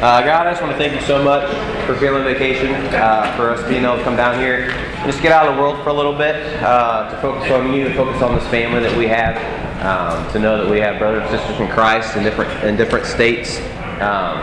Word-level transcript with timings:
Uh, 0.00 0.22
God, 0.22 0.46
I 0.46 0.52
just 0.52 0.62
want 0.62 0.72
to 0.72 0.78
thank 0.78 0.98
you 0.98 1.06
so 1.06 1.22
much 1.22 1.46
for 1.84 1.94
Family 1.96 2.22
Vacation, 2.22 2.72
uh, 2.94 3.36
for 3.36 3.50
us 3.50 3.62
being 3.68 3.84
able 3.84 3.98
to 3.98 4.02
come 4.02 4.16
down 4.16 4.40
here, 4.40 4.70
just 5.04 5.20
get 5.20 5.30
out 5.30 5.46
of 5.46 5.54
the 5.54 5.60
world 5.60 5.76
for 5.84 5.90
a 5.90 5.92
little 5.92 6.14
bit, 6.14 6.36
uh, 6.62 7.10
to 7.10 7.20
focus 7.20 7.50
on 7.50 7.74
you, 7.74 7.84
to 7.84 7.94
focus 7.94 8.22
on 8.22 8.34
this 8.34 8.48
family 8.48 8.80
that 8.80 8.96
we 8.96 9.06
have, 9.06 9.36
um, 9.84 10.32
to 10.32 10.38
know 10.38 10.56
that 10.56 10.70
we 10.70 10.78
have 10.78 10.98
brothers 10.98 11.20
and 11.30 11.38
sisters 11.38 11.60
in 11.60 11.68
Christ 11.68 12.16
in 12.16 12.22
different 12.22 12.50
in 12.64 12.78
different 12.78 13.04
states, 13.04 13.60
um, 14.00 14.40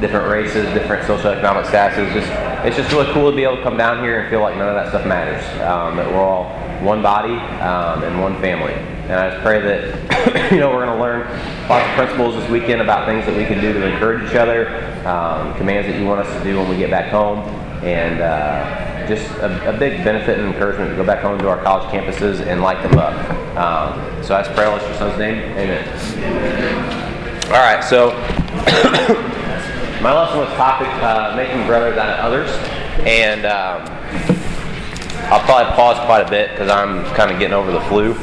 different 0.00 0.28
races, 0.28 0.66
different 0.74 1.06
socioeconomic 1.06 1.66
statuses. 1.66 2.12
Just 2.12 2.66
it's 2.66 2.76
just 2.76 2.90
really 2.90 3.06
cool 3.12 3.30
to 3.30 3.36
be 3.36 3.44
able 3.44 3.58
to 3.58 3.62
come 3.62 3.76
down 3.76 4.02
here 4.02 4.22
and 4.22 4.30
feel 4.30 4.40
like 4.40 4.56
none 4.56 4.68
of 4.68 4.74
that 4.74 4.88
stuff 4.88 5.06
matters. 5.06 5.44
Um, 5.62 5.96
that 5.96 6.10
we're 6.10 6.18
all 6.18 6.50
one 6.82 7.02
body 7.02 7.34
um, 7.62 8.02
and 8.02 8.20
one 8.20 8.34
family. 8.40 8.74
And 9.08 9.14
I 9.14 9.30
just 9.30 9.42
pray 9.42 9.62
that 9.62 10.52
you 10.52 10.60
know 10.60 10.68
we're 10.68 10.84
going 10.84 10.94
to 10.94 11.02
learn 11.02 11.26
lots 11.66 11.88
of 11.88 11.94
principles 11.94 12.34
this 12.34 12.50
weekend 12.50 12.82
about 12.82 13.06
things 13.06 13.24
that 13.24 13.34
we 13.34 13.46
can 13.46 13.58
do 13.58 13.72
to 13.72 13.86
encourage 13.86 14.28
each 14.28 14.36
other, 14.36 14.68
um, 15.06 15.54
commands 15.56 15.88
that 15.88 15.98
you 15.98 16.06
want 16.06 16.20
us 16.20 16.36
to 16.36 16.44
do 16.44 16.58
when 16.58 16.68
we 16.68 16.76
get 16.76 16.90
back 16.90 17.10
home, 17.10 17.38
and 17.82 18.20
uh, 18.20 19.06
just 19.08 19.26
a, 19.38 19.74
a, 19.74 19.78
big 19.78 20.04
benefit 20.04 20.38
and 20.38 20.48
encouragement 20.48 20.90
to 20.90 20.96
go 20.96 21.06
back 21.06 21.22
home 21.22 21.38
to 21.38 21.48
our 21.48 21.56
college 21.62 21.88
campuses 21.90 22.46
and 22.46 22.60
light 22.60 22.82
them 22.82 22.98
up. 22.98 23.14
Um, 23.56 24.22
so 24.22 24.36
I 24.36 24.42
just 24.42 24.54
pray 24.54 24.66
all 24.66 24.78
your 24.78 24.94
son's 24.96 25.18
name. 25.18 25.38
Amen. 25.56 25.82
All 27.46 27.52
right, 27.52 27.82
so 27.82 28.10
my 30.02 30.12
lesson 30.12 30.38
was 30.38 30.48
topic 30.50 30.88
uh, 31.02 31.34
making 31.34 31.66
brothers 31.66 31.96
out 31.96 32.10
of 32.10 32.24
others, 32.26 32.50
and. 33.06 33.46
Um, 33.46 34.27
I'll 35.30 35.44
probably 35.44 35.70
pause 35.74 35.98
quite 36.06 36.26
a 36.26 36.30
bit 36.30 36.52
because 36.52 36.70
I'm 36.70 37.04
kind 37.14 37.30
of 37.30 37.38
getting 37.38 37.52
over 37.52 37.70
the 37.70 37.82
flu, 37.82 38.14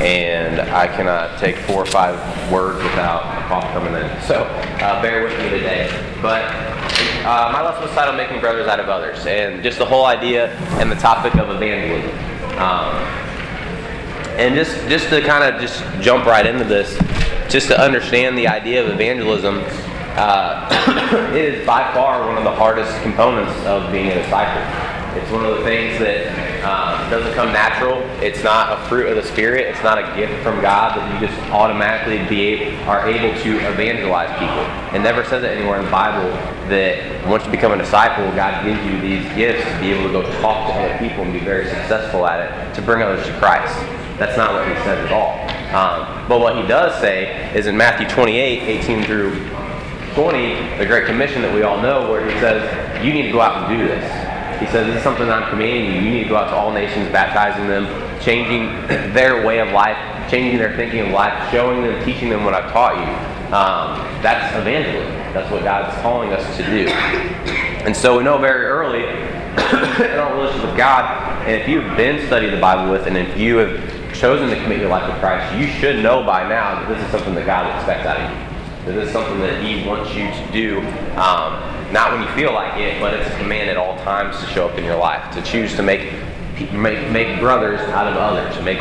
and 0.00 0.60
I 0.60 0.86
cannot 0.86 1.40
take 1.40 1.56
four 1.56 1.82
or 1.82 1.86
five 1.86 2.14
words 2.52 2.80
without 2.84 3.24
a 3.36 3.48
cough 3.48 3.64
coming 3.72 3.94
in. 3.94 4.22
So 4.22 4.44
uh, 4.44 5.02
bear 5.02 5.24
with 5.24 5.36
me 5.38 5.50
today. 5.50 5.90
But 6.22 6.44
uh, 7.24 7.50
my 7.52 7.62
lesson 7.62 7.82
was 7.82 7.90
titled 7.90 8.16
"Making 8.16 8.38
Brothers 8.38 8.68
Out 8.68 8.78
of 8.78 8.88
Others," 8.88 9.26
and 9.26 9.60
just 9.60 9.78
the 9.78 9.84
whole 9.84 10.06
idea 10.06 10.50
and 10.78 10.88
the 10.88 10.94
topic 10.94 11.34
of 11.34 11.50
evangelism. 11.50 12.16
Um, 12.60 12.94
and 14.38 14.54
just 14.54 14.88
just 14.88 15.08
to 15.08 15.20
kind 15.20 15.42
of 15.42 15.60
just 15.60 15.82
jump 16.00 16.26
right 16.26 16.46
into 16.46 16.62
this, 16.62 16.96
just 17.50 17.66
to 17.68 17.80
understand 17.80 18.38
the 18.38 18.46
idea 18.46 18.84
of 18.84 18.88
evangelism. 18.88 19.64
Uh, 20.14 20.68
is 21.34 21.66
by 21.66 21.90
far 21.94 22.28
one 22.28 22.36
of 22.36 22.44
the 22.44 22.54
hardest 22.54 22.94
components 23.00 23.58
of 23.64 23.90
being 23.90 24.08
a 24.08 24.14
disciple. 24.14 24.91
It's 25.14 25.30
one 25.30 25.44
of 25.44 25.58
the 25.58 25.64
things 25.64 25.98
that 25.98 26.32
um, 26.64 27.10
doesn't 27.10 27.34
come 27.34 27.52
natural. 27.52 28.00
It's 28.22 28.42
not 28.42 28.80
a 28.80 28.88
fruit 28.88 29.08
of 29.08 29.16
the 29.16 29.22
Spirit. 29.22 29.66
It's 29.66 29.82
not 29.82 29.98
a 29.98 30.16
gift 30.16 30.42
from 30.42 30.62
God 30.62 30.96
that 30.96 31.12
you 31.12 31.26
just 31.26 31.38
automatically 31.50 32.26
be 32.28 32.76
are 32.86 33.06
able 33.06 33.38
to 33.42 33.50
evangelize 33.70 34.30
people. 34.38 34.64
It 34.96 35.02
never 35.02 35.22
says 35.24 35.42
it 35.44 35.48
anywhere 35.48 35.78
in 35.80 35.84
the 35.84 35.90
Bible 35.90 36.30
that 36.68 37.28
once 37.28 37.44
you 37.44 37.50
become 37.50 37.72
a 37.72 37.76
disciple, 37.76 38.24
God 38.34 38.64
gives 38.64 38.82
you 38.86 39.00
these 39.00 39.24
gifts 39.34 39.68
to 39.68 39.80
be 39.80 39.92
able 39.92 40.06
to 40.06 40.12
go 40.12 40.40
talk 40.40 40.68
to 40.68 40.74
other 40.74 40.98
people 40.98 41.24
and 41.24 41.32
be 41.32 41.40
very 41.40 41.68
successful 41.68 42.26
at 42.26 42.40
it 42.40 42.74
to 42.76 42.80
bring 42.80 43.02
others 43.02 43.26
to 43.26 43.38
Christ. 43.38 43.78
That's 44.18 44.36
not 44.36 44.54
what 44.54 44.66
he 44.66 44.74
says 44.84 45.04
at 45.04 45.12
all. 45.12 45.42
Um, 45.74 46.28
but 46.28 46.40
what 46.40 46.56
he 46.56 46.66
does 46.66 46.98
say 47.00 47.52
is 47.54 47.66
in 47.66 47.76
Matthew 47.76 48.08
28, 48.08 48.62
18 48.62 49.04
through 49.04 49.48
20, 50.14 50.78
the 50.78 50.86
Great 50.86 51.06
Commission 51.06 51.42
that 51.42 51.54
we 51.54 51.62
all 51.62 51.80
know, 51.82 52.10
where 52.10 52.24
he 52.24 52.38
says, 52.40 53.04
You 53.04 53.12
need 53.12 53.22
to 53.22 53.32
go 53.32 53.40
out 53.40 53.68
and 53.68 53.78
do 53.78 53.86
this. 53.86 54.21
He 54.62 54.70
says, 54.70 54.86
This 54.86 54.96
is 54.98 55.02
something 55.02 55.28
I'm 55.28 55.50
commanding 55.50 55.92
you. 55.92 56.00
You 56.02 56.10
need 56.10 56.22
to 56.24 56.28
go 56.28 56.36
out 56.36 56.50
to 56.50 56.54
all 56.54 56.72
nations, 56.72 57.10
baptizing 57.10 57.66
them, 57.66 57.86
changing 58.20 58.86
their 59.12 59.44
way 59.44 59.58
of 59.58 59.72
life, 59.72 59.96
changing 60.30 60.58
their 60.58 60.76
thinking 60.76 61.00
of 61.00 61.08
life, 61.08 61.50
showing 61.50 61.82
them, 61.82 62.04
teaching 62.04 62.28
them 62.28 62.44
what 62.44 62.54
I've 62.54 62.70
taught 62.70 62.94
you. 62.94 63.32
Um, 63.52 63.98
that's 64.22 64.54
evangelism. 64.56 65.12
That's 65.34 65.50
what 65.50 65.64
God's 65.64 66.00
calling 66.00 66.32
us 66.32 66.56
to 66.56 66.62
do. 66.62 66.88
And 67.84 67.96
so 67.96 68.18
we 68.18 68.22
know 68.22 68.38
very 68.38 68.64
early 68.64 69.02
in 69.02 70.18
our 70.18 70.32
relationship 70.36 70.68
with 70.68 70.76
God, 70.76 71.42
and 71.42 71.60
if 71.60 71.68
you've 71.68 71.96
been 71.96 72.24
studying 72.28 72.54
the 72.54 72.60
Bible 72.60 72.92
with, 72.92 73.08
and 73.08 73.16
if 73.16 73.36
you 73.36 73.56
have 73.56 74.14
chosen 74.14 74.48
to 74.48 74.56
commit 74.62 74.78
your 74.78 74.88
life 74.88 75.12
to 75.12 75.18
Christ, 75.18 75.58
you 75.58 75.66
should 75.66 76.00
know 76.02 76.24
by 76.24 76.48
now 76.48 76.76
that 76.76 76.88
this 76.88 77.04
is 77.04 77.10
something 77.10 77.34
that 77.34 77.46
God 77.46 77.74
expects 77.76 78.06
out 78.06 78.20
of 78.20 78.30
you. 78.30 78.86
That 78.86 78.92
this 78.92 79.08
is 79.08 79.12
something 79.12 79.40
that 79.40 79.62
He 79.62 79.86
wants 79.86 80.14
you 80.14 80.28
to 80.30 80.52
do. 80.52 80.78
Um, 81.18 81.71
not 81.92 82.12
when 82.12 82.22
you 82.22 82.34
feel 82.34 82.52
like 82.52 82.80
it, 82.80 83.00
but 83.00 83.14
it's 83.14 83.28
a 83.28 83.38
command 83.38 83.68
at 83.68 83.76
all 83.76 83.96
times 83.98 84.38
to 84.40 84.46
show 84.46 84.68
up 84.68 84.78
in 84.78 84.84
your 84.84 84.96
life, 84.96 85.32
to 85.34 85.42
choose 85.42 85.74
to 85.76 85.82
make 85.82 86.12
make, 86.72 87.10
make 87.10 87.38
brothers 87.40 87.80
out 87.80 88.06
of 88.06 88.16
others, 88.16 88.62
make 88.64 88.80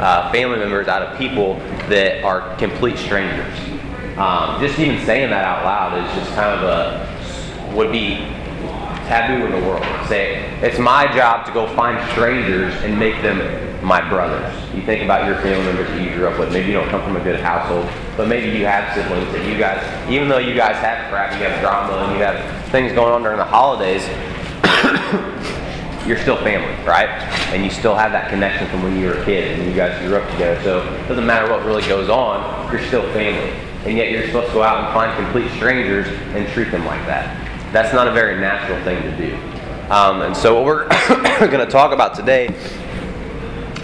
uh, 0.00 0.30
family 0.30 0.58
members 0.58 0.88
out 0.88 1.02
of 1.02 1.16
people 1.18 1.54
that 1.88 2.22
are 2.24 2.56
complete 2.56 2.98
strangers. 2.98 3.58
Um, 4.18 4.60
just 4.60 4.78
even 4.78 5.04
saying 5.04 5.30
that 5.30 5.44
out 5.44 5.64
loud 5.64 6.04
is 6.04 6.14
just 6.18 6.34
kind 6.34 6.60
of 6.60 6.62
a 6.62 7.74
would 7.74 7.90
be 7.90 8.16
taboo 9.08 9.44
in 9.44 9.50
the 9.50 9.68
world. 9.68 9.84
Say 10.08 10.44
it's 10.60 10.78
my 10.78 11.12
job 11.14 11.46
to 11.46 11.52
go 11.52 11.66
find 11.74 11.98
strangers 12.12 12.72
and 12.82 12.98
make 12.98 13.20
them 13.22 13.40
my 13.84 14.06
brothers. 14.08 14.52
You 14.74 14.82
think 14.82 15.04
about 15.04 15.26
your 15.26 15.36
family 15.42 15.64
members 15.66 15.88
that 15.88 16.02
you 16.02 16.16
grew 16.16 16.26
up 16.26 16.38
with. 16.38 16.50
Maybe 16.52 16.68
you 16.68 16.72
don't 16.72 16.88
come 16.88 17.02
from 17.02 17.16
a 17.16 17.22
good 17.22 17.38
household, 17.40 17.86
but 18.16 18.26
maybe 18.28 18.56
you 18.56 18.64
have 18.64 18.94
siblings 18.94 19.30
that 19.32 19.46
you 19.46 19.58
guys, 19.58 19.78
even 20.10 20.28
though 20.28 20.38
you 20.38 20.54
guys 20.54 20.76
have 20.76 21.10
crap, 21.10 21.32
you 21.32 21.46
have 21.46 21.60
drama, 21.60 21.92
and 22.04 22.18
you 22.18 22.24
have 22.24 22.70
things 22.70 22.92
going 22.92 23.12
on 23.12 23.22
during 23.22 23.36
the 23.36 23.44
holidays, 23.44 24.02
you're 26.08 26.18
still 26.18 26.38
family, 26.38 26.74
right? 26.86 27.08
And 27.52 27.62
you 27.62 27.70
still 27.70 27.94
have 27.94 28.12
that 28.12 28.30
connection 28.30 28.66
from 28.68 28.82
when 28.82 28.98
you 28.98 29.06
were 29.06 29.14
a 29.14 29.24
kid 29.24 29.58
and 29.58 29.68
you 29.68 29.76
guys 29.76 30.00
grew 30.00 30.16
up 30.16 30.30
together. 30.32 30.60
So 30.62 30.82
it 30.94 31.08
doesn't 31.08 31.26
matter 31.26 31.50
what 31.50 31.64
really 31.64 31.86
goes 31.86 32.08
on, 32.08 32.72
you're 32.72 32.84
still 32.86 33.02
family. 33.12 33.52
And 33.84 33.98
yet 33.98 34.10
you're 34.10 34.26
supposed 34.26 34.48
to 34.48 34.54
go 34.54 34.62
out 34.62 34.82
and 34.82 34.94
find 34.94 35.14
complete 35.22 35.50
strangers 35.56 36.06
and 36.34 36.48
treat 36.48 36.70
them 36.70 36.86
like 36.86 37.04
that. 37.06 37.36
That's 37.70 37.92
not 37.92 38.08
a 38.08 38.12
very 38.12 38.40
natural 38.40 38.82
thing 38.82 39.02
to 39.02 39.16
do. 39.18 39.36
Um, 39.90 40.22
and 40.22 40.34
so 40.34 40.54
what 40.54 40.64
we're 40.64 40.88
going 41.50 41.64
to 41.64 41.70
talk 41.70 41.92
about 41.92 42.14
today 42.14 42.48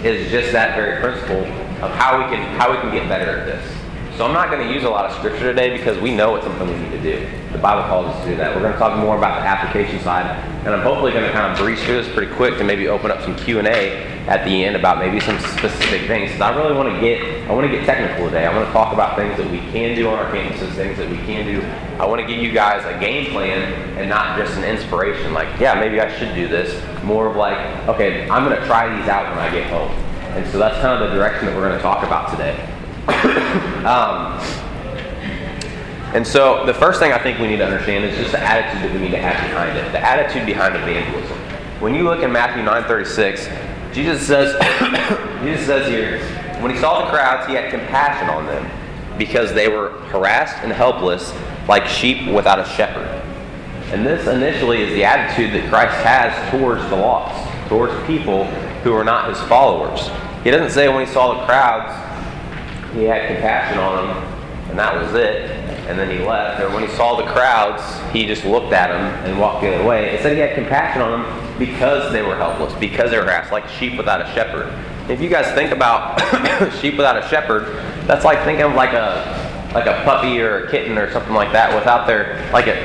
is 0.03 0.31
just 0.31 0.51
that 0.51 0.75
very 0.75 0.99
principle 0.99 1.45
of 1.83 1.91
how 1.91 2.17
we 2.17 2.35
can 2.35 2.41
how 2.59 2.71
we 2.71 2.77
can 2.77 2.91
get 2.91 3.07
better 3.07 3.39
at 3.39 3.45
this. 3.45 3.80
So 4.17 4.25
I'm 4.25 4.33
not 4.33 4.51
going 4.51 4.67
to 4.67 4.73
use 4.73 4.83
a 4.83 4.89
lot 4.89 5.05
of 5.05 5.15
scripture 5.17 5.53
today 5.53 5.75
because 5.75 5.97
we 5.99 6.13
know 6.13 6.35
it's 6.35 6.45
something 6.45 6.67
we 6.67 6.77
need 6.77 6.91
to 6.91 7.01
do. 7.01 7.27
The 7.53 7.57
Bible 7.57 7.83
calls 7.83 8.07
us 8.07 8.23
to 8.23 8.31
do 8.31 8.35
that. 8.37 8.53
We're 8.53 8.61
going 8.61 8.73
to 8.73 8.77
talk 8.77 8.99
more 8.99 9.17
about 9.17 9.41
the 9.41 9.47
application 9.47 9.99
side, 10.01 10.25
and 10.65 10.75
I'm 10.75 10.81
hopefully 10.81 11.13
going 11.13 11.25
to 11.25 11.31
kind 11.31 11.51
of 11.51 11.57
breeze 11.57 11.81
through 11.83 12.03
this 12.03 12.13
pretty 12.13 12.33
quick 12.35 12.57
to 12.57 12.63
maybe 12.65 12.87
open 12.89 13.09
up 13.09 13.21
some 13.21 13.35
Q 13.37 13.59
and 13.59 13.67
A 13.67 14.03
at 14.27 14.45
the 14.45 14.65
end 14.65 14.75
about 14.75 14.99
maybe 14.99 15.19
some 15.21 15.39
specific 15.39 16.07
things. 16.07 16.29
Because 16.29 16.41
I 16.41 16.55
really 16.55 16.75
want 16.75 16.93
to 16.93 16.99
get 16.99 17.49
I 17.49 17.53
want 17.53 17.69
to 17.69 17.75
get 17.75 17.85
technical 17.85 18.25
today. 18.25 18.45
I 18.45 18.53
want 18.55 18.67
to 18.67 18.73
talk 18.73 18.93
about 18.93 19.17
things 19.17 19.37
that 19.37 19.49
we 19.49 19.59
can 19.71 19.95
do 19.95 20.09
on 20.09 20.19
our 20.19 20.29
campuses, 20.31 20.71
things 20.73 20.97
that 20.97 21.09
we 21.09 21.17
can 21.17 21.45
do. 21.45 21.61
I 21.97 22.05
want 22.05 22.19
to 22.21 22.27
give 22.27 22.43
you 22.43 22.51
guys 22.51 22.83
a 22.85 22.99
game 22.99 23.31
plan 23.31 23.73
and 23.97 24.09
not 24.09 24.37
just 24.37 24.57
an 24.57 24.65
inspiration. 24.65 25.33
Like, 25.33 25.59
yeah, 25.59 25.79
maybe 25.79 26.01
I 26.01 26.13
should 26.19 26.35
do 26.35 26.49
this. 26.49 26.81
More 27.03 27.27
of 27.27 27.37
like, 27.37 27.57
okay, 27.87 28.29
I'm 28.29 28.43
going 28.43 28.59
to 28.59 28.65
try 28.67 28.93
these 28.95 29.07
out 29.07 29.35
when 29.35 29.39
I 29.39 29.49
get 29.49 29.69
home. 29.71 29.91
And 30.35 30.49
so 30.51 30.59
that's 30.59 30.79
kind 30.81 31.01
of 31.01 31.09
the 31.09 31.15
direction 31.15 31.45
that 31.45 31.55
we're 31.55 31.67
going 31.67 31.77
to 31.77 31.81
talk 31.81 32.03
about 32.05 32.29
today. 32.29 32.80
um, 33.85 34.39
and 36.13 36.27
so 36.27 36.65
the 36.65 36.73
first 36.73 36.99
thing 36.99 37.13
I 37.13 37.17
think 37.17 37.39
we 37.39 37.47
need 37.47 37.57
to 37.57 37.65
understand 37.65 38.03
is 38.03 38.17
just 38.17 38.33
the 38.33 38.39
attitude 38.39 38.83
that 38.83 38.93
we 38.93 38.99
need 38.99 39.11
to 39.11 39.21
have 39.21 39.49
behind 39.49 39.77
it. 39.77 39.91
The 39.91 39.99
attitude 39.99 40.45
behind 40.45 40.75
evangelism. 40.75 41.37
When 41.79 41.95
you 41.95 42.03
look 42.03 42.21
in 42.21 42.31
Matthew 42.31 42.63
9:36, 42.63 43.93
Jesus 43.93 44.25
says, 44.25 44.53
Jesus 45.43 45.65
says 45.65 45.87
here, 45.87 46.19
when 46.61 46.71
he 46.71 46.77
saw 46.77 47.05
the 47.05 47.11
crowds, 47.11 47.47
he 47.47 47.55
had 47.55 47.71
compassion 47.71 48.29
on 48.29 48.45
them 48.45 48.69
because 49.17 49.53
they 49.53 49.67
were 49.67 49.89
harassed 50.09 50.57
and 50.63 50.71
helpless 50.71 51.33
like 51.67 51.87
sheep 51.87 52.27
without 52.31 52.59
a 52.59 52.65
shepherd. 52.65 53.07
And 53.93 54.05
this 54.05 54.27
initially 54.27 54.81
is 54.81 54.93
the 54.93 55.03
attitude 55.03 55.53
that 55.53 55.69
Christ 55.69 55.95
has 56.05 56.51
towards 56.51 56.81
the 56.89 56.95
lost, 56.95 57.67
towards 57.67 57.93
people 58.05 58.45
who 58.83 58.93
are 58.93 59.03
not 59.03 59.29
his 59.29 59.39
followers. 59.47 60.09
He 60.43 60.51
doesn't 60.51 60.71
say 60.71 60.87
when 60.87 61.05
he 61.05 61.11
saw 61.11 61.39
the 61.39 61.45
crowds, 61.45 61.91
he 62.93 63.03
had 63.03 63.27
compassion 63.27 63.77
on 63.77 64.07
them, 64.07 64.69
and 64.69 64.79
that 64.79 64.93
was 64.95 65.13
it, 65.13 65.49
and 65.87 65.97
then 65.97 66.09
he 66.09 66.23
left. 66.23 66.61
Or 66.61 66.69
when 66.69 66.87
he 66.87 66.93
saw 66.95 67.15
the 67.15 67.31
crowds, 67.31 67.83
he 68.11 68.25
just 68.25 68.45
looked 68.45 68.73
at 68.73 68.89
them 68.89 69.01
and 69.25 69.39
walked 69.39 69.61
the 69.61 69.73
other 69.73 69.87
way. 69.87 70.09
It 70.09 70.21
said 70.21 70.33
he 70.33 70.39
had 70.39 70.55
compassion 70.55 71.01
on 71.01 71.21
them 71.21 71.57
because 71.59 72.11
they 72.11 72.21
were 72.21 72.35
helpless, 72.35 72.73
because 72.79 73.11
they 73.11 73.17
were 73.17 73.23
harassed, 73.23 73.51
like 73.51 73.67
sheep 73.69 73.97
without 73.97 74.21
a 74.21 74.33
shepherd. 74.33 74.73
If 75.09 75.21
you 75.21 75.29
guys 75.29 75.53
think 75.55 75.71
about 75.71 76.19
sheep 76.79 76.95
without 76.97 77.17
a 77.17 77.27
shepherd, 77.27 77.65
that's 78.07 78.25
like 78.25 78.43
thinking 78.43 78.65
of 78.65 78.73
like 78.73 78.93
a 78.93 79.39
like 79.73 79.85
a 79.85 80.03
puppy 80.03 80.41
or 80.41 80.65
a 80.65 80.71
kitten 80.71 80.97
or 80.97 81.09
something 81.11 81.33
like 81.33 81.53
that 81.53 81.73
without 81.73 82.05
their 82.05 82.49
like 82.51 82.67
a 82.67 82.75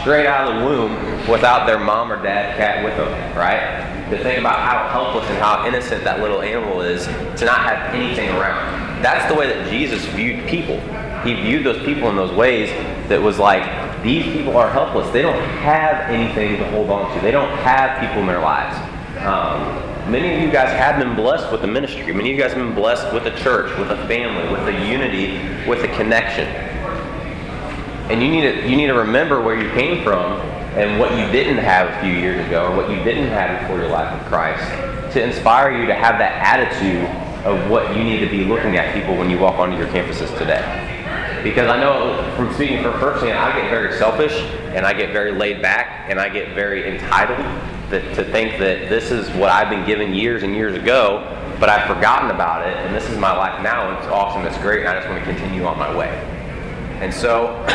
straight 0.00 0.26
out 0.26 0.48
of 0.48 0.60
the 0.60 0.64
womb 0.64 0.94
without 1.28 1.66
their 1.66 1.78
mom 1.78 2.12
or 2.12 2.22
dad 2.22 2.56
cat 2.56 2.84
with 2.84 2.96
them, 2.96 3.36
right? 3.36 4.08
To 4.10 4.22
think 4.22 4.38
about 4.38 4.58
how 4.58 4.88
helpless 4.88 5.28
and 5.28 5.38
how 5.38 5.66
innocent 5.66 6.04
that 6.04 6.20
little 6.20 6.40
animal 6.40 6.80
is 6.80 7.06
to 7.06 7.44
not 7.44 7.58
have 7.58 7.94
anything 7.94 8.28
around 8.30 8.89
that's 9.02 9.30
the 9.32 9.38
way 9.38 9.46
that 9.46 9.70
Jesus 9.70 10.04
viewed 10.06 10.46
people. 10.46 10.78
He 11.22 11.34
viewed 11.34 11.64
those 11.64 11.84
people 11.84 12.08
in 12.08 12.16
those 12.16 12.32
ways 12.32 12.70
that 13.08 13.20
was 13.20 13.38
like, 13.38 13.62
these 14.02 14.24
people 14.24 14.56
are 14.56 14.70
helpless. 14.70 15.10
They 15.10 15.22
don't 15.22 15.42
have 15.58 16.10
anything 16.10 16.56
to 16.58 16.70
hold 16.70 16.90
on 16.90 17.14
to. 17.14 17.20
They 17.20 17.30
don't 17.30 17.50
have 17.58 18.00
people 18.00 18.20
in 18.22 18.26
their 18.26 18.40
lives. 18.40 18.76
Um, 19.18 20.10
many 20.10 20.34
of 20.34 20.40
you 20.40 20.50
guys 20.50 20.70
have 20.70 20.98
been 20.98 21.14
blessed 21.14 21.52
with 21.52 21.60
the 21.60 21.66
ministry. 21.66 22.12
Many 22.12 22.30
of 22.30 22.36
you 22.36 22.42
guys 22.42 22.52
have 22.52 22.64
been 22.64 22.74
blessed 22.74 23.12
with 23.12 23.26
a 23.26 23.36
church, 23.38 23.76
with 23.78 23.90
a 23.90 24.06
family, 24.06 24.50
with 24.50 24.66
a 24.68 24.86
unity, 24.86 25.38
with 25.68 25.84
a 25.84 25.88
connection. 25.88 26.46
And 28.10 28.22
you 28.22 28.28
need 28.28 28.40
to 28.40 28.68
you 28.68 28.76
need 28.76 28.88
to 28.88 28.94
remember 28.94 29.40
where 29.40 29.60
you 29.60 29.70
came 29.70 30.02
from 30.02 30.40
and 30.74 30.98
what 30.98 31.10
you 31.12 31.30
didn't 31.30 31.58
have 31.58 31.88
a 31.88 32.00
few 32.00 32.12
years 32.12 32.44
ago 32.46 32.72
or 32.72 32.76
what 32.76 32.88
you 32.88 32.96
didn't 33.04 33.28
have 33.28 33.60
before 33.60 33.78
your 33.78 33.88
life 33.88 34.18
with 34.18 34.26
Christ 34.28 34.64
to 35.12 35.22
inspire 35.22 35.78
you 35.78 35.86
to 35.86 35.94
have 35.94 36.18
that 36.18 36.32
attitude 36.32 37.08
of 37.44 37.70
what 37.70 37.96
you 37.96 38.04
need 38.04 38.20
to 38.20 38.28
be 38.28 38.44
looking 38.44 38.76
at 38.76 38.94
people 38.94 39.16
when 39.16 39.30
you 39.30 39.38
walk 39.38 39.58
onto 39.58 39.76
your 39.76 39.88
campuses 39.88 40.36
today. 40.38 40.60
Because 41.42 41.68
I 41.68 41.80
know 41.80 42.34
from 42.36 42.52
speaking 42.52 42.82
from 42.82 42.98
firsthand, 43.00 43.38
I 43.38 43.58
get 43.58 43.70
very 43.70 43.96
selfish 43.96 44.32
and 44.74 44.84
I 44.84 44.92
get 44.92 45.12
very 45.12 45.32
laid 45.32 45.62
back 45.62 46.10
and 46.10 46.20
I 46.20 46.28
get 46.28 46.54
very 46.54 46.86
entitled 46.90 47.38
that, 47.90 48.14
to 48.14 48.24
think 48.24 48.58
that 48.58 48.90
this 48.90 49.10
is 49.10 49.30
what 49.30 49.50
I've 49.50 49.70
been 49.70 49.86
given 49.86 50.12
years 50.12 50.42
and 50.42 50.54
years 50.54 50.76
ago, 50.76 51.24
but 51.58 51.70
I've 51.70 51.86
forgotten 51.88 52.30
about 52.30 52.68
it 52.68 52.76
and 52.76 52.94
this 52.94 53.08
is 53.08 53.16
my 53.16 53.34
life 53.34 53.62
now 53.62 53.88
and 53.88 53.98
it's 53.98 54.06
awesome, 54.08 54.44
it's 54.46 54.58
great, 54.58 54.80
and 54.80 54.88
I 54.88 54.96
just 54.96 55.08
want 55.08 55.24
to 55.24 55.30
continue 55.30 55.64
on 55.64 55.78
my 55.78 55.94
way. 55.96 56.08
And 57.00 57.12
so, 57.12 57.46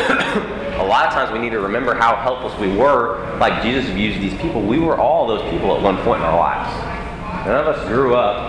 a 0.78 0.86
lot 0.86 1.06
of 1.06 1.12
times 1.12 1.32
we 1.32 1.40
need 1.40 1.50
to 1.50 1.58
remember 1.58 1.92
how 1.92 2.14
helpless 2.14 2.56
we 2.60 2.68
were, 2.76 3.36
like 3.40 3.62
Jesus 3.64 3.90
used 3.96 4.20
these 4.20 4.40
people. 4.40 4.62
We 4.62 4.78
were 4.78 4.96
all 4.96 5.26
those 5.26 5.42
people 5.50 5.74
at 5.76 5.82
one 5.82 5.96
point 6.04 6.20
in 6.20 6.26
our 6.26 6.38
lives. 6.38 7.46
None 7.46 7.66
of 7.66 7.66
us 7.66 7.88
grew 7.88 8.14
up 8.14 8.48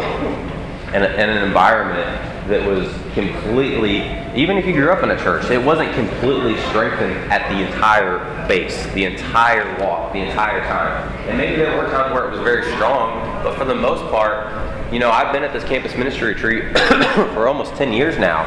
in, 0.94 1.04
a, 1.04 1.08
in 1.08 1.30
an 1.30 1.44
environment 1.44 2.48
that 2.48 2.66
was 2.66 2.88
completely, 3.14 4.04
even 4.40 4.58
if 4.58 4.66
you 4.66 4.74
grew 4.74 4.90
up 4.90 5.04
in 5.04 5.12
a 5.12 5.18
church, 5.18 5.50
it 5.50 5.64
wasn't 5.64 5.94
completely 5.94 6.58
strengthened 6.70 7.32
at 7.32 7.50
the 7.52 7.66
entire 7.66 8.20
base, 8.48 8.86
the 8.94 9.04
entire 9.04 9.78
walk, 9.84 10.14
the 10.14 10.20
entire 10.20 10.62
time. 10.62 11.12
And 11.28 11.38
maybe 11.38 11.58
there 11.58 11.76
were 11.78 11.90
times 11.90 12.14
where 12.14 12.26
it 12.28 12.32
was 12.32 12.40
very 12.40 12.64
strong, 12.76 13.44
but 13.44 13.58
for 13.58 13.66
the 13.66 13.76
most 13.76 14.02
part, 14.10 14.54
you 14.94 15.00
know, 15.00 15.12
I've 15.12 15.34
been 15.34 15.44
at 15.44 15.52
this 15.52 15.66
campus 15.66 15.96
ministry 15.96 16.34
retreat 16.34 16.78
for 17.34 17.48
almost 17.48 17.76
10 17.76 17.92
years 17.92 18.18
now, 18.18 18.46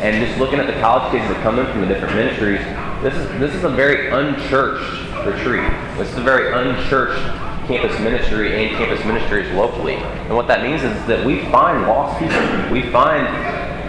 and 0.00 0.24
just 0.24 0.38
looking 0.38 0.58
at 0.58 0.66
the 0.66 0.80
college 0.80 1.12
kids 1.12 1.28
that 1.28 1.42
come 1.42 1.58
in 1.58 1.66
from 1.66 1.82
the 1.82 1.86
different 1.86 2.14
ministries, 2.14 2.60
this 3.02 3.14
is 3.14 3.28
this 3.38 3.54
is 3.54 3.64
a 3.64 3.68
very 3.68 4.08
unchurched 4.08 5.26
retreat. 5.26 5.68
This 5.98 6.08
is 6.10 6.18
a 6.18 6.22
very 6.22 6.52
unchurched 6.52 7.51
campus 7.66 7.98
ministry 8.00 8.66
and 8.66 8.76
campus 8.76 9.04
ministries 9.04 9.50
locally. 9.54 9.94
And 9.94 10.34
what 10.34 10.48
that 10.48 10.62
means 10.62 10.82
is 10.82 10.92
that 11.06 11.24
we 11.24 11.40
find 11.46 11.86
lost 11.86 12.18
people. 12.18 12.72
We 12.72 12.90
find 12.90 13.26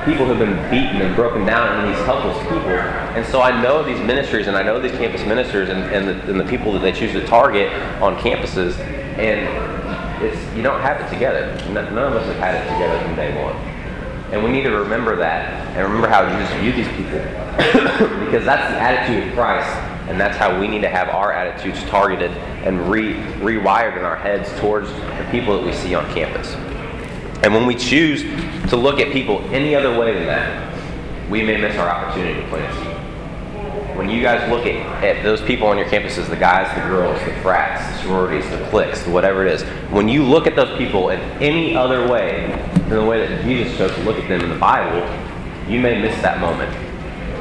people 0.05 0.25
who've 0.25 0.37
been 0.37 0.55
beaten 0.69 1.01
and 1.01 1.15
broken 1.15 1.45
down 1.45 1.79
and 1.79 1.93
these 1.93 2.05
helpless 2.05 2.37
people. 2.43 2.69
And 2.69 3.25
so 3.25 3.41
I 3.41 3.61
know 3.61 3.83
these 3.83 3.99
ministries 3.99 4.47
and 4.47 4.55
I 4.55 4.63
know 4.63 4.79
these 4.79 4.91
campus 4.91 5.25
ministers 5.25 5.69
and, 5.69 5.83
and, 5.93 6.07
the, 6.07 6.29
and 6.29 6.39
the 6.39 6.45
people 6.45 6.73
that 6.73 6.79
they 6.79 6.91
choose 6.91 7.13
to 7.13 7.25
target 7.25 7.71
on 8.01 8.17
campuses. 8.17 8.77
And 9.17 10.23
it's, 10.23 10.55
you 10.55 10.61
don't 10.61 10.81
have 10.81 11.01
it 11.01 11.11
together. 11.11 11.55
None 11.71 11.97
of 11.97 12.13
us 12.13 12.25
have 12.27 12.37
had 12.37 12.55
it 12.55 12.71
together 12.73 13.03
from 13.05 13.15
day 13.15 13.43
one. 13.43 13.55
And 14.33 14.43
we 14.43 14.51
need 14.51 14.63
to 14.63 14.71
remember 14.71 15.15
that 15.17 15.75
and 15.75 15.83
remember 15.83 16.07
how 16.07 16.27
Jesus 16.27 16.53
viewed 16.59 16.75
these 16.75 16.87
people. 16.95 17.19
because 18.25 18.45
that's 18.45 18.71
the 18.73 18.79
attitude 18.79 19.27
of 19.27 19.33
Christ 19.35 19.92
and 20.07 20.19
that's 20.19 20.37
how 20.37 20.59
we 20.59 20.67
need 20.67 20.81
to 20.81 20.89
have 20.89 21.09
our 21.09 21.31
attitudes 21.31 21.81
targeted 21.89 22.31
and 22.65 22.89
re- 22.89 23.13
rewired 23.39 23.97
in 23.97 24.03
our 24.03 24.17
heads 24.17 24.49
towards 24.59 24.89
the 24.89 25.27
people 25.31 25.57
that 25.57 25.65
we 25.65 25.73
see 25.73 25.95
on 25.95 26.05
campus. 26.13 26.53
And 27.43 27.53
when 27.53 27.65
we 27.65 27.75
choose 27.75 28.21
to 28.69 28.75
look 28.75 28.99
at 28.99 29.11
people 29.11 29.39
any 29.51 29.75
other 29.75 29.97
way 29.97 30.13
than 30.13 30.25
that, 30.25 31.29
we 31.29 31.41
may 31.41 31.59
miss 31.59 31.77
our 31.77 31.89
opportunity 31.89 32.41
to 32.41 32.47
plant 32.47 32.71
a 32.71 32.75
seed. 32.75 33.97
When 33.97 34.09
you 34.09 34.21
guys 34.21 34.49
look 34.49 34.65
at, 34.65 35.03
at 35.03 35.23
those 35.23 35.41
people 35.41 35.67
on 35.67 35.77
your 35.77 35.87
campuses, 35.87 36.27
the 36.27 36.35
guys, 36.35 36.73
the 36.75 36.87
girls, 36.89 37.19
the 37.25 37.33
frats, 37.41 37.85
the 37.97 38.03
sororities, 38.03 38.49
the 38.49 38.57
cliques, 38.69 39.05
whatever 39.07 39.45
it 39.45 39.53
is, 39.53 39.61
when 39.91 40.09
you 40.09 40.23
look 40.23 40.47
at 40.47 40.55
those 40.55 40.77
people 40.77 41.09
in 41.09 41.19
any 41.41 41.75
other 41.75 42.07
way 42.09 42.47
than 42.73 42.89
the 42.89 43.05
way 43.05 43.25
that 43.25 43.43
Jesus 43.43 43.77
chose 43.77 43.93
to 43.93 44.01
look 44.03 44.17
at 44.17 44.27
them 44.27 44.41
in 44.41 44.49
the 44.49 44.57
Bible, 44.57 45.01
you 45.71 45.79
may 45.79 46.01
miss 46.01 46.19
that 46.21 46.41
moment 46.41 46.82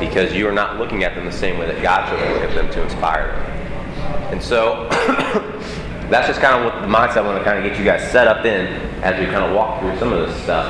because 0.09 0.33
you 0.33 0.49
are 0.49 0.53
not 0.53 0.79
looking 0.79 1.05
at 1.05 1.15
them 1.15 1.25
the 1.25 1.33
same 1.33 1.59
way 1.59 1.67
that 1.67 1.81
God 1.83 2.11
to 2.11 2.33
look 2.33 2.43
at 2.43 2.55
them 2.55 2.71
to 2.73 2.83
inspire 2.83 3.29
them. 3.29 4.33
And 4.33 4.43
so 4.43 4.89
that's 6.11 6.27
just 6.27 6.41
kind 6.41 6.55
of 6.57 6.65
what 6.65 6.83
the 6.83 6.89
mindset 6.89 7.19
I 7.19 7.21
want 7.23 7.39
to 7.39 7.45
kind 7.45 7.59
of 7.59 7.65
get 7.65 7.79
you 7.79 7.85
guys 7.85 8.11
set 8.11 8.27
up 8.27 8.45
in 8.45 8.67
as 9.03 9.19
we 9.19 9.27
kind 9.27 9.45
of 9.45 9.55
walk 9.55 9.81
through 9.81 9.97
some 9.99 10.13
of 10.13 10.27
this 10.27 10.43
stuff. 10.43 10.67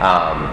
Um, 0.00 0.44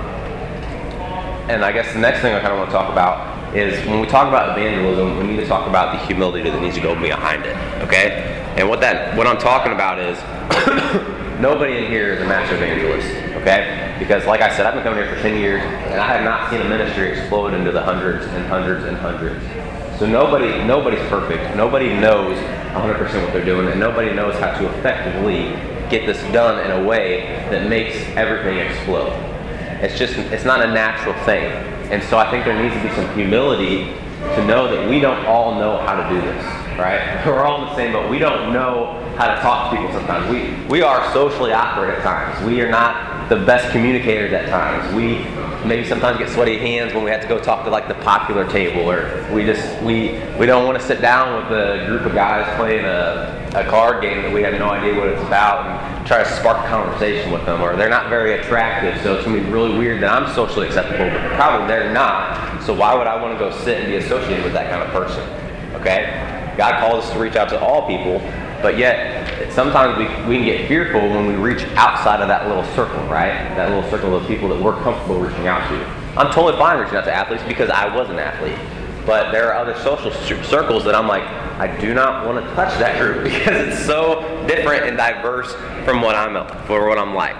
and 1.50 1.63
I 1.63 1.71
guess 1.71 1.94
the 1.94 2.00
next 2.00 2.21
thing 2.21 2.33
I 2.33 2.39
kind 2.39 2.53
of 2.53 2.59
want 2.59 2.69
to 2.69 2.75
talk 2.75 2.91
about 2.91 3.56
is 3.56 3.85
when 3.85 4.00
we 4.00 4.07
talk 4.07 4.27
about 4.27 4.57
evangelism, 4.57 5.18
we 5.18 5.25
need 5.25 5.38
to 5.38 5.45
talk 5.45 5.68
about 5.68 5.94
the 5.94 6.06
humility 6.07 6.50
that 6.50 6.62
needs 6.62 6.75
to 6.75 6.81
go 6.81 7.00
behind 7.00 7.45
it. 7.45 7.56
Okay? 7.83 8.53
And 8.57 8.68
what 8.69 8.81
that 8.81 9.15
what 9.18 9.27
I'm 9.27 9.38
talking 9.38 9.74
about 9.74 10.00
is 10.00 10.18
nobody 11.44 11.78
in 11.78 11.92
here 11.92 12.13
is 12.13 12.22
a 12.22 12.25
master 12.25 12.56
evangelist. 12.56 13.06
Okay? 13.42 13.98
Because 14.00 14.25
like 14.25 14.40
I 14.40 14.56
said, 14.56 14.66
I've 14.66 14.74
been 14.74 14.84
coming 14.84 15.04
here 15.04 15.13
for 15.13 15.22
10 15.22 15.38
years 15.38 15.62
and 15.62 16.00
I 16.00 16.07
have 16.16 16.24
not 16.24 16.50
seen 16.50 16.62
a 16.62 16.69
ministry 16.69 17.12
explode 17.12 17.54
into 17.54 17.69
the 17.69 17.84
hundreds 17.84 18.25
and 18.25 18.45
hundreds 18.45 18.86
and 18.86 18.95
hundreds. 18.95 19.44
So 20.00 20.07
nobody 20.07 20.63
nobody's 20.63 21.06
perfect. 21.10 21.56
Nobody 21.57 21.90
knows 21.90 22.38
100% 22.72 23.24
what 23.24 23.34
they're 23.34 23.45
doing 23.45 23.68
and 23.68 23.78
nobody 23.80 24.13
knows 24.13 24.36
how 24.36 24.57
to 24.57 24.80
effectively 24.80 25.51
get 25.90 26.06
this 26.06 26.19
done 26.31 26.63
in 26.63 26.81
a 26.81 26.88
way 26.88 27.46
that 27.51 27.68
makes 27.69 27.98
everything 28.16 28.60
explode. 28.60 29.12
It's 29.84 30.00
just 30.00 30.16
it's 30.18 30.46
not 30.46 30.66
a 30.66 30.74
natural 30.74 31.13
thing. 31.25 31.51
And 31.92 32.01
so 32.04 32.18
I 32.18 32.31
think 32.31 32.46
there 32.46 32.60
needs 32.60 32.74
to 32.74 32.81
be 32.81 32.96
some 32.96 33.13
humility 33.13 33.94
to 34.36 34.46
know 34.46 34.74
that 34.74 34.90
we 34.90 35.00
don't 35.00 35.25
all 35.25 35.56
know 35.56 35.78
how 35.86 35.96
to 35.96 36.10
do 36.14 36.22
this, 36.22 36.44
right? 36.78 37.24
We're 37.25 37.44
all 37.44 37.64
in 37.64 37.70
the 37.70 37.75
same 37.75 37.94
boat. 37.94 38.10
We 38.10 38.20
don't 38.20 38.54
know 38.54 39.00
how 39.18 39.34
to 39.34 39.42
talk 39.42 39.72
to 39.72 39.78
people 39.78 39.94
sometimes. 39.94 40.30
We 40.31 40.66
we 40.68 40.81
are 40.81 41.12
socially 41.14 41.52
awkward 41.52 41.90
at 41.92 42.02
times. 42.02 42.44
We 42.46 42.62
are 42.62 42.70
not 42.70 43.30
the 43.30 43.38
best 43.38 43.72
communicators 43.72 44.34
at 44.34 44.50
times. 44.50 44.94
We 44.96 45.25
maybe 45.65 45.88
sometimes 45.88 46.18
get 46.18 46.30
sweaty 46.30 46.57
hands 46.57 46.94
when 46.94 47.04
we 47.04 47.12
have 47.12 47.21
to 47.21 47.27
go 47.27 47.39
talk 47.39 47.63
to 47.65 47.69
like 47.69 47.88
the 47.88 47.95
popular 47.95 48.48
table 48.50 48.89
or 48.89 49.27
we 49.33 49.45
just 49.45 49.81
we 49.83 50.19
we 50.38 50.45
don't 50.45 50.65
want 50.65 50.80
to 50.80 50.86
sit 50.86 51.01
down 51.01 51.44
with 51.44 51.51
a 51.57 51.86
group 51.88 52.01
of 52.01 52.13
guys 52.13 52.45
playing 52.57 52.86
a, 52.86 53.51
a 53.56 53.63
card 53.69 54.01
game 54.01 54.21
that 54.21 54.33
we 54.33 54.42
have 54.42 54.54
no 54.54 54.69
idea 54.69 54.98
what 54.98 55.07
it's 55.07 55.21
about 55.24 55.65
and 55.65 56.07
try 56.07 56.24
to 56.24 56.30
spark 56.36 56.57
conversation 56.68 57.31
with 57.31 57.45
them 57.45 57.62
or 57.62 57.75
they're 57.75 57.89
not 57.89 58.10
very 58.10 58.39
attractive 58.39 59.01
so 59.04 59.15
it's 59.15 59.25
going 59.25 59.38
to 59.38 59.44
be 59.44 59.50
really 59.51 59.77
weird 59.77 60.01
that 60.01 60.12
i'm 60.12 60.33
socially 60.33 60.68
acceptable 60.68 61.10
but 61.10 61.36
probably 61.36 61.68
they're 61.68 61.94
not. 61.94 62.62
So 62.63 62.74
why 62.74 62.95
would 62.95 63.07
i 63.07 63.21
want 63.21 63.38
to 63.38 63.39
go 63.39 63.56
sit 63.63 63.80
and 63.80 63.88
be 63.88 63.98
associated 63.98 64.44
with 64.44 64.54
that 64.54 64.69
kind 64.69 64.83
of 64.83 64.89
person 64.89 65.44
okay? 65.83 66.54
God 66.57 66.80
calls 66.80 67.06
us 67.06 67.13
to 67.13 67.19
reach 67.19 67.36
out 67.36 67.50
to 67.50 67.60
all 67.60 67.88
people 67.88 68.19
but 68.63 68.77
yet, 68.77 69.51
sometimes 69.51 69.98
we, 69.98 70.06
we 70.25 70.38
can 70.38 70.45
get 70.45 70.69
fearful 70.69 71.01
when 71.01 71.27
we 71.27 71.36
reach 71.36 71.63
outside 71.75 72.21
of 72.21 72.30
that 72.30 72.48
little 72.48 72.63
circle, 72.74 73.04
right? 73.07 73.33
That 73.57 73.69
little 73.69 73.88
circle 73.92 74.15
of 74.15 74.25
people 74.25 74.48
that 74.48 74.63
we're 74.63 74.81
comfortable 74.81 75.19
reaching 75.19 75.48
out 75.48 75.68
to. 75.68 75.86
I'm 76.18 76.31
totally 76.31 76.57
fine 76.57 76.80
reaching 76.80 76.95
out 76.95 77.04
to 77.04 77.13
athletes 77.13 77.44
because 77.45 77.69
I 77.69 77.94
was 77.94 78.10
an 78.10 78.19
athlete. 78.19 78.57
But 79.06 79.33
there 79.33 79.51
are 79.51 79.60
other 79.60 79.77
social 79.81 80.12
circles 80.45 80.86
that 80.86 80.95
I'm 80.95 81.10
like, 81.10 81.24
I 81.24 81.77
do 81.81 81.94
not 81.94 82.25
want 82.25 82.44
to 82.44 82.56
touch 82.56 82.79
that 82.79 82.98
group 83.01 83.24
because 83.25 83.67
it's 83.67 83.86
so 83.86 84.22
different 84.48 84.86
and 84.86 84.96
diverse 84.96 85.53
from 85.84 86.01
what 86.01 86.15
I'm 86.15 86.34
for 86.65 86.88
what 86.88 86.98
I'm 86.98 87.13
like. 87.13 87.38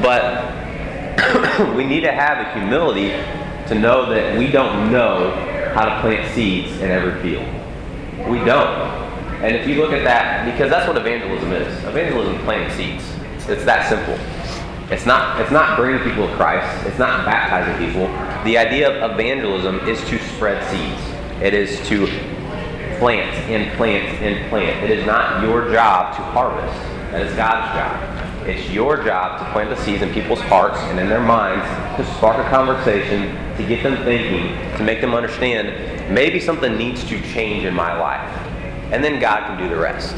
But 0.00 1.74
we 1.76 1.84
need 1.84 2.02
to 2.02 2.12
have 2.12 2.38
the 2.38 2.60
humility 2.60 3.08
to 3.66 3.74
know 3.74 4.08
that 4.08 4.38
we 4.38 4.52
don't 4.52 4.92
know 4.92 5.32
how 5.74 5.84
to 5.86 6.00
plant 6.00 6.32
seeds 6.32 6.78
in 6.80 6.92
every 6.92 7.20
field. 7.22 7.44
We 8.30 8.38
don't. 8.44 9.07
And 9.40 9.54
if 9.54 9.68
you 9.68 9.76
look 9.76 9.92
at 9.92 10.02
that, 10.02 10.44
because 10.50 10.68
that's 10.68 10.88
what 10.88 10.96
evangelism 10.96 11.52
is. 11.52 11.84
Evangelism 11.84 12.34
is 12.34 12.42
planting 12.42 12.76
seeds. 12.76 13.04
It's, 13.48 13.64
that 13.64 13.88
simple. 13.88 14.18
It's 14.92 15.06
not, 15.06 15.40
it's 15.40 15.52
not 15.52 15.78
bringing 15.78 16.02
people 16.02 16.26
to 16.26 16.34
Christ. 16.34 16.86
It's 16.88 16.98
not 16.98 17.24
baptizing 17.24 17.86
people. 17.86 18.08
The 18.42 18.58
idea 18.58 18.90
of 18.90 19.12
evangelism 19.12 19.78
is 19.88 20.02
to 20.08 20.18
spread 20.18 20.58
seeds. 20.68 21.00
It 21.40 21.54
is 21.54 21.86
to 21.86 22.08
plant 22.98 23.32
and 23.48 23.70
plant 23.76 24.08
and 24.20 24.50
plant. 24.50 24.82
It 24.82 24.90
is 24.90 25.06
not 25.06 25.40
your 25.44 25.70
job 25.70 26.16
to 26.16 26.22
harvest. 26.22 26.76
That 27.12 27.24
is 27.24 27.36
God's 27.36 27.72
job. 27.78 28.48
It's 28.48 28.68
your 28.70 29.04
job 29.04 29.38
to 29.38 29.52
plant 29.52 29.70
the 29.70 29.80
seeds 29.84 30.02
in 30.02 30.12
people's 30.12 30.40
hearts 30.40 30.78
and 30.78 30.98
in 30.98 31.08
their 31.08 31.22
minds 31.22 31.64
to 31.96 32.16
spark 32.16 32.44
a 32.44 32.50
conversation, 32.50 33.36
to 33.56 33.64
get 33.64 33.84
them 33.84 34.02
thinking, 34.04 34.48
to 34.78 34.82
make 34.82 35.00
them 35.00 35.14
understand 35.14 36.12
maybe 36.12 36.40
something 36.40 36.76
needs 36.76 37.04
to 37.04 37.20
change 37.20 37.64
in 37.64 37.72
my 37.72 37.96
life 37.96 38.47
and 38.92 39.02
then 39.02 39.20
God 39.20 39.46
can 39.46 39.58
do 39.58 39.68
the 39.68 39.80
rest. 39.80 40.14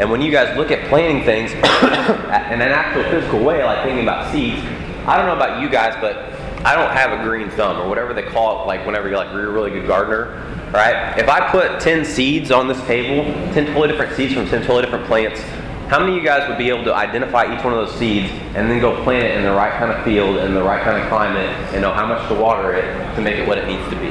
And 0.00 0.10
when 0.10 0.22
you 0.22 0.32
guys 0.32 0.56
look 0.56 0.70
at 0.70 0.88
planting 0.88 1.24
things 1.24 1.52
in 1.52 1.60
an 1.60 2.72
actual 2.72 3.02
physical 3.04 3.44
way, 3.44 3.62
like 3.62 3.84
thinking 3.84 4.02
about 4.02 4.32
seeds, 4.32 4.60
I 5.06 5.16
don't 5.16 5.26
know 5.26 5.36
about 5.36 5.60
you 5.60 5.68
guys, 5.68 5.94
but 6.00 6.32
I 6.64 6.74
don't 6.74 6.90
have 6.90 7.18
a 7.18 7.22
green 7.22 7.50
thumb 7.50 7.78
or 7.78 7.88
whatever 7.88 8.12
they 8.12 8.22
call 8.22 8.62
it, 8.62 8.66
like 8.66 8.84
whenever 8.86 9.08
you're 9.08 9.16
like 9.16 9.30
you're 9.32 9.48
a 9.48 9.52
really 9.52 9.70
good 9.70 9.86
gardener, 9.86 10.42
right? 10.72 11.18
If 11.18 11.28
I 11.28 11.50
put 11.50 11.80
10 11.80 12.04
seeds 12.04 12.50
on 12.50 12.68
this 12.68 12.80
table, 12.86 13.24
10 13.52 13.66
totally 13.66 13.88
different 13.88 14.14
seeds 14.16 14.34
from 14.34 14.46
10 14.46 14.62
totally 14.62 14.82
different 14.82 15.06
plants, 15.06 15.40
how 15.88 15.98
many 15.98 16.12
of 16.12 16.18
you 16.18 16.24
guys 16.24 16.48
would 16.48 16.58
be 16.58 16.68
able 16.68 16.84
to 16.84 16.94
identify 16.94 17.44
each 17.52 17.64
one 17.64 17.72
of 17.72 17.86
those 17.86 17.98
seeds 17.98 18.30
and 18.54 18.70
then 18.70 18.80
go 18.80 19.02
plant 19.02 19.24
it 19.24 19.36
in 19.36 19.42
the 19.42 19.52
right 19.52 19.72
kind 19.78 19.90
of 19.90 20.04
field 20.04 20.36
and 20.36 20.54
the 20.54 20.62
right 20.62 20.82
kind 20.82 21.02
of 21.02 21.08
climate 21.08 21.48
and 21.74 21.82
know 21.82 21.92
how 21.92 22.06
much 22.06 22.28
to 22.28 22.34
water 22.34 22.72
it 22.74 22.84
to 23.16 23.20
make 23.20 23.36
it 23.36 23.48
what 23.48 23.58
it 23.58 23.66
needs 23.66 23.82
to 23.90 23.96
be? 23.96 24.10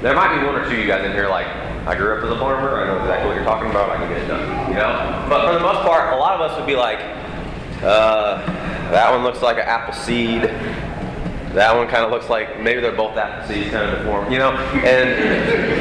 There 0.00 0.14
might 0.14 0.40
be 0.40 0.46
one 0.46 0.54
or 0.54 0.64
two 0.64 0.72
of 0.72 0.78
you 0.78 0.86
guys 0.86 1.04
in 1.04 1.12
here 1.12 1.28
like, 1.28 1.46
I 1.86 1.94
grew 1.94 2.18
up 2.18 2.24
as 2.24 2.30
a 2.30 2.38
farmer. 2.38 2.82
I 2.82 2.86
know 2.86 2.98
exactly 2.98 3.28
what 3.28 3.36
you're 3.36 3.44
talking 3.44 3.70
about. 3.70 3.90
I 3.90 3.96
can 3.96 4.08
get 4.08 4.22
it 4.22 4.26
done. 4.26 4.68
You 4.68 4.74
know. 4.74 5.26
But 5.28 5.46
for 5.46 5.54
the 5.54 5.60
most 5.60 5.86
part, 5.86 6.12
a 6.12 6.16
lot 6.16 6.34
of 6.34 6.40
us 6.40 6.58
would 6.58 6.66
be 6.66 6.74
like, 6.74 6.98
uh, 7.82 8.44
that 8.90 9.12
one 9.12 9.22
looks 9.22 9.40
like 9.40 9.56
an 9.58 9.66
apple 9.66 9.94
seed. 9.94 10.42
that 11.54 11.74
one 11.74 11.86
kind 11.86 12.04
of 12.04 12.10
looks 12.10 12.28
like 12.28 12.60
maybe 12.60 12.80
they're 12.80 12.90
both 12.90 13.16
apple 13.16 13.46
seeds 13.46 13.70
kind 13.70 13.88
of 13.88 13.98
deformed, 13.98 14.32
you 14.32 14.38
know? 14.38 14.50
And 14.50 15.08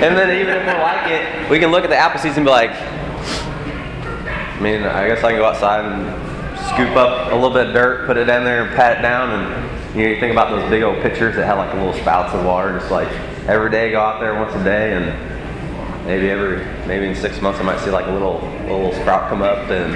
and 0.04 0.16
then 0.16 0.40
even 0.40 0.56
if 0.56 0.66
we 0.66 0.74
like 0.74 1.10
it, 1.10 1.50
we 1.50 1.58
can 1.58 1.72
look 1.72 1.84
at 1.84 1.90
the 1.90 1.98
apple 1.98 2.20
seeds 2.20 2.38
and 2.38 2.46
be 2.46 2.52
like, 2.52 2.72
I 2.72 4.60
mean, 4.62 4.84
I 4.84 5.08
guess 5.08 5.24
I 5.24 5.32
can 5.32 5.40
go 5.40 5.46
outside 5.46 5.86
and 5.86 6.06
scoop 6.70 6.96
up 6.96 7.32
a 7.32 7.36
little 7.36 7.50
bit 7.50 7.68
of 7.68 7.74
dirt, 7.74 8.06
put 8.06 8.18
it 8.18 8.30
in 8.30 8.44
there, 8.44 8.66
and 8.66 8.76
pat 8.76 9.00
it 9.00 9.02
down, 9.02 9.32
and 9.32 9.96
you 9.96 10.04
know, 10.04 10.10
you 10.12 10.20
think 10.20 10.32
about 10.32 10.50
those 10.50 10.70
big 10.70 10.84
old 10.84 11.02
pitchers 11.02 11.36
that 11.36 11.46
had 11.46 11.56
like 11.56 11.74
little 11.74 11.94
spouts 11.94 12.34
of 12.36 12.46
water, 12.46 12.78
just 12.78 12.92
like 12.92 13.10
every 13.48 13.72
day 13.72 13.90
go 13.92 14.00
out 14.00 14.20
there 14.20 14.36
once 14.36 14.54
a 14.54 14.64
day, 14.64 14.94
and 14.94 15.35
maybe 16.06 16.30
every 16.30 16.64
maybe 16.88 17.08
in 17.08 17.16
six 17.16 17.42
months 17.42 17.60
I 17.60 17.64
might 17.64 17.80
see 17.80 17.90
like 17.90 18.08
a 18.08 18.12
little 18.12 18.40
little 18.64 18.94
sprout 18.94 19.30
come 19.30 19.42
up 19.42 19.70
and 19.70 19.94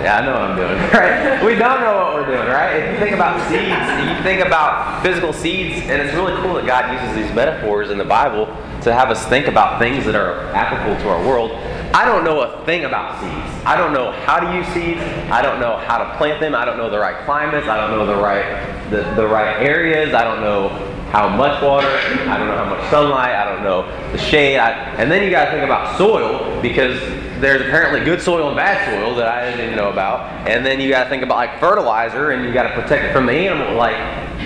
yeah, 0.00 0.18
I 0.18 0.24
know 0.24 0.32
what 0.32 0.42
I'm 0.42 0.56
doing, 0.56 0.78
right? 0.94 1.44
We 1.44 1.56
don't 1.56 1.80
know 1.80 1.96
what 1.96 2.14
we're 2.14 2.26
doing, 2.26 2.46
right? 2.46 2.76
If 2.76 2.92
you 2.92 2.98
think 3.04 3.14
about 3.16 3.40
seeds, 3.48 3.66
you 4.06 4.22
think 4.22 4.46
about 4.46 5.02
physical 5.02 5.32
seeds, 5.32 5.82
and 5.88 6.00
it's 6.00 6.14
really 6.14 6.40
cool 6.40 6.54
that 6.54 6.66
God 6.66 6.92
uses 6.92 7.16
these 7.16 7.34
metaphors 7.34 7.90
in 7.90 7.98
the 7.98 8.04
Bible 8.04 8.46
to 8.82 8.92
have 8.92 9.10
us 9.10 9.26
think 9.26 9.48
about 9.48 9.80
things 9.80 10.04
that 10.04 10.14
are 10.14 10.54
applicable 10.54 11.02
to 11.02 11.08
our 11.08 11.26
world. 11.26 11.50
I 11.92 12.04
don't 12.04 12.22
know 12.22 12.42
a 12.42 12.64
thing 12.64 12.84
about 12.84 13.20
seeds. 13.20 13.66
I 13.66 13.76
don't 13.76 13.92
know 13.92 14.12
how 14.12 14.38
to 14.38 14.56
use 14.56 14.68
seeds. 14.68 15.00
I 15.32 15.42
don't 15.42 15.58
know 15.58 15.78
how 15.78 15.98
to 15.98 16.16
plant 16.16 16.38
them. 16.38 16.54
I 16.54 16.64
don't 16.64 16.78
know 16.78 16.90
the 16.90 17.00
right 17.00 17.24
climates. 17.24 17.66
I 17.66 17.76
don't 17.76 17.90
know 17.90 18.06
the 18.06 18.22
right 18.22 18.90
the, 18.90 19.02
the 19.16 19.26
right 19.26 19.60
areas. 19.60 20.14
I 20.14 20.22
don't 20.22 20.40
know 20.40 20.68
how 21.10 21.28
much 21.28 21.62
water. 21.62 21.86
I 21.86 22.36
don't 22.36 22.48
know 22.48 22.56
how 22.56 22.68
much 22.68 22.90
sunlight. 22.90 23.34
I 23.34 23.44
don't 23.44 23.62
know 23.62 23.86
the 24.12 24.18
shade. 24.18 24.58
I, 24.58 24.72
and 24.96 25.10
then 25.10 25.22
you 25.22 25.30
got 25.30 25.46
to 25.46 25.50
think 25.50 25.64
about 25.64 25.96
soil 25.96 26.60
because 26.60 27.00
there's 27.40 27.62
apparently 27.62 28.00
good 28.04 28.20
soil 28.20 28.48
and 28.48 28.56
bad 28.56 28.84
soil 28.84 29.14
that 29.16 29.28
I 29.28 29.50
didn't 29.50 29.64
even 29.64 29.76
know 29.76 29.90
about. 29.90 30.46
And 30.46 30.64
then 30.66 30.80
you 30.80 30.90
got 30.90 31.04
to 31.04 31.10
think 31.10 31.22
about 31.22 31.36
like 31.36 31.58
fertilizer, 31.60 32.32
and 32.32 32.44
you 32.44 32.52
got 32.52 32.64
to 32.64 32.74
protect 32.80 33.04
it 33.04 33.12
from 33.12 33.26
the 33.26 33.32
animal. 33.32 33.74
Like 33.76 33.96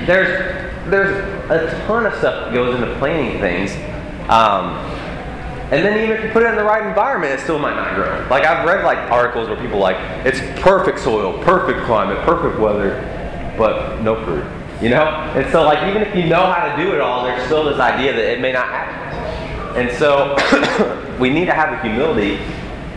there's 0.07 0.73
there's 0.89 1.51
a 1.51 1.87
ton 1.87 2.07
of 2.07 2.15
stuff 2.15 2.47
that 2.47 2.55
goes 2.55 2.75
into 2.75 2.95
planting 2.99 3.41
things. 3.41 3.73
Um, 4.31 4.77
and 5.73 5.85
then 5.85 5.99
even 6.05 6.17
if 6.17 6.25
you 6.25 6.31
put 6.31 6.43
it 6.43 6.51
in 6.51 6.57
the 6.57 6.65
right 6.65 6.87
environment, 6.87 7.33
it 7.33 7.41
still 7.43 7.59
might 7.59 7.75
not 7.75 7.95
grow. 7.95 8.27
Like 8.29 8.45
I've 8.45 8.67
read 8.67 8.85
like 8.85 8.99
articles 9.11 9.49
where 9.49 9.57
people 9.57 9.79
like 9.79 9.97
it's 10.25 10.41
perfect 10.61 11.01
soil, 11.01 11.43
perfect 11.45 11.87
climate, 11.87 12.19
perfect 12.27 12.61
weather, 12.61 13.01
but 13.57 14.01
no 14.03 14.23
fruit. 14.25 14.45
You 14.83 14.91
know? 14.91 15.05
And 15.05 15.51
so 15.53 15.63
like 15.63 15.89
even 15.89 16.03
if 16.03 16.15
you 16.15 16.25
know 16.25 16.45
how 16.45 16.75
to 16.75 16.83
do 16.83 16.93
it 16.93 17.01
all, 17.01 17.25
there's 17.25 17.45
still 17.47 17.65
this 17.65 17.79
idea 17.79 18.13
that 18.13 18.33
it 18.33 18.41
may 18.41 18.53
not 18.53 18.67
happen. 18.67 19.13
And 19.77 19.97
so 19.97 20.37
we 21.21 21.31
need 21.31 21.47
to 21.47 21.55
have 21.55 21.71
the 21.71 21.89
humility 21.89 22.37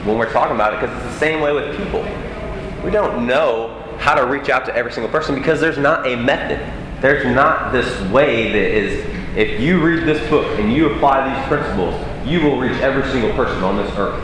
when 0.03 0.17
we're 0.17 0.31
talking 0.31 0.55
about 0.55 0.73
it 0.73 0.81
because 0.81 0.95
it's 0.97 1.13
the 1.13 1.19
same 1.19 1.41
way 1.41 1.53
with 1.53 1.77
people. 1.77 2.01
We 2.83 2.91
don't 2.91 3.27
know 3.27 3.81
how 3.99 4.15
to 4.15 4.25
reach 4.25 4.49
out 4.49 4.65
to 4.65 4.75
every 4.75 4.91
single 4.91 5.11
person 5.11 5.35
because 5.35 5.61
there's 5.61 5.77
not 5.77 6.05
a 6.07 6.15
method. 6.15 6.59
There's 7.01 7.25
not 7.25 7.71
this 7.71 8.01
way 8.11 8.51
that 8.51 8.55
is, 8.55 9.05
if 9.37 9.59
you 9.59 9.79
read 9.79 10.03
this 10.03 10.27
book 10.29 10.59
and 10.59 10.73
you 10.73 10.91
apply 10.91 11.33
these 11.33 11.47
principles, 11.47 11.93
you 12.25 12.41
will 12.41 12.59
reach 12.59 12.79
every 12.81 13.03
single 13.11 13.31
person 13.33 13.63
on 13.63 13.77
this 13.77 13.91
earth. 13.95 14.21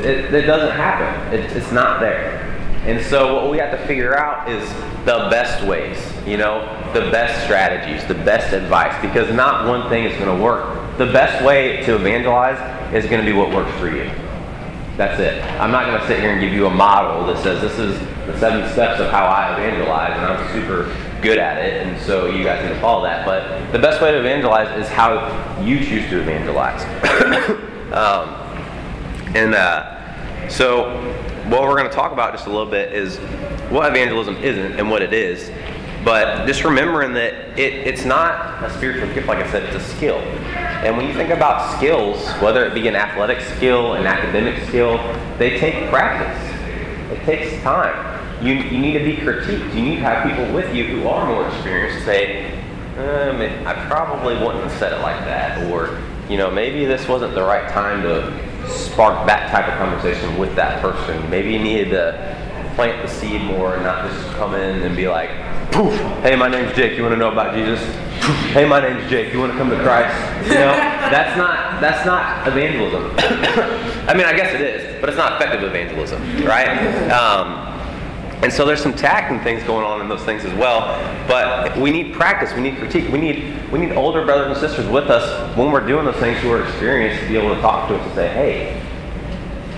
It, 0.00 0.34
it 0.34 0.42
doesn't 0.42 0.76
happen, 0.76 1.34
it, 1.34 1.50
it's 1.56 1.72
not 1.72 2.00
there. 2.00 2.51
And 2.84 3.04
so 3.06 3.36
what 3.36 3.50
we 3.50 3.58
have 3.58 3.70
to 3.78 3.86
figure 3.86 4.18
out 4.18 4.50
is 4.50 4.68
the 5.04 5.28
best 5.30 5.64
ways, 5.64 5.98
you 6.26 6.36
know, 6.36 6.60
the 6.92 7.10
best 7.12 7.44
strategies, 7.44 8.04
the 8.08 8.14
best 8.14 8.52
advice, 8.52 9.00
because 9.00 9.32
not 9.32 9.68
one 9.68 9.88
thing 9.88 10.04
is 10.04 10.18
going 10.18 10.36
to 10.36 10.42
work. 10.42 10.98
The 10.98 11.06
best 11.06 11.44
way 11.44 11.84
to 11.84 11.94
evangelize 11.94 12.58
is 12.92 13.08
going 13.08 13.24
to 13.24 13.30
be 13.30 13.36
what 13.36 13.50
works 13.50 13.70
for 13.78 13.88
you. 13.88 14.10
That's 14.96 15.20
it. 15.20 15.42
I'm 15.60 15.70
not 15.70 15.86
going 15.86 16.00
to 16.00 16.06
sit 16.06 16.18
here 16.20 16.32
and 16.32 16.40
give 16.40 16.52
you 16.52 16.66
a 16.66 16.70
model 16.70 17.26
that 17.32 17.42
says 17.42 17.60
this 17.62 17.78
is 17.78 17.98
the 18.26 18.38
seven 18.38 18.70
steps 18.72 19.00
of 19.00 19.10
how 19.10 19.26
I 19.26 19.54
evangelize, 19.54 20.16
and 20.16 20.26
I'm 20.26 20.52
super 20.52 20.94
good 21.22 21.38
at 21.38 21.64
it, 21.64 21.86
and 21.86 22.00
so 22.02 22.26
you 22.26 22.42
guys 22.44 22.62
need 22.62 22.74
to 22.74 22.80
follow 22.80 23.04
that. 23.04 23.24
But 23.24 23.70
the 23.70 23.78
best 23.78 24.02
way 24.02 24.10
to 24.10 24.18
evangelize 24.18 24.76
is 24.84 24.88
how 24.88 25.60
you 25.62 25.78
choose 25.78 26.10
to 26.10 26.20
evangelize. 26.20 26.82
um, 27.92 28.34
and 29.34 29.54
uh, 29.54 30.01
so, 30.48 30.90
what 31.48 31.62
we're 31.62 31.76
going 31.76 31.88
to 31.88 31.94
talk 31.94 32.12
about 32.12 32.32
just 32.32 32.46
a 32.46 32.50
little 32.50 32.70
bit 32.70 32.92
is 32.92 33.18
what 33.70 33.90
evangelism 33.90 34.36
isn't 34.36 34.78
and 34.78 34.90
what 34.90 35.02
it 35.02 35.12
is. 35.12 35.50
But 36.04 36.46
just 36.46 36.64
remembering 36.64 37.12
that 37.14 37.58
it, 37.58 37.74
it's 37.86 38.04
not 38.04 38.62
a 38.62 38.70
spiritual 38.70 39.12
gift, 39.14 39.28
like 39.28 39.38
I 39.38 39.50
said, 39.50 39.62
it's 39.62 39.76
a 39.76 39.96
skill. 39.96 40.18
And 40.18 40.96
when 40.96 41.06
you 41.06 41.14
think 41.14 41.30
about 41.30 41.76
skills, 41.76 42.28
whether 42.40 42.64
it 42.64 42.74
be 42.74 42.88
an 42.88 42.96
athletic 42.96 43.40
skill, 43.40 43.94
an 43.94 44.06
academic 44.06 44.66
skill, 44.68 44.98
they 45.38 45.58
take 45.58 45.88
practice. 45.90 46.52
It 47.12 47.24
takes 47.24 47.62
time. 47.62 48.44
You, 48.44 48.54
you 48.54 48.78
need 48.78 48.94
to 48.94 49.04
be 49.04 49.16
critiqued. 49.16 49.74
You 49.74 49.82
need 49.82 49.96
to 49.96 50.02
have 50.02 50.28
people 50.28 50.52
with 50.52 50.74
you 50.74 50.84
who 50.86 51.06
are 51.06 51.24
more 51.26 51.46
experienced 51.48 52.04
say, 52.04 52.50
um, 52.98 53.40
I 53.66 53.74
probably 53.86 54.34
wouldn't 54.34 54.64
have 54.64 54.72
said 54.78 54.92
it 54.92 55.00
like 55.02 55.20
that. 55.20 55.70
Or, 55.70 56.00
you 56.28 56.36
know, 56.36 56.50
maybe 56.50 56.84
this 56.84 57.06
wasn't 57.06 57.34
the 57.34 57.42
right 57.42 57.70
time 57.70 58.02
to 58.02 58.51
spark 58.68 59.26
that 59.26 59.50
type 59.50 59.68
of 59.68 59.78
conversation 59.78 60.38
with 60.38 60.54
that 60.56 60.80
person. 60.80 61.28
Maybe 61.30 61.52
you 61.52 61.58
needed 61.58 61.90
to 61.90 62.72
plant 62.74 63.02
the 63.02 63.08
seed 63.08 63.40
more 63.42 63.74
and 63.74 63.82
not 63.82 64.10
just 64.10 64.26
come 64.34 64.54
in 64.54 64.82
and 64.82 64.96
be 64.96 65.08
like, 65.08 65.30
poof, 65.72 65.94
hey, 66.22 66.36
my 66.36 66.48
name's 66.48 66.74
Jake. 66.74 66.96
You 66.96 67.02
want 67.02 67.12
to 67.12 67.18
know 67.18 67.30
about 67.30 67.54
Jesus? 67.54 67.80
Poof, 68.20 68.36
hey, 68.52 68.66
my 68.66 68.80
name's 68.80 69.08
Jake. 69.10 69.32
You 69.32 69.40
want 69.40 69.52
to 69.52 69.58
come 69.58 69.70
to 69.70 69.82
Christ? 69.82 70.14
You 70.44 70.54
know, 70.54 70.72
that's 71.12 71.36
not 71.36 71.80
that's 71.80 72.06
not 72.06 72.46
evangelism. 72.46 73.10
I 74.08 74.14
mean, 74.14 74.26
I 74.26 74.34
guess 74.34 74.54
it 74.54 74.60
is, 74.60 75.00
but 75.00 75.08
it's 75.08 75.18
not 75.18 75.40
effective 75.40 75.62
evangelism, 75.64 76.22
right? 76.44 77.10
Um, 77.10 77.71
and 78.42 78.52
so 78.52 78.64
there's 78.64 78.82
some 78.82 78.92
tact 78.92 79.30
and 79.30 79.40
things 79.42 79.62
going 79.62 79.86
on 79.86 80.00
in 80.00 80.08
those 80.08 80.24
things 80.24 80.44
as 80.44 80.52
well. 80.54 80.80
But 81.28 81.78
we 81.78 81.92
need 81.92 82.12
practice. 82.12 82.52
We 82.54 82.60
need 82.60 82.76
critique. 82.76 83.10
We 83.10 83.18
need 83.18 83.70
we 83.70 83.78
need 83.78 83.92
older 83.92 84.24
brothers 84.24 84.48
and 84.48 84.56
sisters 84.56 84.90
with 84.90 85.10
us 85.10 85.56
when 85.56 85.70
we're 85.70 85.86
doing 85.86 86.04
those 86.04 86.16
things 86.16 86.38
who 86.40 86.50
are 86.50 86.64
experienced 86.64 87.22
to 87.22 87.28
be 87.28 87.36
able 87.36 87.54
to 87.54 87.60
talk 87.60 87.88
to 87.88 87.94
us 87.94 88.04
and 88.04 88.14
say, 88.14 88.28
hey, 88.28 88.82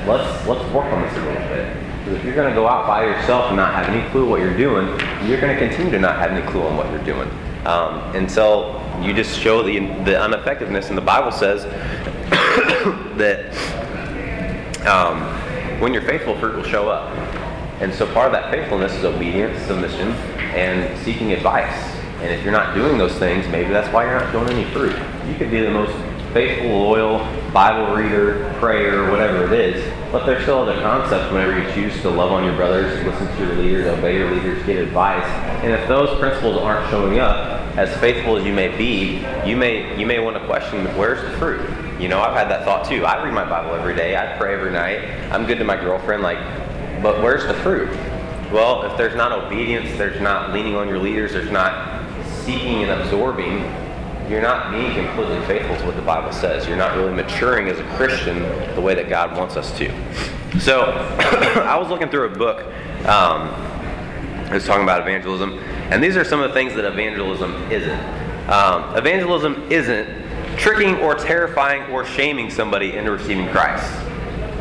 let's 0.06 0.46
let's 0.46 0.64
work 0.72 0.86
on 0.86 1.02
this 1.02 1.12
a 1.14 1.20
little 1.20 1.48
bit. 1.48 1.76
Because 1.98 2.18
if 2.18 2.24
you're 2.24 2.34
going 2.34 2.48
to 2.48 2.54
go 2.54 2.66
out 2.66 2.86
by 2.86 3.04
yourself 3.04 3.46
and 3.48 3.56
not 3.56 3.74
have 3.74 3.88
any 3.88 4.06
clue 4.10 4.28
what 4.28 4.40
you're 4.40 4.56
doing, 4.56 4.86
you're 5.26 5.40
going 5.40 5.54
to 5.54 5.58
continue 5.58 5.90
to 5.92 5.98
not 5.98 6.18
have 6.18 6.32
any 6.32 6.46
clue 6.50 6.62
on 6.62 6.76
what 6.76 6.90
you're 6.90 7.04
doing 7.04 7.30
um, 7.66 8.00
until 8.14 8.82
you 9.00 9.14
just 9.14 9.38
show 9.38 9.62
the, 9.62 9.78
the 10.04 10.24
ineffectiveness. 10.24 10.88
And 10.88 10.98
the 10.98 11.02
Bible 11.02 11.32
says 11.32 11.64
that 13.16 13.54
um, 14.86 15.20
when 15.80 15.94
you're 15.94 16.02
faithful, 16.02 16.38
fruit 16.38 16.56
will 16.56 16.64
show 16.64 16.88
up. 16.88 17.23
And 17.80 17.92
so 17.92 18.06
part 18.12 18.26
of 18.26 18.32
that 18.32 18.50
faithfulness 18.50 18.92
is 18.94 19.04
obedience, 19.04 19.60
submission, 19.66 20.08
and 20.54 20.98
seeking 21.04 21.32
advice. 21.32 21.74
And 22.20 22.32
if 22.32 22.42
you're 22.42 22.52
not 22.52 22.74
doing 22.74 22.96
those 22.96 23.14
things, 23.14 23.46
maybe 23.48 23.70
that's 23.70 23.92
why 23.92 24.04
you're 24.04 24.20
not 24.20 24.32
showing 24.32 24.50
any 24.50 24.64
fruit. 24.72 24.96
You 25.28 25.34
could 25.34 25.50
be 25.50 25.60
the 25.60 25.70
most 25.70 25.92
faithful, 26.32 26.70
loyal 26.70 27.18
Bible 27.52 27.94
reader, 27.94 28.52
prayer, 28.58 29.10
whatever 29.10 29.44
it 29.44 29.52
is, 29.52 29.92
but 30.10 30.26
there's 30.26 30.42
still 30.42 30.58
other 30.58 30.80
concepts 30.82 31.32
whenever 31.32 31.56
you 31.56 31.72
choose 31.72 32.00
to 32.02 32.10
love 32.10 32.32
on 32.32 32.44
your 32.44 32.56
brothers, 32.56 33.04
listen 33.06 33.26
to 33.36 33.46
your 33.46 33.54
leaders, 33.56 33.86
obey 33.86 34.16
your 34.16 34.30
leaders, 34.32 34.64
get 34.66 34.78
advice. 34.78 35.24
And 35.62 35.72
if 35.72 35.86
those 35.86 36.18
principles 36.18 36.56
aren't 36.56 36.90
showing 36.90 37.20
up, 37.20 37.60
as 37.76 37.96
faithful 37.98 38.36
as 38.36 38.44
you 38.44 38.52
may 38.52 38.68
be, 38.76 39.24
you 39.48 39.56
may 39.56 39.98
you 39.98 40.06
may 40.06 40.20
want 40.20 40.36
to 40.36 40.46
question 40.46 40.84
where's 40.96 41.20
the 41.20 41.36
fruit. 41.38 41.68
You 42.00 42.08
know, 42.08 42.20
I've 42.20 42.34
had 42.34 42.48
that 42.50 42.64
thought 42.64 42.88
too. 42.88 43.04
I 43.04 43.22
read 43.24 43.34
my 43.34 43.48
Bible 43.48 43.74
every 43.74 43.94
day. 43.94 44.16
I 44.16 44.36
pray 44.36 44.54
every 44.54 44.72
night. 44.72 45.00
I'm 45.32 45.46
good 45.46 45.58
to 45.58 45.64
my 45.64 45.76
girlfriend. 45.76 46.22
Like, 46.22 46.38
but 47.04 47.22
where's 47.22 47.46
the 47.46 47.52
fruit? 47.62 47.90
Well, 48.50 48.90
if 48.90 48.96
there's 48.96 49.14
not 49.14 49.30
obedience, 49.30 49.90
there's 49.98 50.22
not 50.22 50.54
leaning 50.54 50.74
on 50.74 50.88
your 50.88 50.98
leaders, 50.98 51.34
there's 51.34 51.50
not 51.50 52.02
seeking 52.44 52.82
and 52.82 53.02
absorbing, 53.02 53.58
you're 54.30 54.40
not 54.40 54.72
being 54.72 54.94
completely 54.94 55.38
faithful 55.46 55.76
to 55.76 55.84
what 55.84 55.96
the 55.96 56.02
Bible 56.02 56.32
says. 56.32 56.66
You're 56.66 56.78
not 56.78 56.96
really 56.96 57.12
maturing 57.12 57.68
as 57.68 57.78
a 57.78 57.84
Christian 57.96 58.40
the 58.74 58.80
way 58.80 58.94
that 58.94 59.10
God 59.10 59.36
wants 59.36 59.58
us 59.58 59.76
to. 59.76 59.90
So, 60.58 60.84
I 61.66 61.76
was 61.76 61.90
looking 61.90 62.08
through 62.08 62.32
a 62.32 62.38
book. 62.38 62.64
Um, 63.06 63.48
it 64.46 64.54
was 64.54 64.64
talking 64.64 64.84
about 64.84 65.02
evangelism, 65.02 65.58
and 65.90 66.02
these 66.02 66.16
are 66.16 66.24
some 66.24 66.40
of 66.40 66.48
the 66.48 66.54
things 66.54 66.74
that 66.74 66.86
evangelism 66.86 67.52
isn't. 67.70 68.48
Um, 68.48 68.96
evangelism 68.96 69.70
isn't 69.70 70.08
tricking 70.56 70.96
or 71.00 71.16
terrifying 71.16 71.82
or 71.92 72.06
shaming 72.06 72.50
somebody 72.50 72.96
into 72.96 73.10
receiving 73.10 73.46
Christ. 73.50 73.92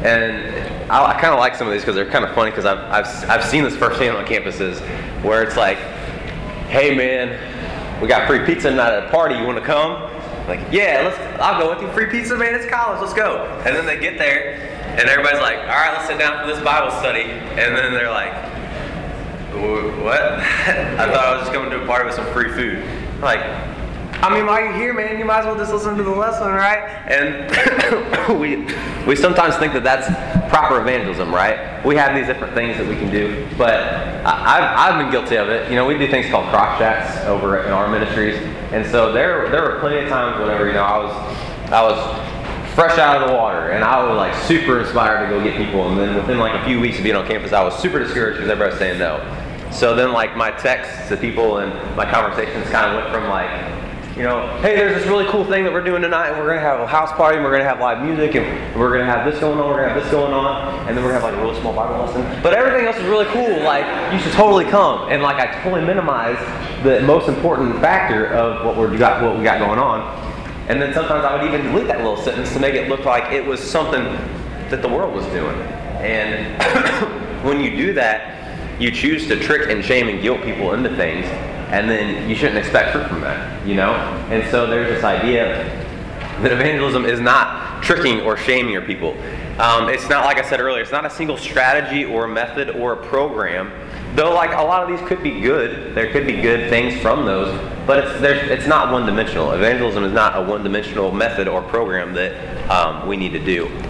And 0.03 0.91
I, 0.91 1.05
I 1.05 1.13
kind 1.13 1.33
of 1.33 1.39
like 1.39 1.55
some 1.55 1.67
of 1.67 1.73
these 1.73 1.81
because 1.81 1.95
they're 1.95 2.09
kind 2.09 2.25
of 2.25 2.35
funny 2.35 2.51
because 2.51 2.65
I've, 2.65 2.79
I've, 2.79 3.29
I've 3.29 3.43
seen 3.43 3.63
this 3.63 3.75
firsthand 3.75 4.17
on 4.17 4.25
campuses 4.25 4.81
where 5.23 5.43
it's 5.43 5.55
like, 5.55 5.77
hey 6.67 6.95
man, 6.95 8.01
we 8.01 8.07
got 8.07 8.27
free 8.27 8.45
pizza 8.45 8.69
night 8.69 8.93
at 8.93 9.05
a 9.05 9.09
party. 9.09 9.35
You 9.35 9.45
want 9.45 9.59
to 9.59 9.65
come? 9.65 10.11
Like, 10.47 10.59
yeah, 10.71 11.03
let's. 11.03 11.41
I'll 11.41 11.61
go 11.61 11.69
with 11.69 11.81
you. 11.81 11.87
Free 11.93 12.07
pizza, 12.07 12.37
man. 12.37 12.53
It's 12.53 12.65
college. 12.65 12.99
Let's 12.99 13.13
go. 13.13 13.45
And 13.65 13.75
then 13.75 13.85
they 13.85 13.97
get 13.97 14.17
there, 14.17 14.55
and 14.99 15.07
everybody's 15.07 15.41
like, 15.41 15.59
all 15.59 15.67
right, 15.67 15.93
let's 15.93 16.07
sit 16.07 16.19
down 16.19 16.41
for 16.41 16.53
this 16.53 16.61
Bible 16.63 16.91
study. 16.91 17.23
And 17.23 17.75
then 17.75 17.93
they're 17.93 18.11
like, 18.11 18.33
what? 20.03 20.21
I 20.33 21.07
thought 21.07 21.25
I 21.25 21.33
was 21.33 21.43
just 21.43 21.53
coming 21.53 21.69
to 21.71 21.81
a 21.81 21.85
party 21.85 22.05
with 22.05 22.15
some 22.15 22.25
free 22.33 22.51
food. 22.51 22.83
Like, 23.21 23.39
I 24.23 24.33
mean, 24.33 24.45
while 24.45 24.63
you're 24.63 24.71
here, 24.71 24.93
man, 24.93 25.19
you 25.19 25.25
might 25.25 25.39
as 25.39 25.45
well 25.45 25.57
just 25.57 25.73
listen 25.73 25.97
to 25.97 26.03
the 26.03 26.09
lesson, 26.09 26.47
right? 26.47 26.79
And 27.11 28.39
we 28.39 28.65
we 29.05 29.17
sometimes 29.17 29.57
think 29.57 29.73
that 29.73 29.83
that's 29.83 30.07
proper 30.49 30.79
evangelism, 30.79 31.35
right? 31.35 31.85
We 31.85 31.97
have 31.97 32.15
these 32.15 32.25
different 32.25 32.53
things 32.53 32.77
that 32.77 32.87
we 32.87 32.95
can 32.95 33.11
do, 33.11 33.45
but 33.57 33.75
I, 34.25 34.31
I've, 34.55 34.93
I've 34.93 35.01
been 35.01 35.11
guilty 35.11 35.35
of 35.35 35.49
it. 35.49 35.69
You 35.69 35.75
know, 35.75 35.85
we 35.85 35.97
do 35.97 36.09
things 36.09 36.29
called 36.29 36.47
cross 36.51 36.79
chats 36.79 37.25
over 37.25 37.65
in 37.65 37.71
our 37.73 37.89
ministries, 37.89 38.35
and 38.71 38.89
so 38.89 39.11
there 39.11 39.49
there 39.49 39.61
were 39.61 39.81
plenty 39.81 39.97
of 39.97 40.07
times 40.07 40.39
whenever 40.39 40.67
you 40.67 40.73
know 40.73 40.83
I 40.83 41.03
was 41.03 41.13
I 41.69 41.81
was 41.83 42.73
fresh 42.75 42.97
out 42.97 43.21
of 43.21 43.27
the 43.27 43.35
water, 43.35 43.71
and 43.71 43.83
I 43.83 44.07
was 44.07 44.15
like 44.15 44.33
super 44.45 44.79
inspired 44.79 45.27
to 45.27 45.35
go 45.35 45.43
get 45.43 45.57
people. 45.57 45.89
And 45.89 45.99
then 45.99 46.15
within 46.15 46.39
like 46.39 46.53
a 46.61 46.63
few 46.63 46.79
weeks 46.79 46.97
of 46.97 47.03
being 47.03 47.17
on 47.17 47.27
campus, 47.27 47.51
I 47.51 47.61
was 47.61 47.77
super 47.77 47.99
discouraged 47.99 48.37
because 48.37 48.49
everybody 48.49 48.71
was 48.71 48.79
saying 48.79 48.99
no. 48.99 49.19
So 49.73 49.93
then 49.97 50.13
like 50.13 50.37
my 50.37 50.51
texts 50.51 51.09
to 51.09 51.17
people 51.17 51.57
and 51.57 51.73
my 51.97 52.09
conversations 52.09 52.69
kind 52.69 52.95
of 52.95 53.03
went 53.03 53.13
from 53.13 53.27
like, 53.27 53.82
you 54.15 54.21
know, 54.21 54.45
hey, 54.61 54.75
there's 54.75 54.95
this 54.95 55.07
really 55.07 55.25
cool 55.25 55.43
thing 55.43 55.63
that 55.63 55.73
we're 55.73 55.83
doing 55.83 56.03
tonight, 56.03 56.29
and 56.29 56.37
we're 56.37 56.47
gonna 56.47 56.61
have 56.61 56.79
a 56.79 56.85
house 56.85 57.11
party, 57.13 57.37
and 57.37 57.43
we're 57.43 57.51
gonna 57.51 57.63
have 57.63 57.79
live 57.79 58.05
music, 58.05 58.35
and 58.35 58.79
we're 58.79 58.91
gonna 58.91 59.05
have 59.05 59.25
this 59.25 59.39
going 59.39 59.59
on, 59.59 59.67
we're 59.67 59.77
gonna 59.77 59.93
have 59.93 60.03
this 60.03 60.11
going 60.11 60.31
on, 60.31 60.87
and 60.87 60.95
then 60.95 61.03
we're 61.03 61.11
gonna 61.11 61.21
have 61.21 61.33
like 61.33 61.33
a 61.33 61.43
really 61.43 61.59
small 61.61 61.73
Bible 61.73 62.05
lesson. 62.05 62.43
But 62.43 62.53
everything 62.53 62.85
else 62.85 62.97
is 62.97 63.05
really 63.05 63.25
cool. 63.25 63.63
Like 63.63 64.13
you 64.13 64.19
should 64.19 64.33
totally 64.33 64.65
come. 64.65 65.09
And 65.09 65.23
like 65.23 65.37
I 65.37 65.63
totally 65.63 65.83
minimize 65.83 66.37
the 66.83 67.01
most 67.01 67.27
important 67.27 67.79
factor 67.79 68.27
of 68.27 68.63
what 68.65 68.89
we 68.89 68.97
got 68.97 69.23
what 69.23 69.35
we 69.35 69.43
got 69.43 69.57
going 69.57 69.79
on. 69.79 70.01
And 70.67 70.79
then 70.79 70.93
sometimes 70.93 71.25
I 71.25 71.35
would 71.35 71.51
even 71.51 71.71
delete 71.71 71.87
that 71.87 71.97
little 71.97 72.17
sentence 72.17 72.53
to 72.53 72.59
make 72.59 72.75
it 72.75 72.89
look 72.89 73.05
like 73.05 73.33
it 73.33 73.43
was 73.43 73.59
something 73.59 74.03
that 74.69 74.81
the 74.83 74.89
world 74.89 75.15
was 75.15 75.25
doing. 75.27 75.59
And 75.99 77.43
when 77.43 77.59
you 77.59 77.75
do 77.75 77.93
that, 77.93 78.79
you 78.79 78.91
choose 78.91 79.27
to 79.27 79.39
trick 79.39 79.69
and 79.69 79.83
shame 79.83 80.07
and 80.07 80.21
guilt 80.21 80.41
people 80.43 80.73
into 80.73 80.95
things, 80.95 81.25
and 81.73 81.89
then 81.89 82.29
you 82.29 82.35
shouldn't 82.35 82.59
expect 82.59 82.91
fruit 82.91 83.07
from 83.07 83.21
that, 83.21 83.65
you 83.67 83.73
know? 83.73 83.93
And 84.29 84.47
so 84.51 84.67
there's 84.67 84.93
this 84.93 85.03
idea 85.03 85.65
that 86.43 86.51
evangelism 86.51 87.03
is 87.03 87.19
not 87.19 87.81
tricking 87.81 88.21
or 88.21 88.37
shaming 88.37 88.71
your 88.71 88.83
people. 88.83 89.17
Um, 89.59 89.89
it's 89.89 90.07
not, 90.07 90.23
like 90.23 90.37
I 90.37 90.47
said 90.47 90.59
earlier, 90.59 90.83
it's 90.83 90.91
not 90.91 91.03
a 91.03 91.09
single 91.09 91.35
strategy 91.35 92.05
or 92.05 92.25
a 92.25 92.27
method 92.27 92.69
or 92.69 92.93
a 92.93 92.97
program. 93.07 93.71
Though, 94.15 94.35
like 94.35 94.51
a 94.51 94.61
lot 94.61 94.83
of 94.83 94.89
these 94.95 95.07
could 95.07 95.23
be 95.23 95.41
good, 95.41 95.95
there 95.95 96.11
could 96.11 96.27
be 96.27 96.39
good 96.41 96.69
things 96.69 97.01
from 97.01 97.25
those, 97.25 97.49
but 97.87 98.03
it's 98.03 98.21
it's 98.21 98.67
not 98.67 98.91
one 98.91 99.07
dimensional. 99.07 99.53
Evangelism 99.53 100.03
is 100.03 100.13
not 100.13 100.37
a 100.37 100.47
one 100.47 100.61
dimensional 100.61 101.11
method 101.11 101.47
or 101.47 101.63
program 101.63 102.13
that 102.13 102.69
um, 102.69 103.07
we 103.07 103.17
need 103.17 103.31
to 103.31 103.43
do. 103.43 103.65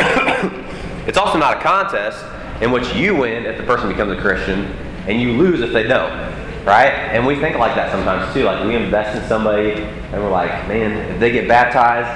it's 1.05 1.17
also 1.17 1.37
not 1.37 1.57
a 1.57 1.59
contest 1.59 2.23
in 2.61 2.71
which 2.71 2.93
you 2.95 3.13
win 3.13 3.45
if 3.45 3.57
the 3.57 3.63
person 3.63 3.89
becomes 3.89 4.17
a 4.17 4.21
Christian 4.21 4.63
and 5.07 5.21
you 5.21 5.33
lose 5.33 5.59
if 5.59 5.73
they 5.73 5.83
don't. 5.83 6.42
Right? 6.65 6.93
And 7.11 7.27
we 7.27 7.35
think 7.35 7.57
like 7.57 7.75
that 7.75 7.91
sometimes 7.91 8.33
too. 8.33 8.43
Like 8.43 8.65
we 8.65 8.75
invest 8.75 9.17
in 9.21 9.27
somebody 9.27 9.71
and 9.71 10.13
we're 10.13 10.31
like, 10.31 10.67
man, 10.67 11.11
if 11.11 11.19
they 11.19 11.31
get 11.31 11.47
baptized, 11.47 12.07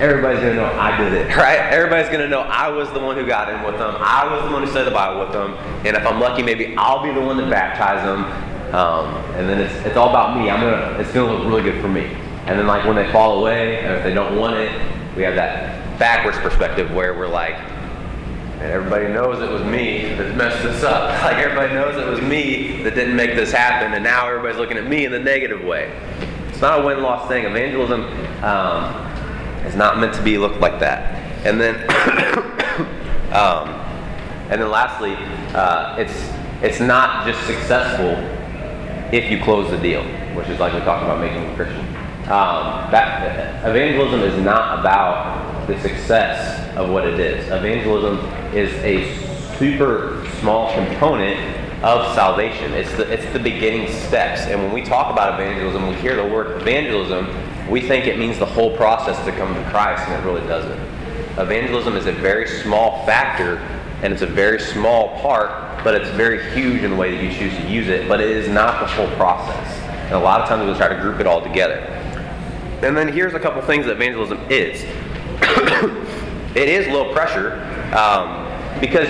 everybody's 0.00 0.40
gonna 0.40 0.54
know 0.54 0.66
I 0.66 0.96
did 0.98 1.12
it, 1.12 1.36
right? 1.36 1.58
Everybody's 1.72 2.10
gonna 2.10 2.28
know 2.28 2.40
I 2.40 2.68
was 2.68 2.90
the 2.92 3.00
one 3.00 3.16
who 3.16 3.26
got 3.26 3.48
in 3.48 3.62
with 3.62 3.78
them. 3.78 3.94
I 3.98 4.30
was 4.30 4.44
the 4.44 4.50
one 4.50 4.64
who 4.64 4.70
said 4.70 4.84
the 4.84 4.90
Bible 4.90 5.20
with 5.20 5.32
them. 5.32 5.54
And 5.86 5.96
if 5.96 6.06
I'm 6.06 6.20
lucky, 6.20 6.42
maybe 6.42 6.74
I'll 6.76 7.02
be 7.02 7.12
the 7.12 7.20
one 7.20 7.36
to 7.38 7.48
baptize 7.48 8.04
them. 8.04 8.24
Um, 8.74 9.14
and 9.36 9.48
then 9.48 9.60
it's, 9.60 9.74
it's 9.86 9.96
all 9.96 10.10
about 10.10 10.38
me. 10.38 10.50
I'm 10.50 10.60
gonna 10.60 10.98
it's 10.98 11.12
gonna 11.12 11.32
look 11.32 11.46
really 11.46 11.62
good 11.62 11.80
for 11.80 11.88
me. 11.88 12.04
And 12.46 12.58
then 12.58 12.66
like 12.66 12.84
when 12.84 12.96
they 12.96 13.10
fall 13.12 13.38
away, 13.38 13.84
or 13.84 13.94
if 13.94 14.02
they 14.02 14.12
don't 14.12 14.36
want 14.36 14.56
it, 14.56 14.70
we 15.16 15.22
have 15.22 15.36
that 15.36 15.98
backwards 15.98 16.38
perspective 16.38 16.90
where 16.92 17.14
we're 17.14 17.28
like, 17.28 17.56
and 18.62 18.70
everybody 18.70 19.08
knows 19.08 19.42
it 19.42 19.50
was 19.50 19.64
me 19.64 20.14
that 20.14 20.36
messed 20.36 20.62
this 20.62 20.84
up. 20.84 21.10
Like 21.22 21.36
everybody 21.38 21.74
knows 21.74 21.96
it 21.96 22.06
was 22.06 22.20
me 22.20 22.82
that 22.82 22.94
didn't 22.94 23.16
make 23.16 23.34
this 23.34 23.50
happen, 23.52 23.92
and 23.92 24.04
now 24.04 24.28
everybody's 24.28 24.58
looking 24.58 24.76
at 24.76 24.86
me 24.86 25.04
in 25.04 25.12
the 25.12 25.18
negative 25.18 25.64
way. 25.64 25.92
It's 26.48 26.60
not 26.60 26.80
a 26.80 26.86
win-loss 26.86 27.28
thing. 27.28 27.44
Evangelism 27.44 28.04
um, 28.44 28.94
is 29.66 29.74
not 29.74 29.98
meant 29.98 30.14
to 30.14 30.22
be 30.22 30.38
looked 30.38 30.60
like 30.60 30.78
that. 30.80 31.14
And 31.44 31.60
then, 31.60 31.74
um, 33.32 33.68
and 34.50 34.60
then 34.60 34.70
lastly, 34.70 35.14
uh, 35.54 35.96
it's 35.98 36.30
it's 36.62 36.80
not 36.80 37.26
just 37.26 37.44
successful 37.46 38.10
if 39.12 39.30
you 39.30 39.42
close 39.42 39.70
the 39.70 39.78
deal, 39.78 40.04
which 40.36 40.48
is 40.48 40.60
like 40.60 40.72
we 40.72 40.80
talked 40.80 41.02
about 41.02 41.20
making 41.20 41.50
a 41.50 41.56
Christian. 41.56 41.91
Um, 42.22 42.90
that 42.92 43.64
evangelism 43.66 44.20
is 44.20 44.40
not 44.44 44.78
about 44.78 45.66
the 45.66 45.80
success 45.80 46.76
of 46.76 46.88
what 46.88 47.06
it 47.06 47.18
is. 47.18 47.46
Evangelism 47.46 48.18
is 48.54 48.72
a 48.84 49.56
super 49.56 50.24
small 50.38 50.72
component 50.72 51.38
of 51.82 52.14
salvation. 52.14 52.72
It's 52.74 52.94
the, 52.96 53.12
it's 53.12 53.30
the 53.32 53.40
beginning 53.40 53.90
steps. 53.90 54.42
And 54.42 54.62
when 54.62 54.72
we 54.72 54.82
talk 54.82 55.12
about 55.12 55.40
evangelism, 55.40 55.88
we 55.88 55.94
hear 55.96 56.14
the 56.14 56.24
word 56.24 56.62
evangelism, 56.62 57.28
we 57.68 57.80
think 57.80 58.06
it 58.06 58.18
means 58.18 58.38
the 58.38 58.46
whole 58.46 58.76
process 58.76 59.22
to 59.24 59.32
come 59.32 59.52
to 59.54 59.70
Christ, 59.70 60.08
and 60.08 60.22
it 60.22 60.26
really 60.26 60.46
doesn't. 60.46 60.78
Evangelism 61.38 61.96
is 61.96 62.06
a 62.06 62.12
very 62.12 62.46
small 62.46 63.04
factor, 63.04 63.56
and 64.02 64.12
it's 64.12 64.22
a 64.22 64.26
very 64.26 64.60
small 64.60 65.20
part, 65.20 65.82
but 65.82 65.94
it's 65.94 66.10
very 66.10 66.52
huge 66.52 66.82
in 66.82 66.92
the 66.92 66.96
way 66.96 67.16
that 67.16 67.22
you 67.22 67.32
choose 67.36 67.56
to 67.56 67.68
use 67.68 67.88
it, 67.88 68.06
but 68.08 68.20
it 68.20 68.30
is 68.30 68.48
not 68.48 68.80
the 68.80 68.86
whole 68.86 69.08
process. 69.16 69.78
And 70.04 70.14
a 70.14 70.20
lot 70.20 70.40
of 70.40 70.48
times 70.48 70.70
we 70.70 70.76
try 70.76 70.88
to 70.88 71.00
group 71.00 71.18
it 71.18 71.26
all 71.26 71.42
together. 71.42 71.98
And 72.82 72.96
then 72.96 73.12
here's 73.12 73.34
a 73.34 73.40
couple 73.40 73.62
things 73.62 73.86
that 73.86 73.92
evangelism 73.92 74.38
is. 74.50 74.82
it 76.56 76.68
is 76.68 76.88
low 76.88 77.12
pressure 77.12 77.62
um, 77.96 78.80
because 78.80 79.08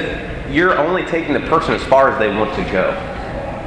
you're 0.52 0.78
only 0.78 1.04
taking 1.04 1.32
the 1.32 1.40
person 1.40 1.72
as 1.72 1.82
far 1.84 2.10
as 2.10 2.18
they 2.18 2.28
want 2.28 2.54
to 2.56 2.62
go. 2.70 2.90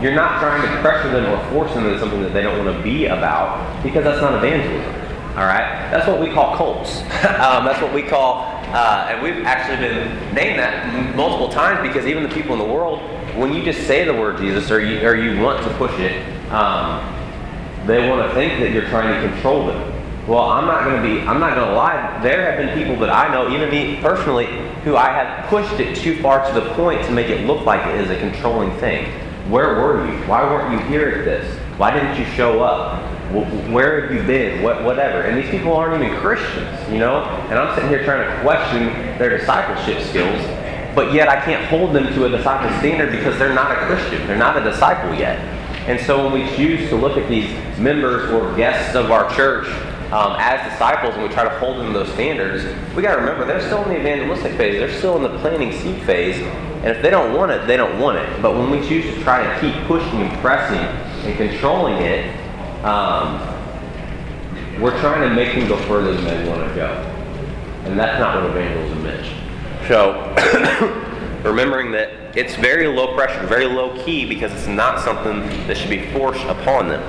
You're 0.01 0.13
not 0.13 0.39
trying 0.39 0.61
to 0.61 0.81
pressure 0.81 1.09
them 1.09 1.25
or 1.25 1.51
force 1.51 1.73
them 1.73 1.85
into 1.85 1.99
something 1.99 2.21
that 2.21 2.33
they 2.33 2.43
don't 2.43 2.63
want 2.63 2.77
to 2.77 2.83
be 2.83 3.07
about 3.07 3.81
because 3.81 4.03
that's 4.03 4.21
not 4.21 4.35
evangelism. 4.35 4.93
All 5.31 5.45
right, 5.45 5.89
that's 5.89 6.07
what 6.07 6.21
we 6.21 6.31
call 6.31 6.55
cults. 6.55 6.99
um, 7.01 7.65
that's 7.65 7.81
what 7.81 7.93
we 7.93 8.03
call, 8.03 8.43
uh, 8.73 9.07
and 9.09 9.23
we've 9.23 9.43
actually 9.45 9.77
been 9.77 10.33
named 10.33 10.59
that 10.59 11.15
multiple 11.15 11.49
times 11.49 11.85
because 11.85 12.05
even 12.05 12.23
the 12.23 12.29
people 12.29 12.53
in 12.53 12.59
the 12.59 12.73
world, 12.73 13.01
when 13.35 13.51
you 13.53 13.63
just 13.63 13.87
say 13.87 14.05
the 14.05 14.13
word 14.13 14.37
Jesus 14.37 14.69
or 14.69 14.79
you, 14.79 15.05
or 15.05 15.15
you 15.15 15.41
want 15.41 15.63
to 15.63 15.73
push 15.75 15.97
it, 15.99 16.21
um, 16.51 17.03
they 17.85 18.07
want 18.07 18.27
to 18.27 18.33
think 18.33 18.59
that 18.61 18.71
you're 18.71 18.87
trying 18.87 19.21
to 19.21 19.29
control 19.29 19.67
them. 19.67 19.94
Well, 20.27 20.49
I'm 20.49 20.65
not 20.65 20.85
going 20.85 20.95
to 20.95 21.07
be, 21.07 21.21
I'm 21.21 21.39
not 21.39 21.53
going 21.53 21.67
to 21.67 21.75
lie. 21.75 22.19
There 22.23 22.51
have 22.51 22.57
been 22.57 22.75
people 22.75 22.99
that 23.01 23.11
I 23.11 23.31
know, 23.31 23.53
even 23.53 23.69
me 23.69 24.01
personally, 24.01 24.47
who 24.83 24.95
I 24.95 25.09
have 25.09 25.47
pushed 25.49 25.79
it 25.79 25.95
too 25.95 26.19
far 26.19 26.51
to 26.51 26.59
the 26.59 26.73
point 26.73 27.03
to 27.05 27.11
make 27.11 27.27
it 27.27 27.45
look 27.45 27.63
like 27.63 27.85
it 27.85 28.01
is 28.01 28.09
a 28.09 28.17
controlling 28.17 28.75
thing. 28.79 29.05
Where 29.51 29.75
were 29.75 30.03
you? 30.03 30.17
Why 30.23 30.41
weren't 30.43 30.73
you 30.73 30.79
here 30.88 31.09
at 31.09 31.25
this? 31.25 31.59
Why 31.77 31.91
didn't 31.91 32.17
you 32.17 32.25
show 32.33 32.63
up? 32.63 33.03
Where 33.69 34.01
have 34.01 34.15
you 34.15 34.23
been? 34.23 34.63
What, 34.63 34.83
whatever. 34.83 35.21
And 35.21 35.38
these 35.38 35.51
people 35.51 35.73
aren't 35.73 36.03
even 36.03 36.17
Christians, 36.19 36.91
you 36.91 36.97
know? 36.97 37.23
And 37.49 37.59
I'm 37.59 37.75
sitting 37.75 37.89
here 37.89 38.03
trying 38.03 38.27
to 38.27 38.41
question 38.41 38.88
their 39.19 39.38
discipleship 39.38 40.01
skills, 40.07 40.41
but 40.95 41.13
yet 41.13 41.29
I 41.29 41.39
can't 41.45 41.65
hold 41.65 41.93
them 41.93 42.05
to 42.15 42.25
a 42.25 42.29
disciple 42.29 42.75
standard 42.79 43.11
because 43.11 43.38
they're 43.38 43.53
not 43.53 43.71
a 43.71 43.85
Christian. 43.85 44.25
They're 44.25 44.38
not 44.38 44.57
a 44.57 44.63
disciple 44.63 45.13
yet. 45.13 45.38
And 45.88 46.03
so 46.03 46.23
when 46.27 46.41
we 46.41 46.55
choose 46.55 46.89
to 46.89 46.95
look 46.95 47.15
at 47.15 47.29
these 47.29 47.51
members 47.77 48.31
or 48.31 48.55
guests 48.55 48.95
of 48.95 49.11
our 49.11 49.31
church 49.35 49.67
um, 50.15 50.38
as 50.39 50.71
disciples 50.71 51.13
and 51.15 51.23
we 51.23 51.30
try 51.30 51.43
to 51.43 51.49
hold 51.60 51.78
them 51.78 51.91
to 51.91 51.99
those 51.99 52.13
standards, 52.13 52.63
we 52.95 53.01
got 53.01 53.15
to 53.15 53.19
remember 53.19 53.43
they're 53.43 53.60
still 53.60 53.84
in 53.84 53.89
the 53.89 53.99
evangelistic 53.99 54.54
phase. 54.54 54.80
They're 54.80 54.97
still 54.97 55.17
in 55.17 55.23
the 55.23 55.38
planting 55.39 55.73
seed 55.73 56.01
phase. 56.04 56.38
And 56.38 56.86
if 56.86 57.01
they 57.01 57.10
don't 57.10 57.34
want 57.34 57.51
it, 57.51 57.67
they 57.67 57.75
don't 57.75 57.99
want 57.99 58.19
it. 58.19 58.41
But 58.41 58.54
when 58.56 58.71
we 58.71 58.80
choose 58.88 59.04
to 59.13 59.21
try 59.23 59.43
to 59.43 59.60
keep 59.60 59.75
pushing 59.88 60.21
and 60.21 60.39
pressing 60.39 60.80
and 60.80 61.38
controlling 61.38 61.95
it, 61.95 62.34
um, 62.86 63.41
we're 64.82 64.97
trying 65.01 65.28
to 65.28 65.36
make 65.36 65.54
them 65.54 65.67
go 65.67 65.75
further 65.84 66.13
than 66.13 66.23
they 66.23 66.49
want 66.49 66.65
to 66.69 66.75
go. 66.75 66.88
And 67.84 67.99
that's 67.99 68.17
not 68.17 68.41
what 68.41 68.51
evangelism 68.51 69.06
is. 69.08 69.28
So, 69.89 71.41
remembering 71.43 71.91
that 71.91 72.38
it's 72.38 72.56
very 72.56 72.88
low 72.88 73.15
pressure, 73.15 73.45
very 73.47 73.65
low 73.65 74.01
key, 74.06 74.25
because 74.25 74.54
it's 74.54 74.67
not 74.67 75.01
something 75.01 75.41
that 75.67 75.75
should 75.75 75.89
be 75.89 76.10
forced 76.13 76.43
upon 76.45 76.88
them. 76.88 77.04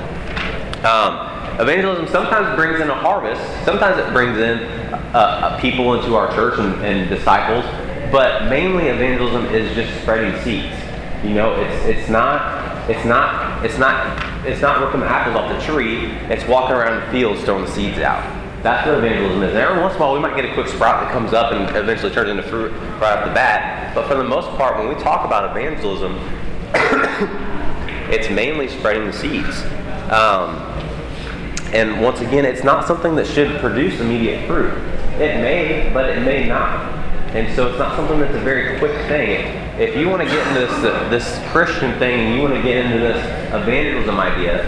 Um, 0.85 1.36
Evangelism 1.59 2.07
sometimes 2.09 2.55
brings 2.55 2.81
in 2.81 2.91
a 2.91 2.95
harvest. 2.95 3.41
Sometimes 3.65 3.99
it 3.99 4.13
brings 4.13 4.37
in 4.39 4.59
uh, 4.93 5.17
uh, 5.17 5.61
people 5.61 5.95
into 5.95 6.15
our 6.15 6.33
church 6.35 6.59
and, 6.59 6.85
and, 6.85 7.09
disciples. 7.09 7.65
But 8.13 8.51
mainly, 8.51 8.89
evangelism 8.89 9.47
is 9.47 9.75
just 9.75 10.03
spreading 10.03 10.39
seeds. 10.43 10.77
You 11.25 11.33
know, 11.33 11.55
it's 11.55 11.87
it's 11.87 12.11
not 12.11 12.91
it's 12.91 13.07
not 13.07 13.65
it's 13.65 13.79
not 13.79 14.47
it's 14.47 14.61
not 14.61 14.85
ripping 14.85 15.01
the 15.01 15.07
apples 15.07 15.35
off 15.35 15.51
the 15.51 15.65
tree. 15.65 16.07
It's 16.29 16.47
walking 16.47 16.77
around 16.77 17.01
the 17.01 17.11
fields 17.11 17.43
throwing 17.43 17.65
the 17.65 17.71
seeds 17.71 17.99
out. 17.99 18.23
That's 18.63 18.87
what 18.87 18.99
evangelism 18.99 19.43
is. 19.43 19.51
And 19.51 19.59
every 19.59 19.81
once 19.81 19.95
in 19.95 20.03
a 20.03 20.05
while, 20.05 20.13
we 20.13 20.21
might 20.21 20.37
get 20.37 20.45
a 20.45 20.53
quick 20.53 20.69
sprout 20.69 21.01
that 21.01 21.13
comes 21.13 21.33
up 21.33 21.53
and 21.53 21.75
eventually 21.75 22.13
turns 22.13 22.29
into 22.29 22.43
fruit 22.43 22.73
right 23.01 23.17
off 23.17 23.25
the 23.25 23.33
bat. 23.33 23.95
But 23.95 24.09
for 24.09 24.15
the 24.15 24.25
most 24.25 24.49
part, 24.59 24.77
when 24.77 24.89
we 24.89 24.95
talk 25.03 25.25
about 25.25 25.57
evangelism, 25.57 26.19
it's 28.13 28.29
mainly 28.29 28.69
spreading 28.69 29.07
the 29.07 29.13
seeds. 29.13 29.63
Um, 30.11 30.66
and 31.73 32.01
once 32.01 32.21
again, 32.21 32.45
it's 32.45 32.65
not 32.65 32.87
something 32.87 33.15
that 33.17 33.27
should 33.27 33.59
produce 33.61 34.01
immediate 34.01 34.47
fruit. 34.47 34.73
It 35.21 35.41
may, 35.41 35.91
but 35.93 36.09
it 36.09 36.21
may 36.21 36.47
not. 36.47 36.95
And 37.35 37.55
so 37.55 37.69
it's 37.69 37.79
not 37.79 37.97
something 37.97 38.21
that's 38.21 38.35
a 38.35 38.41
very 38.41 38.79
quick 38.79 38.93
thing. 39.09 39.45
If 39.79 39.97
you 39.97 40.09
want 40.09 40.23
to 40.23 40.29
get 40.29 40.47
into 40.47 40.61
this, 40.61 41.11
this 41.11 41.51
Christian 41.53 41.99
thing 41.99 42.21
and 42.21 42.35
you 42.35 42.43
want 42.43 42.55
to 42.55 42.63
get 42.63 42.87
into 42.87 42.99
this 42.99 43.19
evangelism 43.53 44.19
idea, 44.19 44.65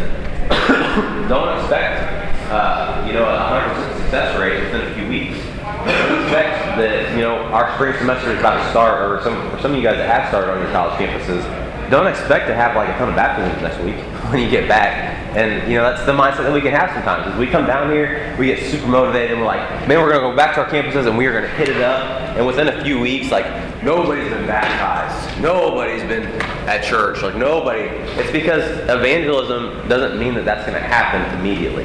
don't 1.28 1.58
expect 1.58 2.18
uh, 2.50 3.04
you 3.06 3.12
know, 3.12 3.24
a 3.24 3.36
100% 3.36 3.98
success 4.00 4.38
rate 4.40 4.64
within 4.64 4.80
a 4.80 4.94
few 4.94 5.06
weeks. 5.06 5.36
Don't 5.60 6.22
expect 6.22 6.80
that, 6.80 7.14
you 7.14 7.20
know, 7.20 7.36
our 7.52 7.74
spring 7.74 7.94
semester 7.98 8.32
is 8.32 8.38
about 8.38 8.62
to 8.62 8.70
start, 8.70 9.04
or 9.04 9.22
some, 9.22 9.50
for 9.50 9.60
some 9.60 9.72
of 9.72 9.76
you 9.76 9.82
guys 9.82 9.96
that 9.96 10.08
have 10.08 10.28
started 10.28 10.52
on 10.52 10.62
your 10.62 10.72
college 10.72 10.96
campuses, 10.96 11.44
don't 11.90 12.06
expect 12.06 12.48
to 12.48 12.54
have 12.54 12.74
like 12.74 12.88
a 12.88 12.98
ton 12.98 13.08
of 13.08 13.16
baptisms 13.16 13.60
next 13.62 13.78
week 13.84 13.96
when 14.32 14.42
you 14.42 14.50
get 14.50 14.68
back. 14.68 15.17
And 15.36 15.70
you 15.70 15.76
know 15.76 15.82
that's 15.82 16.04
the 16.06 16.12
mindset 16.12 16.44
that 16.44 16.52
we 16.52 16.60
can 16.60 16.72
have 16.72 16.90
sometimes. 16.90 17.32
Is 17.32 17.38
we 17.38 17.46
come 17.46 17.66
down 17.66 17.90
here, 17.90 18.34
we 18.38 18.46
get 18.46 18.70
super 18.70 18.86
motivated, 18.86 19.32
and 19.32 19.40
we're 19.40 19.46
like, 19.46 19.86
man, 19.86 20.00
we're 20.00 20.10
gonna 20.10 20.30
go 20.30 20.34
back 20.34 20.54
to 20.54 20.62
our 20.62 20.68
campuses 20.68 21.06
and 21.06 21.18
we 21.18 21.26
are 21.26 21.32
gonna 21.32 21.54
hit 21.54 21.68
it 21.68 21.82
up. 21.82 22.36
And 22.36 22.46
within 22.46 22.68
a 22.68 22.82
few 22.82 22.98
weeks, 22.98 23.30
like 23.30 23.46
nobody's 23.82 24.30
been 24.30 24.46
baptized, 24.46 25.40
nobody's 25.40 26.02
been 26.02 26.24
at 26.66 26.82
church, 26.82 27.22
like 27.22 27.36
nobody. 27.36 27.82
It's 28.20 28.32
because 28.32 28.62
evangelism 28.88 29.86
doesn't 29.88 30.18
mean 30.18 30.34
that 30.34 30.44
that's 30.44 30.64
gonna 30.64 30.80
happen 30.80 31.38
immediately. 31.38 31.84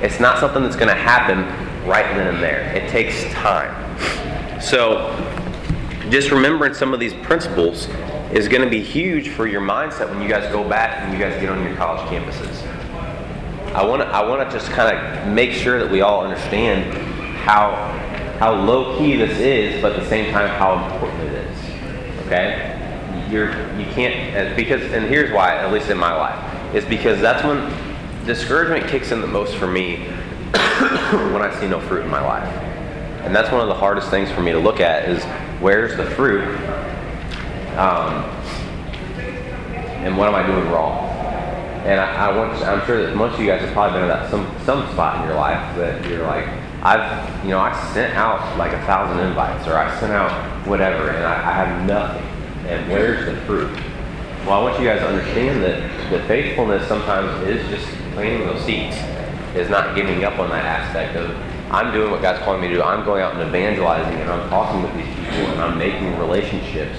It's 0.00 0.20
not 0.20 0.38
something 0.38 0.62
that's 0.62 0.76
gonna 0.76 0.94
happen 0.94 1.44
right 1.86 2.06
then 2.16 2.34
and 2.34 2.42
there. 2.42 2.72
It 2.76 2.88
takes 2.90 3.24
time. 3.32 4.60
So 4.60 5.14
just 6.10 6.30
remembering 6.30 6.74
some 6.74 6.94
of 6.94 7.00
these 7.00 7.14
principles 7.14 7.88
is 8.32 8.48
going 8.48 8.62
to 8.62 8.68
be 8.68 8.82
huge 8.82 9.28
for 9.30 9.46
your 9.46 9.60
mindset 9.60 10.10
when 10.10 10.20
you 10.20 10.28
guys 10.28 10.50
go 10.52 10.66
back 10.68 10.98
and 11.02 11.12
you 11.12 11.18
guys 11.18 11.38
get 11.40 11.48
on 11.50 11.62
your 11.64 11.74
college 11.76 12.00
campuses. 12.08 12.67
I 13.74 13.84
want 13.84 14.02
to 14.02 14.08
I 14.08 14.26
want 14.26 14.48
to 14.48 14.56
just 14.56 14.70
kind 14.70 14.96
of 14.96 15.28
make 15.32 15.52
sure 15.52 15.78
that 15.78 15.90
we 15.90 16.00
all 16.00 16.24
understand 16.24 16.92
how 17.36 17.70
how 18.38 18.54
low 18.54 18.98
key 18.98 19.16
this 19.16 19.38
is, 19.38 19.82
but 19.82 19.92
at 19.92 20.00
the 20.00 20.08
same 20.08 20.32
time 20.32 20.48
how 20.48 20.82
important 20.82 21.20
it 21.22 21.32
is. 21.34 22.26
Okay, 22.26 23.26
you're 23.30 23.50
you 23.78 23.84
can't 23.92 24.36
uh, 24.36 24.56
because 24.56 24.80
and 24.92 25.06
here's 25.06 25.32
why 25.32 25.56
at 25.56 25.72
least 25.72 25.90
in 25.90 25.98
my 25.98 26.14
life 26.14 26.74
is 26.74 26.84
because 26.84 27.20
that's 27.20 27.44
when 27.44 28.26
discouragement 28.26 28.86
kicks 28.88 29.12
in 29.12 29.20
the 29.20 29.26
most 29.26 29.54
for 29.56 29.66
me 29.66 29.96
when 31.32 31.42
I 31.42 31.54
see 31.60 31.68
no 31.68 31.80
fruit 31.80 32.04
in 32.04 32.10
my 32.10 32.20
life, 32.20 32.48
and 33.24 33.34
that's 33.36 33.52
one 33.52 33.60
of 33.60 33.68
the 33.68 33.74
hardest 33.74 34.08
things 34.08 34.30
for 34.30 34.40
me 34.40 34.52
to 34.52 34.58
look 34.58 34.80
at 34.80 35.08
is 35.08 35.22
where's 35.60 35.96
the 35.96 36.06
fruit 36.12 36.44
um, 37.76 38.24
and 40.04 40.16
what 40.16 40.28
am 40.28 40.34
I 40.34 40.46
doing 40.46 40.70
wrong? 40.70 41.07
And 41.88 41.98
I, 41.98 42.28
I 42.28 42.36
want, 42.36 42.52
I'm 42.64 42.84
sure 42.84 43.06
that 43.06 43.16
most 43.16 43.32
of 43.32 43.40
you 43.40 43.46
guys 43.46 43.62
have 43.62 43.72
probably 43.72 44.00
been 44.00 44.08
that 44.08 44.30
some 44.30 44.44
some 44.66 44.86
spot 44.92 45.22
in 45.22 45.26
your 45.26 45.38
life 45.38 45.74
that 45.78 46.04
you're 46.04 46.26
like, 46.26 46.46
I've, 46.82 47.42
you 47.42 47.48
know, 47.48 47.60
I 47.60 47.72
sent 47.94 48.14
out 48.14 48.58
like 48.58 48.74
a 48.74 48.80
thousand 48.84 49.26
invites, 49.26 49.66
or 49.66 49.74
I 49.74 49.98
sent 49.98 50.12
out 50.12 50.30
whatever, 50.66 51.08
and 51.08 51.24
I, 51.24 51.32
I 51.32 51.64
have 51.64 51.86
nothing. 51.86 52.22
And 52.68 52.92
where's 52.92 53.24
the 53.24 53.40
fruit? 53.46 53.72
Well, 54.44 54.60
I 54.60 54.62
want 54.62 54.78
you 54.78 54.86
guys 54.86 55.00
to 55.00 55.08
understand 55.08 55.62
that 55.64 56.10
the 56.10 56.20
faithfulness 56.28 56.86
sometimes 56.86 57.48
is 57.48 57.66
just 57.70 57.86
planting 58.12 58.46
those 58.46 58.62
seeds, 58.66 58.94
is 59.56 59.70
not 59.70 59.96
giving 59.96 60.24
up 60.24 60.38
on 60.38 60.50
that 60.50 60.66
aspect 60.66 61.16
of 61.16 61.34
I'm 61.72 61.90
doing 61.94 62.10
what 62.10 62.20
God's 62.20 62.44
calling 62.44 62.60
me 62.60 62.68
to 62.68 62.74
do. 62.74 62.82
I'm 62.82 63.02
going 63.06 63.22
out 63.22 63.32
and 63.34 63.48
evangelizing, 63.48 64.20
and 64.20 64.30
I'm 64.30 64.46
talking 64.50 64.82
with 64.82 64.94
these 64.94 65.14
people, 65.16 65.52
and 65.52 65.60
I'm 65.62 65.78
making 65.78 66.18
relationships 66.18 66.98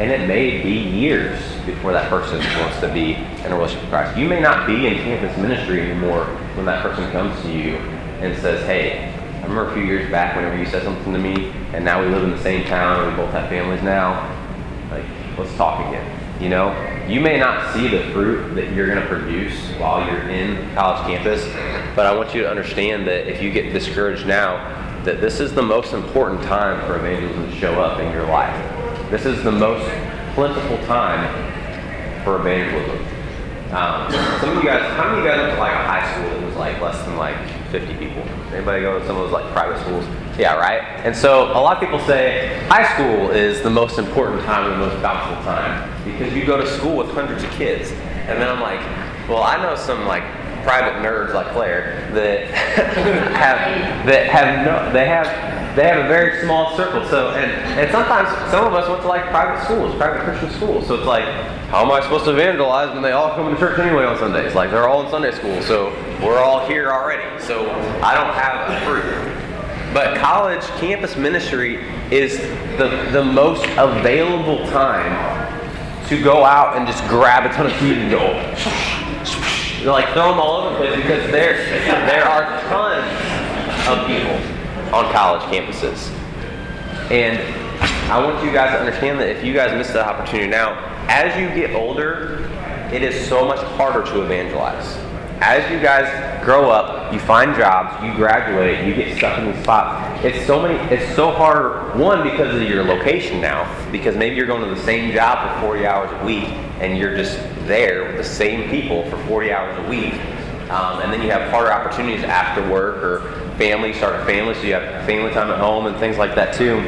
and 0.00 0.10
it 0.10 0.26
may 0.26 0.62
be 0.62 0.70
years 0.70 1.38
before 1.66 1.92
that 1.92 2.08
person 2.08 2.38
wants 2.58 2.80
to 2.80 2.90
be 2.90 3.16
in 3.44 3.52
a 3.52 3.54
relationship 3.54 3.82
with 3.82 3.90
Christ. 3.90 4.16
You 4.16 4.26
may 4.26 4.40
not 4.40 4.66
be 4.66 4.86
in 4.86 4.94
campus 4.94 5.36
ministry 5.36 5.82
anymore 5.82 6.24
when 6.54 6.64
that 6.64 6.82
person 6.82 7.12
comes 7.12 7.38
to 7.42 7.52
you 7.52 7.76
and 8.22 8.34
says, 8.40 8.64
Hey, 8.64 9.12
I 9.12 9.42
remember 9.42 9.70
a 9.70 9.74
few 9.74 9.82
years 9.82 10.10
back 10.10 10.36
whenever 10.36 10.56
you 10.56 10.64
said 10.64 10.84
something 10.84 11.12
to 11.12 11.18
me, 11.18 11.50
and 11.74 11.84
now 11.84 12.02
we 12.02 12.08
live 12.08 12.24
in 12.24 12.30
the 12.30 12.42
same 12.42 12.64
town 12.64 13.04
and 13.04 13.10
we 13.10 13.22
both 13.22 13.30
have 13.32 13.50
families 13.50 13.82
now. 13.82 14.26
Like, 14.90 15.04
let's 15.36 15.54
talk 15.56 15.86
again. 15.86 16.18
You 16.40 16.48
know, 16.48 17.04
you 17.06 17.20
may 17.20 17.38
not 17.38 17.74
see 17.74 17.86
the 17.86 18.10
fruit 18.14 18.54
that 18.54 18.72
you're 18.72 18.86
going 18.86 19.02
to 19.02 19.06
produce 19.06 19.52
while 19.78 20.10
you're 20.10 20.30
in 20.30 20.74
college 20.74 21.06
campus, 21.08 21.44
but 21.94 22.06
I 22.06 22.16
want 22.16 22.34
you 22.34 22.40
to 22.40 22.50
understand 22.50 23.06
that 23.06 23.30
if 23.30 23.42
you 23.42 23.50
get 23.50 23.74
discouraged 23.74 24.26
now, 24.26 25.02
that 25.04 25.20
this 25.20 25.40
is 25.40 25.52
the 25.52 25.62
most 25.62 25.92
important 25.92 26.42
time 26.44 26.80
for 26.86 26.96
evangelism 26.96 27.50
to 27.50 27.56
show 27.56 27.82
up 27.82 28.00
in 28.00 28.10
your 28.12 28.24
life 28.24 28.69
this 29.10 29.26
is 29.26 29.42
the 29.42 29.50
most 29.50 29.84
plentiful 30.34 30.78
time 30.86 31.26
for 32.22 32.36
evangelism. 32.36 33.04
Um, 33.74 34.12
some 34.40 34.56
of 34.56 34.62
you 34.62 34.70
guys, 34.70 34.82
how 34.96 35.08
many 35.08 35.18
of 35.18 35.24
you 35.24 35.30
guys 35.30 35.40
went 35.40 35.54
to 35.54 35.60
like 35.60 35.72
a 35.72 35.84
high 35.84 36.12
school 36.12 36.30
that 36.30 36.46
was 36.46 36.56
like 36.56 36.80
less 36.80 37.04
than 37.04 37.16
like 37.16 37.36
50 37.70 37.94
people? 37.94 38.22
Anybody 38.54 38.82
go 38.82 39.00
to 39.00 39.06
some 39.06 39.16
of 39.16 39.22
those 39.22 39.32
like 39.32 39.52
private 39.52 39.80
schools? 39.80 40.04
Yeah, 40.38 40.54
right? 40.54 40.80
And 41.04 41.14
so 41.14 41.46
a 41.46 41.60
lot 41.60 41.76
of 41.76 41.80
people 41.80 41.98
say 42.06 42.64
high 42.68 42.92
school 42.94 43.30
is 43.30 43.62
the 43.62 43.70
most 43.70 43.98
important 43.98 44.42
time 44.44 44.70
the 44.70 44.76
most 44.76 45.02
bountiful 45.02 45.42
time 45.42 45.90
because 46.04 46.32
you 46.32 46.46
go 46.46 46.56
to 46.56 46.66
school 46.78 46.96
with 46.96 47.10
hundreds 47.10 47.42
of 47.42 47.50
kids. 47.50 47.90
And 47.90 48.40
then 48.40 48.48
I'm 48.48 48.60
like, 48.60 48.80
well, 49.28 49.42
I 49.42 49.60
know 49.60 49.74
some 49.74 50.06
like 50.06 50.22
private 50.62 51.02
nerds 51.02 51.34
like 51.34 51.48
Claire 51.48 52.10
that 52.12 52.46
have 53.34 54.06
that 54.06 54.26
have 54.26 54.64
no 54.64 54.92
they 54.92 55.06
have 55.06 55.26
they 55.76 55.86
have 55.86 56.04
a 56.04 56.08
very 56.08 56.42
small 56.42 56.76
circle. 56.76 57.06
So, 57.08 57.30
and, 57.30 57.50
and 57.78 57.90
sometimes 57.92 58.28
some 58.50 58.66
of 58.66 58.74
us 58.74 58.88
went 58.88 59.02
to 59.02 59.08
like 59.08 59.28
private 59.30 59.64
schools, 59.64 59.94
private 59.94 60.22
Christian 60.22 60.50
schools. 60.50 60.86
So 60.86 60.94
it's 60.94 61.06
like, 61.06 61.24
how 61.68 61.84
am 61.84 61.92
I 61.92 62.00
supposed 62.00 62.24
to 62.24 62.32
evangelize 62.32 62.92
when 62.92 63.02
they 63.02 63.12
all 63.12 63.34
come 63.34 63.52
to 63.52 63.58
church 63.58 63.78
anyway 63.78 64.04
on 64.04 64.18
Sundays? 64.18 64.54
Like 64.54 64.70
they're 64.70 64.88
all 64.88 65.04
in 65.04 65.10
Sunday 65.10 65.30
school, 65.30 65.62
so 65.62 65.90
we're 66.22 66.38
all 66.38 66.66
here 66.66 66.90
already. 66.90 67.40
So 67.42 67.70
I 68.02 68.14
don't 68.14 68.34
have 68.34 68.70
a 68.70 68.84
fruit. 68.84 69.94
But 69.94 70.18
college 70.18 70.62
campus 70.80 71.16
ministry 71.16 71.84
is 72.10 72.38
the, 72.76 73.08
the 73.12 73.24
most 73.24 73.64
available 73.76 74.66
time 74.70 75.58
to 76.08 76.20
go 76.22 76.44
out 76.44 76.76
and 76.76 76.86
just 76.86 77.06
grab 77.08 77.48
a 77.48 77.54
ton 77.54 77.66
of 77.66 77.72
seed 77.78 77.98
and 77.98 78.10
go, 78.10 78.26
like 79.88 80.12
throw 80.12 80.30
them 80.30 80.40
all 80.40 80.62
over 80.62 80.70
the 80.70 80.76
place 80.76 80.96
because 80.96 81.30
there, 81.30 81.54
there 82.06 82.24
are 82.24 82.60
tons 82.62 83.88
of 83.88 84.06
people 84.06 84.59
on 84.92 85.12
college 85.12 85.42
campuses. 85.42 86.10
And 87.10 87.38
I 88.10 88.22
want 88.24 88.44
you 88.44 88.52
guys 88.52 88.72
to 88.72 88.78
understand 88.78 89.20
that 89.20 89.28
if 89.28 89.44
you 89.44 89.54
guys 89.54 89.76
miss 89.76 89.92
that 89.92 90.06
opportunity 90.06 90.48
now, 90.48 90.78
as 91.08 91.36
you 91.40 91.48
get 91.60 91.74
older, 91.74 92.50
it 92.92 93.02
is 93.02 93.28
so 93.28 93.46
much 93.46 93.60
harder 93.76 94.04
to 94.12 94.22
evangelize. 94.22 94.96
As 95.40 95.68
you 95.70 95.80
guys 95.80 96.44
grow 96.44 96.70
up, 96.70 97.12
you 97.12 97.18
find 97.18 97.56
jobs, 97.56 98.04
you 98.04 98.12
graduate, 98.14 98.86
you 98.86 98.94
get 98.94 99.16
stuck 99.16 99.38
in 99.38 99.52
these 99.52 99.62
spots. 99.62 100.24
It's 100.24 100.46
so 100.46 100.60
many. 100.60 100.74
It's 100.94 101.16
so 101.16 101.30
hard. 101.30 101.98
One 101.98 102.22
because 102.22 102.54
of 102.54 102.68
your 102.68 102.84
location 102.84 103.40
now, 103.40 103.64
because 103.90 104.16
maybe 104.16 104.36
you're 104.36 104.46
going 104.46 104.62
to 104.62 104.74
the 104.74 104.82
same 104.82 105.12
job 105.12 105.60
for 105.60 105.68
40 105.68 105.86
hours 105.86 106.10
a 106.20 106.26
week, 106.26 106.48
and 106.80 106.98
you're 106.98 107.16
just 107.16 107.38
there 107.66 108.08
with 108.08 108.16
the 108.16 108.24
same 108.24 108.68
people 108.68 109.08
for 109.08 109.16
40 109.28 109.52
hours 109.52 109.78
a 109.78 109.88
week. 109.88 110.14
Um, 110.70 111.00
and 111.00 111.12
then 111.12 111.22
you 111.22 111.30
have 111.30 111.50
harder 111.50 111.72
opportunities 111.72 112.22
after 112.22 112.68
work 112.70 113.02
or 113.02 113.49
family, 113.60 113.92
start 113.92 114.18
a 114.18 114.24
family, 114.24 114.54
so 114.54 114.62
you 114.62 114.72
have 114.72 115.04
family 115.04 115.30
time 115.34 115.50
at 115.50 115.58
home 115.58 115.84
and 115.84 115.94
things 115.98 116.16
like 116.16 116.34
that 116.34 116.54
too. 116.54 116.78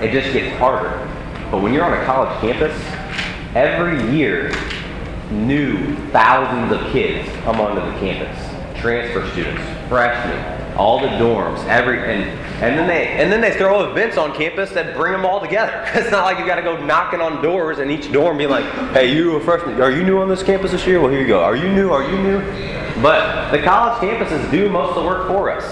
It 0.00 0.12
just 0.12 0.32
gets 0.32 0.56
harder. 0.56 1.04
But 1.50 1.62
when 1.62 1.74
you're 1.74 1.82
on 1.82 1.92
a 1.92 2.04
college 2.04 2.30
campus, 2.40 2.72
every 3.56 4.16
year, 4.16 4.52
new 5.32 5.96
thousands 6.12 6.70
of 6.70 6.92
kids 6.92 7.28
come 7.42 7.60
onto 7.60 7.80
the 7.80 7.98
campus. 7.98 8.38
Transfer 8.80 9.28
students, 9.32 9.60
freshmen, 9.88 10.59
all 10.80 10.98
the 10.98 11.08
dorms, 11.08 11.62
every 11.66 11.98
and 11.98 12.22
and 12.62 12.78
then 12.78 12.88
they 12.88 13.06
and 13.08 13.30
then 13.30 13.42
they 13.42 13.52
throw 13.52 13.90
events 13.90 14.16
on 14.16 14.34
campus 14.34 14.70
that 14.70 14.96
bring 14.96 15.12
them 15.12 15.26
all 15.26 15.40
together. 15.40 15.84
It's 15.94 16.10
not 16.10 16.24
like 16.24 16.38
you 16.38 16.46
got 16.46 16.56
to 16.56 16.62
go 16.62 16.82
knocking 16.82 17.20
on 17.20 17.42
doors 17.42 17.78
in 17.78 17.90
each 17.90 18.10
dorm, 18.10 18.38
being 18.38 18.48
like, 18.48 18.64
"Hey, 18.92 19.14
you 19.14 19.36
a 19.36 19.40
freshman? 19.40 19.80
Are 19.82 19.90
you 19.90 20.02
new 20.02 20.18
on 20.20 20.28
this 20.28 20.42
campus 20.42 20.70
this 20.70 20.86
year? 20.86 20.98
Well, 21.00 21.10
here 21.10 21.20
you 21.20 21.28
go. 21.28 21.42
Are 21.42 21.54
you 21.54 21.70
new? 21.70 21.90
Are 21.90 22.02
you 22.02 22.18
new?" 22.18 22.40
But 23.02 23.50
the 23.50 23.62
college 23.62 24.00
campuses 24.00 24.50
do 24.50 24.70
most 24.70 24.96
of 24.96 25.02
the 25.02 25.08
work 25.08 25.28
for 25.28 25.50
us. 25.50 25.64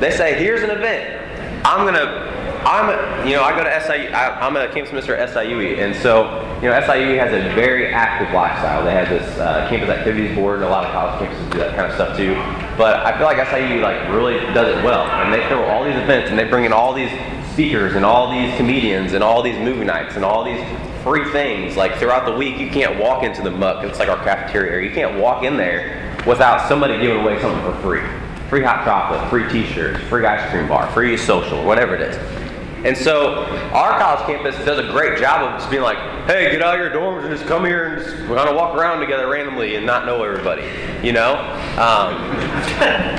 They 0.00 0.10
say, 0.10 0.34
here's 0.34 0.62
an 0.62 0.70
event. 0.70 1.20
I'm 1.64 1.86
to 1.94 2.34
I'm, 2.66 3.28
you 3.28 3.34
know, 3.34 3.42
I 3.42 3.54
go 3.54 3.62
to 3.62 3.80
SIU. 3.86 4.08
I, 4.10 4.46
am 4.46 4.56
a 4.56 4.66
campus 4.68 4.90
minister 4.90 5.14
at 5.14 5.28
SIUE, 5.28 5.78
and 5.80 5.94
so, 5.94 6.40
you 6.62 6.70
know, 6.70 6.80
SIUE 6.80 7.18
has 7.18 7.30
a 7.32 7.54
very 7.54 7.92
active 7.92 8.32
lifestyle. 8.32 8.82
They 8.82 8.92
have 8.92 9.10
this 9.10 9.38
uh, 9.38 9.68
campus 9.68 9.90
activities 9.90 10.34
board. 10.34 10.62
A 10.62 10.68
lot 10.68 10.86
of 10.86 10.92
college 10.92 11.28
campuses 11.28 11.52
do 11.52 11.58
that 11.58 11.76
kind 11.76 11.88
of 11.88 11.94
stuff 11.94 12.16
too. 12.16 12.32
But 12.76 13.06
I 13.06 13.16
feel 13.16 13.26
like 13.26 13.38
SIU 13.48 13.80
like 13.80 14.08
really 14.08 14.38
does 14.52 14.76
it 14.76 14.84
well, 14.84 15.04
and 15.06 15.32
they 15.32 15.46
throw 15.48 15.64
all 15.64 15.84
these 15.84 15.96
events, 15.96 16.30
and 16.30 16.38
they 16.38 16.44
bring 16.44 16.64
in 16.64 16.72
all 16.72 16.92
these 16.92 17.10
speakers, 17.52 17.94
and 17.94 18.04
all 18.04 18.30
these 18.30 18.56
comedians, 18.56 19.12
and 19.12 19.22
all 19.22 19.42
these 19.42 19.56
movie 19.58 19.84
nights, 19.84 20.16
and 20.16 20.24
all 20.24 20.44
these 20.44 20.60
free 21.04 21.30
things. 21.30 21.76
Like 21.76 21.96
throughout 21.96 22.26
the 22.26 22.36
week, 22.36 22.58
you 22.58 22.68
can't 22.70 22.98
walk 22.98 23.22
into 23.22 23.42
the 23.42 23.50
MUC. 23.50 23.84
It's 23.84 23.98
like 23.98 24.08
our 24.08 24.22
cafeteria. 24.24 24.88
You 24.88 24.94
can't 24.94 25.20
walk 25.20 25.44
in 25.44 25.56
there 25.56 26.16
without 26.26 26.68
somebody 26.68 26.98
giving 26.98 27.20
away 27.20 27.40
something 27.40 27.62
for 27.62 27.78
free. 27.80 28.02
Free 28.48 28.62
hot 28.62 28.84
chocolate, 28.84 29.28
free 29.30 29.48
t-shirts, 29.50 30.02
free 30.08 30.24
ice 30.26 30.50
cream 30.50 30.66
bar, 30.66 30.90
free 30.92 31.16
social, 31.16 31.64
whatever 31.64 31.94
it 31.94 32.00
is. 32.00 32.43
And 32.84 32.96
so 32.96 33.44
our 33.72 33.98
college 33.98 34.26
campus 34.26 34.56
does 34.64 34.78
a 34.78 34.90
great 34.92 35.18
job 35.18 35.42
of 35.42 35.58
just 35.58 35.70
being 35.70 35.82
like, 35.82 35.96
hey, 36.26 36.50
get 36.50 36.62
out 36.62 36.74
of 36.74 36.80
your 36.80 36.90
dorms 36.90 37.22
and 37.22 37.30
just 37.30 37.46
come 37.46 37.64
here 37.64 37.86
and 37.86 38.04
just 38.04 38.16
kind 38.26 38.48
of 38.48 38.54
walk 38.54 38.76
around 38.76 39.00
together 39.00 39.26
randomly 39.26 39.76
and 39.76 39.86
not 39.86 40.04
know 40.04 40.22
everybody, 40.22 40.62
you 41.02 41.12
know? 41.12 41.36
Um, 41.78 42.12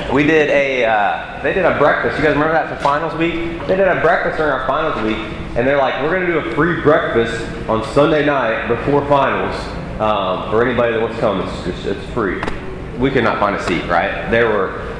we 0.14 0.22
did 0.22 0.50
a, 0.50 0.84
uh, 0.84 1.42
they 1.42 1.52
did 1.52 1.64
a 1.64 1.76
breakfast. 1.78 2.16
You 2.16 2.24
guys 2.24 2.34
remember 2.34 2.52
that 2.52 2.68
for 2.68 2.82
finals 2.82 3.14
week? 3.14 3.34
They 3.66 3.76
did 3.76 3.88
a 3.88 4.00
breakfast 4.00 4.38
during 4.38 4.52
our 4.52 4.66
finals 4.68 5.02
week, 5.04 5.18
and 5.56 5.66
they're 5.66 5.78
like, 5.78 6.00
we're 6.02 6.10
going 6.10 6.26
to 6.26 6.32
do 6.32 6.38
a 6.38 6.54
free 6.54 6.80
breakfast 6.80 7.44
on 7.68 7.84
Sunday 7.92 8.24
night 8.24 8.68
before 8.68 9.06
finals 9.08 9.56
um, 10.00 10.48
for 10.50 10.64
anybody 10.64 10.92
that 10.92 11.00
wants 11.00 11.16
to 11.16 11.20
come. 11.20 11.40
It's, 11.40 11.66
it's, 11.66 11.86
it's 11.86 12.12
free 12.12 12.40
we 12.98 13.10
could 13.10 13.24
not 13.24 13.38
find 13.38 13.56
a 13.56 13.62
seat, 13.62 13.84
right? 13.88 14.30
There 14.30 14.48
were 14.48 14.95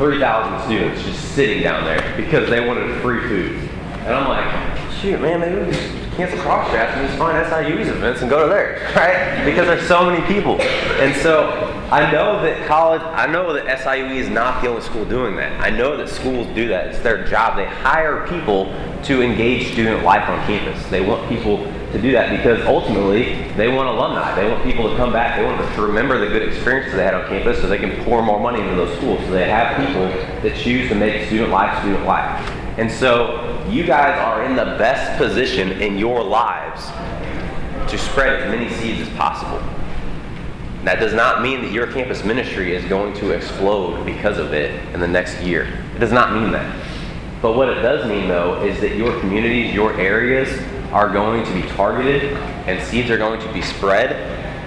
3,000 0.00 0.66
students 0.66 1.02
just 1.02 1.34
sitting 1.34 1.62
down 1.62 1.84
there 1.84 2.16
because 2.16 2.48
they 2.48 2.66
wanted 2.66 3.02
free 3.02 3.20
food. 3.28 3.68
And 4.06 4.14
I'm 4.14 4.26
like, 4.26 4.92
shoot, 4.94 5.20
man, 5.20 5.40
maybe 5.40 5.56
we 5.56 5.70
just 5.70 5.92
cancel 6.16 6.38
CrossJack 6.38 6.96
and 6.96 7.06
just 7.06 7.18
find 7.18 7.36
SIU's 7.46 7.88
events 7.88 8.22
and 8.22 8.30
go 8.30 8.44
to 8.44 8.48
theirs, 8.48 8.80
right? 8.96 9.44
Because 9.44 9.66
there's 9.66 9.86
so 9.86 10.10
many 10.10 10.26
people. 10.26 10.58
And 11.02 11.14
so 11.20 11.50
I 11.90 12.10
know 12.10 12.40
that 12.40 12.66
college, 12.66 13.02
I 13.02 13.26
know 13.26 13.52
that 13.52 13.66
SIUE 13.80 14.16
is 14.16 14.30
not 14.30 14.62
the 14.62 14.70
only 14.70 14.80
school 14.80 15.04
doing 15.04 15.36
that. 15.36 15.60
I 15.60 15.68
know 15.68 15.98
that 15.98 16.08
schools 16.08 16.46
do 16.54 16.66
that. 16.68 16.86
It's 16.86 17.00
their 17.00 17.26
job. 17.26 17.58
They 17.58 17.66
hire 17.66 18.26
people 18.26 18.72
to 19.02 19.20
engage 19.20 19.72
student 19.72 20.02
life 20.02 20.26
on 20.30 20.38
campus. 20.46 20.82
They 20.86 21.04
want 21.04 21.28
people 21.28 21.58
to 21.92 22.00
do 22.00 22.12
that 22.12 22.36
because 22.36 22.64
ultimately 22.66 23.50
they 23.56 23.68
want 23.68 23.88
alumni. 23.88 24.34
They 24.36 24.48
want 24.48 24.62
people 24.62 24.88
to 24.88 24.96
come 24.96 25.12
back. 25.12 25.38
They 25.38 25.44
want 25.44 25.74
to 25.74 25.82
remember 25.82 26.18
the 26.18 26.26
good 26.26 26.48
experiences 26.48 26.94
they 26.94 27.02
had 27.02 27.14
on 27.14 27.26
campus 27.28 27.60
so 27.60 27.66
they 27.66 27.78
can 27.78 28.04
pour 28.04 28.22
more 28.22 28.38
money 28.38 28.60
into 28.60 28.76
those 28.76 28.96
schools. 28.96 29.20
So 29.24 29.32
they 29.32 29.48
have 29.48 29.76
people 29.76 30.06
that 30.42 30.56
choose 30.56 30.88
to 30.88 30.94
make 30.94 31.26
student 31.26 31.50
life 31.50 31.80
student 31.80 32.04
life. 32.04 32.48
And 32.78 32.90
so 32.90 33.66
you 33.68 33.84
guys 33.84 34.18
are 34.18 34.44
in 34.44 34.54
the 34.54 34.76
best 34.78 35.18
position 35.18 35.72
in 35.82 35.98
your 35.98 36.22
lives 36.22 36.86
to 37.90 37.98
spread 37.98 38.40
as 38.40 38.50
many 38.50 38.72
seeds 38.74 39.00
as 39.00 39.08
possible. 39.16 39.60
That 40.84 41.00
does 41.00 41.12
not 41.12 41.42
mean 41.42 41.60
that 41.62 41.72
your 41.72 41.88
campus 41.88 42.24
ministry 42.24 42.74
is 42.74 42.84
going 42.86 43.14
to 43.14 43.32
explode 43.32 44.04
because 44.06 44.38
of 44.38 44.54
it 44.54 44.72
in 44.94 45.00
the 45.00 45.08
next 45.08 45.40
year. 45.42 45.64
It 45.94 45.98
does 45.98 46.12
not 46.12 46.32
mean 46.32 46.52
that. 46.52 46.86
But 47.42 47.56
what 47.56 47.68
it 47.68 47.82
does 47.82 48.08
mean, 48.08 48.28
though, 48.28 48.62
is 48.62 48.80
that 48.80 48.96
your 48.96 49.18
communities, 49.20 49.74
your 49.74 49.92
areas 49.94 50.48
are 50.92 51.08
going 51.08 51.44
to 51.44 51.52
be 51.52 51.62
targeted 51.68 52.32
and 52.66 52.82
seeds 52.86 53.10
are 53.10 53.18
going 53.18 53.40
to 53.40 53.52
be 53.52 53.62
spread. 53.62 54.12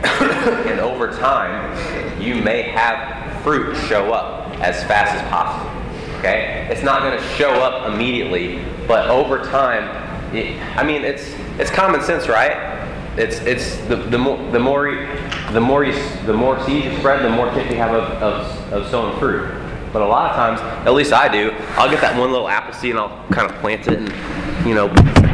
and 0.67 0.79
over 0.79 1.11
time, 1.11 2.21
you 2.21 2.35
may 2.35 2.61
have 2.63 3.41
fruit 3.43 3.75
show 3.87 4.13
up 4.13 4.57
as 4.59 4.83
fast 4.85 5.13
as 5.13 5.29
possible. 5.29 5.69
Okay? 6.19 6.67
It's 6.69 6.83
not 6.83 7.01
going 7.01 7.17
to 7.17 7.23
show 7.35 7.51
up 7.51 7.93
immediately, 7.93 8.63
but 8.87 9.09
over 9.09 9.39
time, 9.39 10.03
it, 10.33 10.59
I 10.77 10.83
mean, 10.83 11.03
it's, 11.03 11.35
it's 11.59 11.69
common 11.69 12.01
sense, 12.01 12.27
right? 12.27 12.71
It's, 13.17 13.39
it's 13.41 13.77
the, 13.87 13.97
the 13.97 14.17
more 14.17 14.37
the 14.51 14.59
more 14.59 15.07
the 15.51 15.61
more 15.61 15.83
you, 15.83 15.93
the 16.25 16.33
more 16.33 16.59
seeds 16.65 16.85
you 16.87 16.97
spread, 16.97 17.23
the 17.23 17.29
more 17.29 17.45
chance 17.51 17.69
you 17.69 17.77
have 17.77 17.93
of, 17.93 18.03
of, 18.23 18.73
of 18.73 18.89
sowing 18.89 19.19
fruit. 19.19 19.51
But 19.93 20.01
a 20.01 20.07
lot 20.07 20.31
of 20.31 20.35
times, 20.35 20.59
at 20.87 20.93
least 20.95 21.13
I 21.13 21.31
do, 21.31 21.51
I'll 21.75 21.91
get 21.91 22.01
that 22.01 22.17
one 22.17 22.31
little 22.31 22.49
apple 22.49 22.73
seed 22.73 22.91
and 22.91 22.99
I'll 22.99 23.23
kind 23.29 23.51
of 23.51 23.55
plant 23.57 23.87
it 23.87 23.99
and 23.99 24.67
you 24.67 24.73
know 24.73 24.87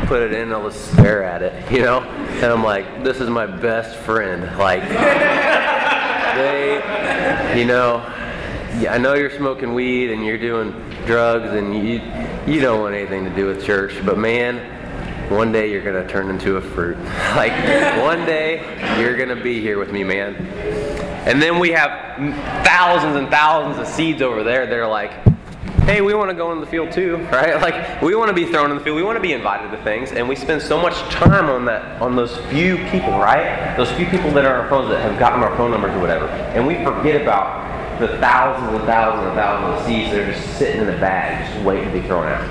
put 0.09 0.23
it 0.23 0.33
in 0.33 0.41
and 0.41 0.53
I'll 0.53 0.67
just 0.67 0.91
stare 0.93 1.23
at 1.23 1.43
it, 1.43 1.71
you 1.71 1.83
know, 1.83 1.99
and 2.01 2.45
I'm 2.45 2.63
like, 2.63 3.03
this 3.03 3.21
is 3.21 3.29
my 3.29 3.45
best 3.45 3.95
friend. 3.95 4.41
Like 4.57 4.81
they, 6.35 6.81
you 7.55 7.65
know, 7.65 7.97
I 8.89 8.97
know 8.97 9.13
you're 9.13 9.29
smoking 9.37 9.75
weed 9.75 10.09
and 10.09 10.25
you're 10.25 10.39
doing 10.39 10.71
drugs 11.05 11.51
and 11.51 11.87
you 11.87 12.01
you 12.51 12.59
don't 12.59 12.81
want 12.81 12.95
anything 12.95 13.23
to 13.25 13.29
do 13.35 13.45
with 13.45 13.63
church, 13.63 14.03
but 14.03 14.17
man, 14.17 14.57
one 15.29 15.51
day 15.51 15.71
you're 15.71 15.83
going 15.83 16.03
to 16.03 16.11
turn 16.11 16.31
into 16.31 16.57
a 16.57 16.61
fruit. 16.61 16.97
like, 17.35 17.51
one 18.01 18.25
day 18.25 18.63
you're 18.99 19.15
going 19.15 19.29
to 19.29 19.35
be 19.35 19.61
here 19.61 19.77
with 19.77 19.91
me, 19.91 20.03
man. 20.03 20.35
And 21.27 21.39
then 21.39 21.59
we 21.59 21.69
have 21.69 22.17
thousands 22.65 23.15
and 23.15 23.29
thousands 23.29 23.77
of 23.77 23.85
seeds 23.93 24.23
over 24.23 24.43
there. 24.43 24.65
They're 24.65 24.87
like, 24.87 25.11
hey, 25.89 26.01
we 26.01 26.13
want 26.13 26.29
to 26.29 26.35
go 26.35 26.51
in 26.51 26.59
the 26.59 26.67
field 26.67 26.91
too, 26.91 27.17
right? 27.31 27.61
Like, 27.61 28.01
we 28.01 28.15
want 28.15 28.29
to 28.29 28.35
be 28.35 28.45
thrown 28.45 28.71
in 28.71 28.77
the 28.77 28.83
field. 28.83 28.95
We 28.95 29.03
want 29.03 29.15
to 29.15 29.21
be 29.21 29.33
invited 29.33 29.71
to 29.71 29.83
things. 29.83 30.11
And 30.11 30.29
we 30.29 30.35
spend 30.35 30.61
so 30.61 30.81
much 30.81 30.93
time 31.11 31.49
on 31.49 31.65
that, 31.65 32.01
on 32.01 32.15
those 32.15 32.37
few 32.49 32.77
people, 32.89 33.11
right? 33.11 33.75
Those 33.77 33.91
few 33.91 34.05
people 34.05 34.31
that 34.31 34.45
are 34.45 34.55
on 34.55 34.63
our 34.63 34.69
phones 34.69 34.89
that 34.89 35.01
have 35.01 35.19
gotten 35.19 35.41
our 35.41 35.55
phone 35.57 35.71
numbers 35.71 35.95
or 35.95 35.99
whatever. 35.99 36.27
And 36.27 36.65
we 36.67 36.75
forget 36.83 37.21
about 37.21 37.99
the 37.99 38.07
thousands 38.19 38.77
and 38.77 38.85
thousands 38.85 39.27
and 39.27 39.35
thousands 39.35 39.81
of 39.81 39.87
seeds 39.87 40.11
that 40.11 40.19
are 40.19 40.31
just 40.31 40.57
sitting 40.57 40.81
in 40.81 40.89
a 40.89 40.99
bag, 40.99 41.53
just 41.53 41.65
waiting 41.65 41.91
to 41.91 42.01
be 42.01 42.07
thrown 42.07 42.27
out. 42.27 42.49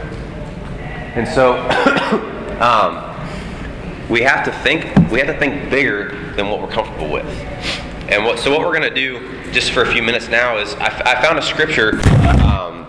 And 1.16 1.27
so, 1.27 2.35
Um, 2.59 3.14
we 4.11 4.22
have 4.22 4.44
to 4.44 4.53
think. 4.64 4.85
We 5.12 5.20
have 5.20 5.29
to 5.29 5.38
think 5.38 5.70
bigger 5.70 6.33
than 6.35 6.51
what 6.51 6.61
we're 6.61 6.72
comfortable 6.72 7.09
with. 7.09 7.27
And 8.09 8.24
what, 8.24 8.40
so 8.40 8.51
what 8.51 8.61
we're 8.61 8.77
going 8.77 8.92
to 8.92 8.94
do, 8.94 9.53
just 9.53 9.70
for 9.70 9.83
a 9.83 9.92
few 9.92 10.03
minutes 10.03 10.29
now, 10.29 10.59
is 10.59 10.74
I, 10.74 11.22
found 11.22 11.38
a 11.38 11.42
scripture 11.42 12.01
um, 12.42 12.85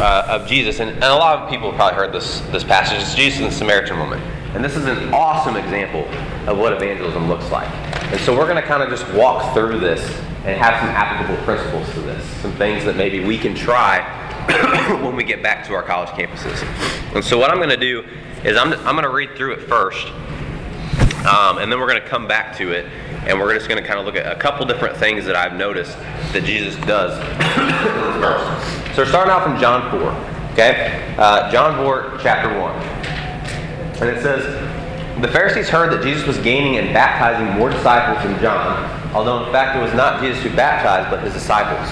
uh, 0.00 0.26
of 0.28 0.46
Jesus, 0.46 0.80
and, 0.80 0.90
and, 0.90 1.04
a 1.04 1.14
lot 1.14 1.38
of 1.38 1.50
people 1.50 1.70
have 1.70 1.76
probably 1.78 1.96
heard 1.96 2.12
this 2.12 2.40
this 2.52 2.64
passage. 2.64 3.00
It's 3.00 3.14
Jesus 3.14 3.40
and 3.40 3.48
the 3.48 3.54
Samaritan 3.54 3.98
woman, 3.98 4.20
and 4.54 4.64
this 4.64 4.76
is 4.76 4.84
an 4.86 5.12
awesome 5.14 5.56
example 5.56 6.02
of 6.48 6.58
what 6.58 6.72
evangelism 6.72 7.28
looks 7.28 7.50
like. 7.50 7.68
And 8.12 8.20
so 8.20 8.36
we're 8.36 8.46
going 8.46 8.60
to 8.60 8.68
kind 8.68 8.82
of 8.82 8.90
just 8.90 9.10
walk 9.14 9.54
through 9.54 9.80
this 9.80 10.00
and 10.44 10.60
have 10.60 10.78
some 10.80 10.90
applicable 10.90 11.42
principles 11.44 11.92
to 11.94 12.00
this, 12.02 12.24
some 12.40 12.52
things 12.52 12.84
that 12.84 12.96
maybe 12.96 13.24
we 13.24 13.36
can 13.36 13.54
try 13.54 14.00
when 15.02 15.16
we 15.16 15.24
get 15.24 15.42
back 15.42 15.66
to 15.66 15.74
our 15.74 15.82
college 15.82 16.10
campuses. 16.10 16.62
And 17.14 17.24
so 17.24 17.36
what 17.38 17.50
I'm 17.50 17.56
going 17.56 17.70
to 17.70 17.76
do 17.76 18.04
is 18.44 18.56
I'm, 18.56 18.72
I'm 18.72 18.94
going 18.94 19.02
to 19.02 19.08
read 19.08 19.34
through 19.34 19.54
it 19.54 19.62
first, 19.62 20.06
um, 21.26 21.58
and 21.58 21.72
then 21.72 21.80
we're 21.80 21.88
going 21.88 22.00
to 22.00 22.08
come 22.08 22.28
back 22.28 22.56
to 22.58 22.70
it, 22.70 22.86
and 23.26 23.40
we're 23.40 23.52
just 23.54 23.68
going 23.68 23.82
to 23.82 23.86
kind 23.86 23.98
of 23.98 24.06
look 24.06 24.14
at 24.14 24.30
a 24.30 24.38
couple 24.38 24.64
different 24.66 24.96
things 24.96 25.24
that 25.24 25.34
I've 25.34 25.54
noticed 25.54 25.98
that 26.32 26.44
Jesus 26.44 26.76
does. 26.86 27.12
So 28.94 29.02
we're 29.02 29.08
starting 29.08 29.32
off 29.32 29.48
in 29.48 29.60
John 29.60 29.90
4, 29.90 30.52
okay? 30.52 31.14
Uh, 31.18 31.50
John 31.50 31.76
4, 31.84 32.18
chapter 32.22 32.56
1. 32.58 32.72
And 34.00 34.16
it 34.16 34.22
says, 34.22 34.44
The 35.20 35.28
Pharisees 35.28 35.68
heard 35.68 35.92
that 35.92 36.04
Jesus 36.04 36.24
was 36.24 36.38
gaining 36.38 36.76
and 36.76 36.94
baptizing 36.94 37.58
more 37.58 37.68
disciples 37.68 38.22
than 38.24 38.40
John, 38.40 39.12
although 39.12 39.44
in 39.44 39.52
fact 39.52 39.76
it 39.76 39.82
was 39.82 39.92
not 39.94 40.22
Jesus 40.22 40.42
who 40.44 40.54
baptized, 40.54 41.10
but 41.10 41.24
his 41.24 41.32
disciples. 41.32 41.90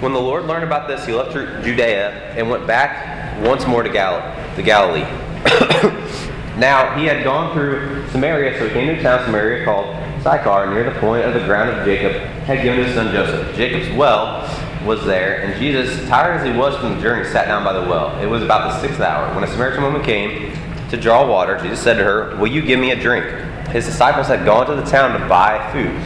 When 0.00 0.12
the 0.12 0.20
Lord 0.20 0.44
learned 0.44 0.64
about 0.64 0.86
this, 0.86 1.04
he 1.04 1.12
left 1.12 1.32
Judea 1.32 2.32
and 2.36 2.48
went 2.48 2.66
back 2.66 3.44
once 3.44 3.66
more 3.66 3.82
to, 3.82 3.90
Gal- 3.90 4.54
to 4.54 4.62
Galilee. 4.62 5.00
now 6.58 6.96
he 6.96 7.06
had 7.06 7.24
gone 7.24 7.52
through 7.52 8.08
Samaria, 8.10 8.56
so 8.58 8.68
he 8.68 8.72
came 8.72 8.86
to 8.86 8.98
a 8.98 9.02
town 9.02 9.24
Samaria 9.24 9.64
called 9.64 9.96
Sychar, 10.22 10.72
near 10.72 10.84
the 10.84 10.98
point 11.00 11.24
of 11.24 11.32
the 11.32 11.40
ground 11.40 11.70
of 11.70 11.84
Jacob, 11.84 12.12
had 12.44 12.62
given 12.62 12.84
his 12.84 12.94
son 12.94 13.12
Joseph. 13.12 13.56
Jacob's 13.56 13.90
well 13.96 14.46
was 14.84 15.04
there, 15.04 15.42
and 15.42 15.58
Jesus, 15.58 16.06
tired 16.08 16.40
as 16.40 16.46
he 16.46 16.52
was 16.52 16.76
from 16.76 16.94
the 16.94 17.00
journey, 17.00 17.26
sat 17.28 17.46
down 17.46 17.64
by 17.64 17.72
the 17.72 17.80
well. 17.80 18.18
It 18.20 18.26
was 18.26 18.42
about 18.42 18.70
the 18.70 18.80
sixth 18.80 19.00
hour. 19.00 19.34
When 19.34 19.44
a 19.44 19.46
Samaritan 19.46 19.82
woman 19.82 20.02
came 20.02 20.52
to 20.90 20.96
draw 20.96 21.26
water, 21.26 21.58
Jesus 21.58 21.80
said 21.80 21.94
to 21.94 22.04
her, 22.04 22.36
Will 22.36 22.48
you 22.48 22.62
give 22.62 22.78
me 22.78 22.90
a 22.90 23.00
drink? 23.00 23.26
His 23.68 23.86
disciples 23.86 24.26
had 24.26 24.44
gone 24.44 24.66
to 24.66 24.74
the 24.74 24.84
town 24.84 25.18
to 25.18 25.26
buy 25.26 25.72
food. 25.72 26.00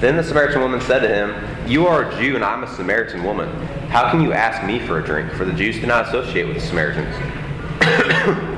Then 0.00 0.16
the 0.16 0.24
Samaritan 0.24 0.60
woman 0.60 0.80
said 0.80 1.00
to 1.00 1.08
him, 1.08 1.68
You 1.68 1.86
are 1.86 2.10
a 2.10 2.20
Jew, 2.20 2.34
and 2.34 2.44
I'm 2.44 2.64
a 2.64 2.74
Samaritan 2.74 3.22
woman. 3.22 3.48
How 3.88 4.10
can 4.10 4.20
you 4.20 4.32
ask 4.32 4.64
me 4.66 4.80
for 4.80 4.98
a 4.98 5.04
drink? 5.04 5.30
For 5.32 5.44
the 5.44 5.52
Jews 5.52 5.76
do 5.78 5.86
not 5.86 6.08
associate 6.08 6.48
with 6.48 6.56
the 6.56 6.66
Samaritans. 6.66 7.14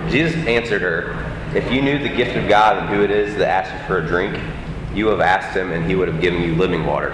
Jesus 0.10 0.46
answered 0.46 0.80
her, 0.80 1.32
If 1.54 1.70
you 1.70 1.82
knew 1.82 1.98
the 1.98 2.08
gift 2.08 2.36
of 2.36 2.48
God 2.48 2.78
and 2.78 2.88
who 2.88 3.02
it 3.02 3.10
is 3.10 3.36
that 3.36 3.48
asks 3.48 3.72
you 3.72 3.86
for 3.86 3.98
a 3.98 4.06
drink, 4.06 4.40
you 4.94 5.08
have 5.08 5.20
asked 5.20 5.56
him, 5.56 5.72
and 5.72 5.86
he 5.86 5.94
would 5.94 6.08
have 6.08 6.20
given 6.20 6.42
you 6.42 6.54
living 6.54 6.86
water. 6.86 7.12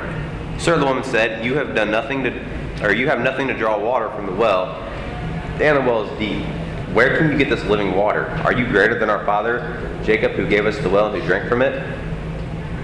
Sir, 0.59 0.79
the 0.79 0.85
woman 0.85 1.05
said, 1.05 1.45
You 1.45 1.55
have 1.55 1.75
done 1.75 1.91
nothing 1.91 2.23
to, 2.25 2.85
or 2.85 2.93
you 2.93 3.09
have 3.09 3.21
nothing 3.21 3.49
to 3.49 3.55
draw 3.55 3.79
water 3.79 4.11
from 4.11 4.27
the 4.27 4.33
well, 4.33 4.75
and 5.61 5.77
the 5.77 5.81
well 5.81 6.03
is 6.03 6.19
deep. 6.19 6.45
Where 6.95 7.17
can 7.17 7.31
you 7.31 7.39
get 7.39 7.49
this 7.49 7.65
living 7.65 7.95
water? 7.95 8.27
Are 8.45 8.53
you 8.53 8.67
greater 8.67 8.99
than 8.99 9.09
our 9.09 9.25
father 9.25 10.01
Jacob, 10.03 10.33
who 10.33 10.47
gave 10.49 10.67
us 10.67 10.77
the 10.79 10.91
well 10.91 11.07
and 11.07 11.21
who 11.21 11.27
drank 11.27 11.49
from 11.49 11.63
it 11.63 11.81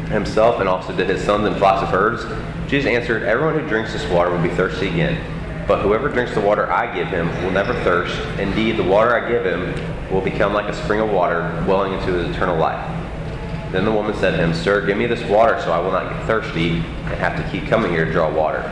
himself, 0.09 0.61
and 0.61 0.69
also 0.69 0.97
did 0.97 1.09
his 1.09 1.23
sons 1.25 1.47
and 1.47 1.57
flocks 1.57 1.83
of 1.83 1.89
herds? 1.89 2.25
Jesus 2.71 2.89
answered, 2.89 3.25
Everyone 3.25 3.59
who 3.59 3.69
drinks 3.69 3.93
this 3.93 4.09
water 4.11 4.31
will 4.31 4.43
be 4.43 4.51
thirsty 4.51 4.89
again. 4.89 5.21
But 5.67 5.83
whoever 5.83 6.09
drinks 6.09 6.33
the 6.33 6.41
water 6.41 6.71
I 6.71 6.95
give 6.95 7.09
him 7.09 7.29
will 7.43 7.51
never 7.51 7.75
thirst. 7.83 8.17
Indeed, 8.39 8.77
the 8.77 8.85
water 8.85 9.15
I 9.15 9.29
give 9.29 9.45
him 9.45 9.75
will 10.13 10.21
become 10.21 10.53
like 10.53 10.69
a 10.69 10.75
spring 10.85 11.01
of 11.01 11.11
water 11.11 11.43
welling 11.67 11.93
into 11.93 12.13
his 12.13 12.35
eternal 12.35 12.57
life. 12.57 13.06
Then 13.73 13.85
the 13.85 13.93
woman 13.93 14.15
said 14.15 14.33
to 14.33 14.37
him, 14.39 14.55
Sir, 14.55 14.85
give 14.87 14.97
me 14.97 15.07
this 15.07 15.23
water 15.29 15.61
so 15.63 15.73
I 15.73 15.79
will 15.79 15.93
not 15.93 16.13
get 16.13 16.27
thirsty 16.27 16.71
and 16.71 17.15
have 17.15 17.37
to 17.37 17.51
keep 17.51 17.69
coming 17.69 17.91
here 17.91 18.05
to 18.05 18.13
draw 18.13 18.33
water. 18.33 18.63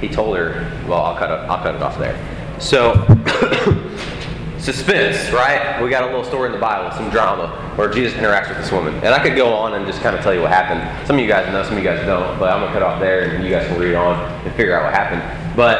He 0.00 0.08
told 0.08 0.36
her, 0.36 0.70
Well, 0.88 1.00
I'll 1.00 1.16
cut 1.16 1.30
it, 1.30 1.48
I'll 1.48 1.62
cut 1.62 1.74
it 1.74 1.82
off 1.82 1.98
there. 1.98 2.18
So, 2.60 2.94
suspense, 4.58 5.32
right? 5.32 5.82
We 5.82 5.90
got 5.90 6.04
a 6.04 6.06
little 6.06 6.24
story 6.24 6.46
in 6.46 6.52
the 6.52 6.60
Bible, 6.60 6.96
some 6.96 7.10
drama, 7.10 7.48
where 7.76 7.88
Jesus 7.88 8.14
interacts 8.18 8.48
with 8.48 8.58
this 8.58 8.70
woman. 8.70 8.94
And 8.96 9.08
I 9.08 9.22
could 9.22 9.36
go 9.36 9.52
on 9.52 9.74
and 9.74 9.84
just 9.86 10.00
kind 10.00 10.16
of 10.16 10.22
tell 10.22 10.32
you 10.32 10.42
what 10.42 10.50
happened. 10.50 11.06
Some 11.06 11.16
of 11.16 11.22
you 11.22 11.28
guys 11.28 11.52
know, 11.52 11.62
some 11.64 11.76
of 11.76 11.82
you 11.82 11.88
guys 11.88 12.04
don't, 12.06 12.38
but 12.38 12.50
I'm 12.50 12.60
going 12.60 12.72
to 12.72 12.78
cut 12.78 12.82
off 12.82 13.00
there 13.00 13.34
and 13.34 13.44
you 13.44 13.50
guys 13.50 13.66
can 13.66 13.78
read 13.80 13.94
on 13.94 14.18
and 14.44 14.54
figure 14.54 14.78
out 14.78 14.84
what 14.84 14.94
happened. 14.94 15.56
But 15.56 15.78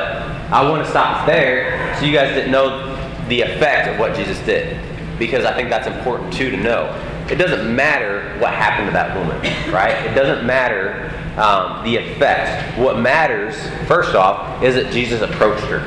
I 0.53 0.69
want 0.69 0.85
to 0.85 0.91
stop 0.91 1.27
there 1.27 1.97
so 1.99 2.05
you 2.05 2.13
guys 2.13 2.35
didn't 2.35 2.51
know 2.51 2.93
the 3.29 3.43
effect 3.43 3.89
of 3.89 3.99
what 3.99 4.17
Jesus 4.17 4.39
did. 4.41 4.79
Because 5.19 5.45
I 5.45 5.55
think 5.55 5.71
that's 5.71 5.87
important 5.87 6.33
too 6.33 6.51
to 6.51 6.57
know. 6.57 6.91
It 7.33 7.37
doesn't 7.37 7.75
matter 7.75 8.39
what 8.41 8.53
happened 8.53 8.89
to 8.89 8.93
that 8.93 9.17
woman, 9.17 9.41
right? 9.73 10.05
It 10.05 10.15
doesn't 10.15 10.47
matter 10.47 11.11
um, 11.41 11.83
the 11.83 11.97
effect. 11.97 12.79
What 12.79 12.99
matters, 12.99 13.57
first 13.89 14.15
off, 14.15 14.63
is 14.63 14.75
that 14.75 14.93
Jesus 14.93 15.23
approached 15.23 15.65
her. 15.65 15.79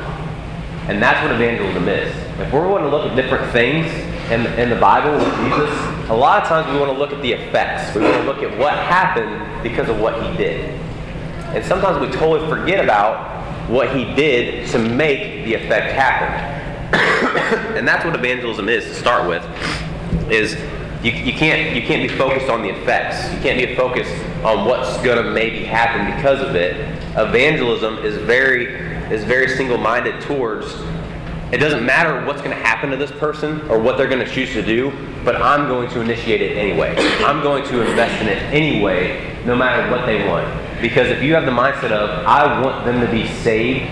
And 0.88 1.00
that's 1.00 1.22
what 1.22 1.30
evangelism 1.30 1.86
is. 1.86 2.12
If 2.40 2.52
we're 2.52 2.66
going 2.66 2.82
to 2.82 2.88
look 2.88 3.08
at 3.08 3.14
different 3.14 3.52
things 3.52 3.86
in, 4.32 4.44
in 4.58 4.70
the 4.70 4.76
Bible 4.80 5.12
with 5.12 5.36
Jesus, 5.36 6.10
a 6.10 6.16
lot 6.16 6.42
of 6.42 6.48
times 6.48 6.66
we 6.72 6.80
want 6.80 6.90
to 6.90 6.98
look 6.98 7.12
at 7.12 7.22
the 7.22 7.34
effects. 7.34 7.94
We 7.94 8.02
want 8.02 8.16
to 8.16 8.24
look 8.24 8.42
at 8.42 8.58
what 8.58 8.72
happened 8.72 9.62
because 9.62 9.88
of 9.88 10.00
what 10.00 10.20
he 10.20 10.36
did. 10.36 10.74
And 11.54 11.64
sometimes 11.64 12.00
we 12.00 12.08
totally 12.08 12.48
forget 12.48 12.82
about 12.82 13.70
what 13.70 13.94
he 13.94 14.04
did 14.16 14.68
to 14.70 14.80
make 14.80 15.44
the 15.44 15.54
effect 15.54 15.92
happen. 15.92 17.76
and 17.76 17.86
that's 17.86 18.04
what 18.04 18.16
evangelism 18.16 18.68
is 18.68 18.82
to 18.82 18.94
start 18.94 19.28
with. 19.28 19.44
Is 20.28 20.56
you, 21.06 21.12
you 21.12 21.32
can't 21.32 21.74
you 21.74 21.82
can't 21.82 22.02
be 22.02 22.16
focused 22.16 22.50
on 22.50 22.62
the 22.62 22.70
effects. 22.70 23.32
You 23.32 23.40
can't 23.40 23.58
be 23.58 23.76
focused 23.76 24.12
on 24.44 24.66
what's 24.66 24.96
going 25.04 25.24
to 25.24 25.30
maybe 25.30 25.64
happen 25.64 26.14
because 26.16 26.40
of 26.40 26.56
it. 26.56 26.74
Evangelism 27.16 27.98
is 27.98 28.16
very 28.16 28.74
is 29.12 29.22
very 29.22 29.48
single-minded 29.48 30.20
towards 30.22 30.74
it 31.52 31.58
doesn't 31.58 31.86
matter 31.86 32.26
what's 32.26 32.42
going 32.42 32.56
to 32.56 32.60
happen 32.60 32.90
to 32.90 32.96
this 32.96 33.12
person 33.12 33.60
or 33.70 33.78
what 33.78 33.96
they're 33.96 34.08
going 34.08 34.24
to 34.24 34.30
choose 34.30 34.52
to 34.54 34.62
do, 34.62 34.90
but 35.24 35.36
I'm 35.36 35.68
going 35.68 35.88
to 35.90 36.00
initiate 36.00 36.42
it 36.42 36.56
anyway. 36.56 36.92
I'm 37.24 37.40
going 37.40 37.62
to 37.68 37.88
invest 37.88 38.20
in 38.20 38.26
it 38.26 38.42
anyway, 38.52 39.40
no 39.46 39.54
matter 39.54 39.88
what 39.88 40.06
they 40.06 40.26
want. 40.26 40.52
Because 40.82 41.06
if 41.06 41.22
you 41.22 41.34
have 41.34 41.44
the 41.44 41.52
mindset 41.52 41.92
of, 41.92 42.26
I 42.26 42.60
want 42.60 42.84
them 42.84 43.00
to 43.00 43.08
be 43.12 43.28
saved, 43.28 43.88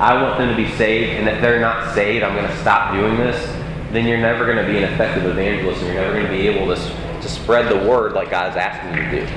I 0.00 0.20
want 0.22 0.38
them 0.38 0.48
to 0.48 0.56
be 0.56 0.74
saved, 0.76 1.10
and 1.10 1.28
if 1.28 1.42
they're 1.42 1.60
not 1.60 1.94
saved, 1.94 2.24
I'm 2.24 2.34
going 2.34 2.48
to 2.48 2.56
stop 2.62 2.94
doing 2.94 3.18
this, 3.18 3.53
then 3.94 4.06
you're 4.06 4.18
never 4.18 4.44
going 4.44 4.64
to 4.64 4.70
be 4.70 4.78
an 4.78 4.92
effective 4.92 5.24
evangelist 5.24 5.82
and 5.82 5.92
you're 5.92 6.02
never 6.02 6.14
going 6.14 6.26
to 6.26 6.32
be 6.32 6.48
able 6.48 6.74
to, 6.74 6.80
to 7.20 7.28
spread 7.28 7.70
the 7.70 7.88
word 7.88 8.12
like 8.12 8.30
God's 8.30 8.56
asking 8.56 8.94
you 8.94 9.10
to 9.10 9.26
do. 9.26 9.32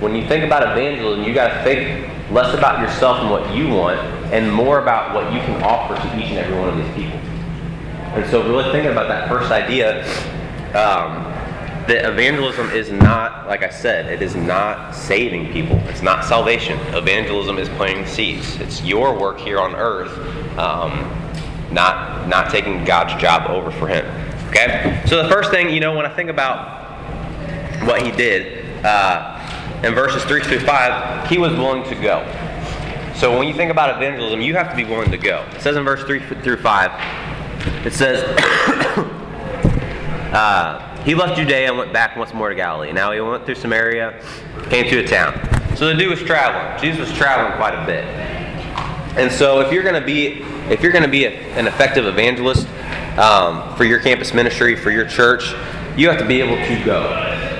When 0.00 0.14
you 0.16 0.26
think 0.26 0.44
about 0.44 0.62
evangelism, 0.76 1.24
you 1.24 1.32
got 1.32 1.56
to 1.56 1.62
think 1.62 2.08
less 2.30 2.54
about 2.54 2.80
yourself 2.80 3.18
and 3.18 3.30
what 3.30 3.54
you 3.54 3.68
want 3.68 4.00
and 4.32 4.52
more 4.52 4.80
about 4.80 5.14
what 5.14 5.32
you 5.32 5.38
can 5.40 5.62
offer 5.62 5.94
to 5.94 6.18
each 6.18 6.30
and 6.30 6.38
every 6.38 6.58
one 6.58 6.68
of 6.68 6.76
these 6.76 6.94
people. 6.94 7.18
And 8.14 8.28
so, 8.30 8.42
really 8.46 8.70
thinking 8.72 8.90
about 8.90 9.08
that 9.08 9.28
first 9.28 9.50
idea, 9.50 10.04
um, 10.74 11.32
that 11.86 12.04
evangelism 12.04 12.70
is 12.70 12.90
not, 12.92 13.46
like 13.48 13.62
I 13.62 13.70
said, 13.70 14.06
it 14.06 14.22
is 14.22 14.36
not 14.36 14.94
saving 14.94 15.52
people. 15.52 15.76
It's 15.88 16.02
not 16.02 16.24
salvation. 16.24 16.78
Evangelism 16.94 17.58
is 17.58 17.68
planting 17.70 18.06
seeds. 18.06 18.56
It's 18.56 18.82
your 18.82 19.18
work 19.18 19.38
here 19.38 19.58
on 19.58 19.74
earth, 19.74 20.16
um, 20.58 21.10
not 21.72 22.28
not 22.28 22.50
taking 22.50 22.84
God's 22.84 23.20
job 23.20 23.50
over 23.50 23.70
for 23.70 23.88
Him. 23.88 24.04
Okay. 24.48 25.02
So 25.06 25.22
the 25.22 25.28
first 25.28 25.50
thing, 25.50 25.70
you 25.70 25.80
know, 25.80 25.96
when 25.96 26.06
I 26.06 26.14
think 26.14 26.30
about 26.30 26.80
what 27.86 28.02
He 28.02 28.10
did 28.10 28.84
uh, 28.84 29.80
in 29.82 29.94
verses 29.94 30.22
three 30.24 30.42
through 30.42 30.60
five, 30.60 31.28
He 31.28 31.38
was 31.38 31.52
willing 31.52 31.84
to 31.84 31.94
go. 31.94 32.24
So 33.16 33.36
when 33.38 33.46
you 33.46 33.54
think 33.54 33.70
about 33.70 33.96
evangelism, 33.96 34.40
you 34.40 34.54
have 34.54 34.70
to 34.70 34.76
be 34.76 34.84
willing 34.84 35.10
to 35.10 35.18
go. 35.18 35.46
It 35.52 35.60
says 35.60 35.76
in 35.76 35.84
verse 35.84 36.02
three 36.04 36.20
through 36.20 36.58
five, 36.58 36.90
it 37.86 37.92
says. 37.92 38.22
uh, 40.32 40.88
he 41.04 41.16
left 41.16 41.36
Judea 41.36 41.68
and 41.68 41.76
went 41.76 41.92
back 41.92 42.16
once 42.16 42.32
more 42.32 42.48
to 42.48 42.54
Galilee. 42.54 42.92
Now 42.92 43.10
he 43.10 43.20
went 43.20 43.44
through 43.44 43.56
Samaria, 43.56 44.22
came 44.70 44.88
to 44.88 44.98
a 44.98 45.06
town. 45.06 45.34
So 45.76 45.88
the 45.88 45.94
dude 45.94 46.10
was 46.10 46.22
traveling. 46.22 46.80
Jesus 46.80 47.08
was 47.08 47.18
traveling 47.18 47.56
quite 47.56 47.74
a 47.74 47.84
bit. 47.84 48.04
And 49.16 49.30
so 49.30 49.60
if 49.60 49.72
you're 49.72 49.82
going 49.82 50.00
to 50.00 50.06
be 50.06 50.42
if 50.70 50.82
you're 50.82 50.92
going 50.92 51.04
to 51.04 51.10
be 51.10 51.24
a, 51.24 51.30
an 51.30 51.66
effective 51.66 52.06
evangelist 52.06 52.66
um, 53.18 53.74
for 53.76 53.84
your 53.84 53.98
campus 53.98 54.32
ministry, 54.32 54.74
for 54.76 54.90
your 54.90 55.06
church, 55.06 55.52
you 55.96 56.08
have 56.08 56.18
to 56.18 56.26
be 56.26 56.40
able 56.40 56.56
to 56.56 56.84
go. 56.84 57.02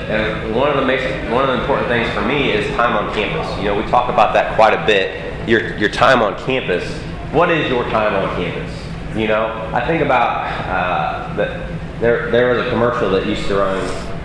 And 0.08 0.54
one 0.54 0.70
of 0.70 0.76
the 0.76 0.86
basic, 0.86 1.30
one 1.30 1.48
of 1.48 1.54
the 1.54 1.60
important 1.60 1.88
things 1.88 2.10
for 2.12 2.22
me 2.22 2.50
is 2.50 2.66
time 2.76 2.96
on 2.96 3.14
campus. 3.14 3.56
You 3.58 3.64
know, 3.64 3.76
we 3.76 3.82
talk 3.84 4.12
about 4.12 4.32
that 4.34 4.54
quite 4.56 4.74
a 4.74 4.84
bit. 4.86 5.48
Your 5.48 5.76
your 5.76 5.90
time 5.90 6.22
on 6.22 6.38
campus. 6.44 6.84
What 7.32 7.50
is 7.50 7.68
your 7.70 7.84
time 7.84 8.14
on 8.14 8.34
campus? 8.36 8.72
You 9.16 9.28
know, 9.28 9.70
I 9.74 9.86
think 9.86 10.02
about 10.02 10.46
uh, 10.68 11.34
the 11.34 11.82
there, 12.02 12.32
there 12.32 12.48
was 12.48 12.66
a 12.66 12.70
commercial 12.70 13.10
that 13.10 13.26
used 13.26 13.46
to 13.46 13.54
run 13.54 13.78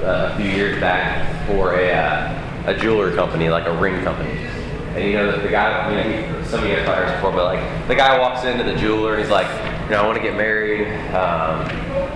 uh, 0.04 0.32
a 0.34 0.38
few 0.38 0.50
years 0.50 0.80
back 0.80 1.48
for 1.48 1.76
a, 1.76 1.92
uh, 1.92 2.72
a 2.72 2.76
jewelry 2.76 3.14
company, 3.14 3.50
like 3.50 3.68
a 3.68 3.78
ring 3.78 4.04
company. 4.04 4.36
And 4.98 5.06
you 5.06 5.14
know, 5.14 5.32
the, 5.32 5.44
the 5.44 5.50
guy, 5.50 5.90
you 5.90 5.96
know, 5.96 6.42
he, 6.42 6.50
some 6.50 6.64
of 6.64 6.70
you 6.70 6.76
guys 6.76 6.86
probably 6.86 7.14
before, 7.14 7.32
but 7.32 7.54
like 7.54 7.88
the 7.88 7.96
guy 7.96 8.18
walks 8.18 8.46
into 8.46 8.64
the 8.64 8.76
jeweler 8.76 9.14
and 9.14 9.22
he's 9.22 9.32
like, 9.32 9.48
you 9.86 9.92
know, 9.92 10.02
I 10.02 10.06
want 10.08 10.18
to 10.18 10.24
get 10.24 10.36
married. 10.36 10.88
Um, 11.14 11.62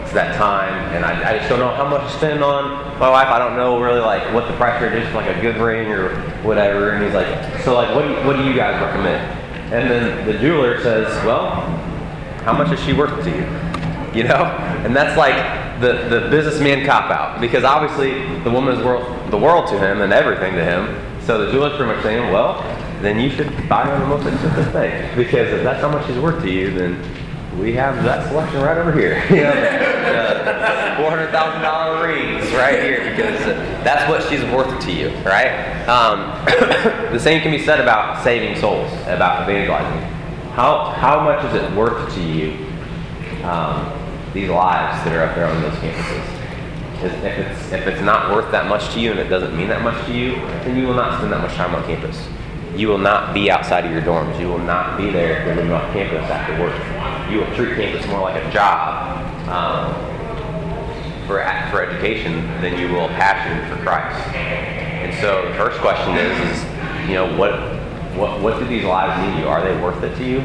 it's 0.01 0.11
that 0.13 0.35
time, 0.35 0.73
and 0.95 1.05
I, 1.05 1.35
I 1.35 1.37
just 1.37 1.47
don't 1.47 1.59
know 1.59 1.73
how 1.73 1.87
much 1.87 2.11
to 2.11 2.17
spend 2.17 2.43
on 2.43 2.99
my 2.99 3.09
wife. 3.09 3.27
I 3.27 3.37
don't 3.37 3.55
know 3.55 3.79
really 3.79 4.01
like 4.01 4.33
what 4.33 4.47
the 4.47 4.53
price 4.57 4.81
range 4.81 4.95
is 4.95 5.07
for 5.09 5.17
like 5.17 5.35
a 5.35 5.39
good 5.41 5.57
ring 5.57 5.91
or 5.91 6.15
whatever. 6.41 6.91
And 6.91 7.03
he's 7.03 7.13
like, 7.13 7.61
so 7.63 7.75
like, 7.75 7.93
what 7.95 8.01
do 8.01 8.09
you, 8.09 8.15
what 8.25 8.35
do 8.35 8.43
you 8.43 8.55
guys 8.55 8.81
recommend? 8.81 9.39
And 9.71 9.89
then 9.89 10.25
the 10.25 10.33
jeweler 10.39 10.81
says, 10.81 11.07
well, 11.23 11.51
how 12.43 12.51
much 12.51 12.71
is 12.71 12.83
she 12.83 12.93
worth 12.93 13.23
to 13.23 13.29
you? 13.29 13.71
you 14.13 14.23
know? 14.23 14.43
And 14.85 14.95
that's 14.95 15.17
like 15.17 15.35
the, 15.81 16.07
the 16.09 16.29
businessman 16.29 16.85
cop 16.85 17.09
out 17.11 17.41
because 17.41 17.63
obviously 17.63 18.11
the 18.43 18.51
woman 18.51 18.77
is 18.77 18.83
worth 18.83 19.31
the 19.31 19.37
world 19.37 19.67
to 19.69 19.79
him 19.79 20.01
and 20.01 20.13
everything 20.13 20.53
to 20.53 20.63
him. 20.63 21.10
So 21.31 21.45
the 21.45 21.49
jeweler's 21.49 21.77
pretty 21.77 21.93
much 21.93 22.03
saying, 22.03 22.29
well, 22.33 22.61
then 23.01 23.17
you 23.17 23.29
should 23.29 23.47
buy 23.69 23.85
her 23.85 23.97
the 23.97 24.05
most 24.05 24.27
expensive 24.27 24.69
thing 24.73 25.15
because 25.15 25.47
if 25.47 25.63
that's 25.63 25.79
how 25.79 25.89
much 25.89 26.05
she's 26.05 26.19
worth 26.19 26.43
to 26.43 26.51
you, 26.51 26.73
then 26.73 27.01
we 27.57 27.71
have 27.71 28.03
that 28.03 28.27
selection 28.27 28.59
right 28.61 28.77
over 28.77 28.91
here. 28.91 29.15
you 29.29 29.43
know, 29.43 30.95
four 30.99 31.09
hundred 31.09 31.31
thousand 31.31 31.61
dollar 31.61 32.05
rings 32.05 32.51
right 32.51 32.83
here 32.83 33.09
because 33.11 33.39
that's 33.81 34.09
what 34.09 34.29
she's 34.29 34.43
worth 34.51 34.77
to 34.83 34.91
you, 34.91 35.07
right? 35.23 35.87
Um, 35.87 36.43
the 37.13 37.19
same 37.19 37.41
can 37.41 37.51
be 37.51 37.63
said 37.63 37.79
about 37.79 38.21
saving 38.25 38.59
souls, 38.59 38.91
about 39.03 39.49
evangelizing. 39.49 40.01
How 40.51 40.89
how 40.97 41.23
much 41.23 41.45
is 41.45 41.53
it 41.53 41.71
worth 41.77 42.13
to 42.13 42.21
you? 42.21 42.57
Um, 43.45 43.89
these 44.33 44.49
lives 44.49 45.01
that 45.05 45.15
are 45.15 45.23
up 45.23 45.35
there 45.35 45.47
on 45.47 45.61
those 45.61 45.75
campuses. 45.75 46.40
If 47.03 47.23
it's, 47.23 47.71
if 47.71 47.87
it's 47.87 48.01
not 48.01 48.31
worth 48.31 48.51
that 48.51 48.67
much 48.67 48.93
to 48.93 48.99
you 48.99 49.11
and 49.11 49.19
it 49.19 49.27
doesn't 49.27 49.57
mean 49.57 49.69
that 49.69 49.81
much 49.81 50.05
to 50.05 50.13
you, 50.13 50.35
then 50.63 50.77
you 50.77 50.85
will 50.85 50.93
not 50.93 51.17
spend 51.17 51.33
that 51.33 51.41
much 51.41 51.53
time 51.55 51.73
on 51.73 51.83
campus. 51.85 52.27
You 52.75 52.87
will 52.87 52.99
not 52.99 53.33
be 53.33 53.49
outside 53.49 53.85
of 53.85 53.91
your 53.91 54.01
dorms. 54.01 54.39
You 54.39 54.47
will 54.47 54.59
not 54.59 54.97
be 54.97 55.09
there 55.09 55.43
you're 55.65 55.75
on 55.75 55.93
campus 55.93 56.29
after 56.29 56.61
work. 56.61 57.31
You 57.31 57.39
will 57.39 57.55
treat 57.55 57.75
campus 57.75 58.05
more 58.07 58.21
like 58.21 58.41
a 58.41 58.51
job 58.51 59.27
um, 59.49 59.93
for, 61.27 61.43
for 61.71 61.83
education 61.83 62.45
than 62.61 62.77
you 62.77 62.93
will 62.93 63.07
passion 63.09 63.67
for 63.69 63.81
Christ. 63.83 64.35
And 64.35 65.13
so 65.21 65.47
the 65.47 65.55
first 65.55 65.79
question 65.79 66.15
is, 66.15 66.37
is 66.51 66.63
you 67.09 67.15
know, 67.15 67.35
what, 67.35 67.53
what, 68.15 68.41
what 68.41 68.59
do 68.59 68.65
these 68.65 68.83
lives 68.83 69.19
mean 69.21 69.35
to 69.37 69.41
you? 69.41 69.47
Are 69.47 69.63
they 69.63 69.79
worth 69.81 70.03
it 70.03 70.15
to 70.17 70.25
you? 70.25 70.39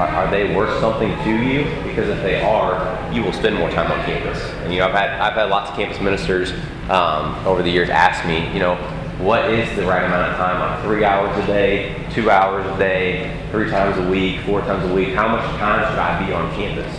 Are, 0.00 0.08
are, 0.08 0.30
they 0.30 0.56
worth 0.56 0.80
something 0.80 1.10
to 1.24 1.30
you? 1.30 1.64
Because 1.82 2.08
if 2.08 2.22
they 2.22 2.40
are, 2.40 3.12
you 3.12 3.22
will 3.22 3.34
spend 3.34 3.56
more 3.56 3.68
time 3.70 3.92
on 3.92 4.02
campus. 4.06 4.42
And 4.62 4.72
you 4.72 4.78
know, 4.78 4.86
I've 4.86 4.94
had 4.94 5.10
I've 5.20 5.34
had 5.34 5.50
lots 5.50 5.68
of 5.68 5.76
campus 5.76 6.00
ministers 6.00 6.52
um, 6.88 7.34
over 7.46 7.62
the 7.62 7.68
years 7.68 7.90
ask 7.90 8.26
me, 8.26 8.50
you 8.54 8.60
know, 8.60 8.76
what 9.18 9.50
is 9.50 9.68
the 9.76 9.84
right 9.84 10.02
amount 10.02 10.30
of 10.30 10.38
time? 10.38 10.58
Like 10.58 10.82
three 10.84 11.04
hours 11.04 11.36
a 11.44 11.46
day, 11.46 12.02
two 12.14 12.30
hours 12.30 12.64
a 12.64 12.78
day, 12.78 13.38
three 13.50 13.68
times 13.68 13.98
a 13.98 14.10
week, 14.10 14.40
four 14.46 14.62
times 14.62 14.90
a 14.90 14.94
week. 14.94 15.10
How 15.10 15.28
much 15.28 15.44
time 15.58 15.86
should 15.90 15.98
I 15.98 16.26
be 16.26 16.32
on 16.32 16.50
campus? 16.54 16.90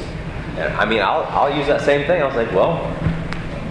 And 0.59 0.71
I 0.75 0.85
mean, 0.85 1.01
I'll 1.01 1.23
I'll 1.23 1.57
use 1.57 1.65
that 1.65 1.81
same 1.81 2.05
thing. 2.05 2.21
I 2.21 2.25
was 2.27 2.35
like, 2.35 2.51
well, 2.51 2.85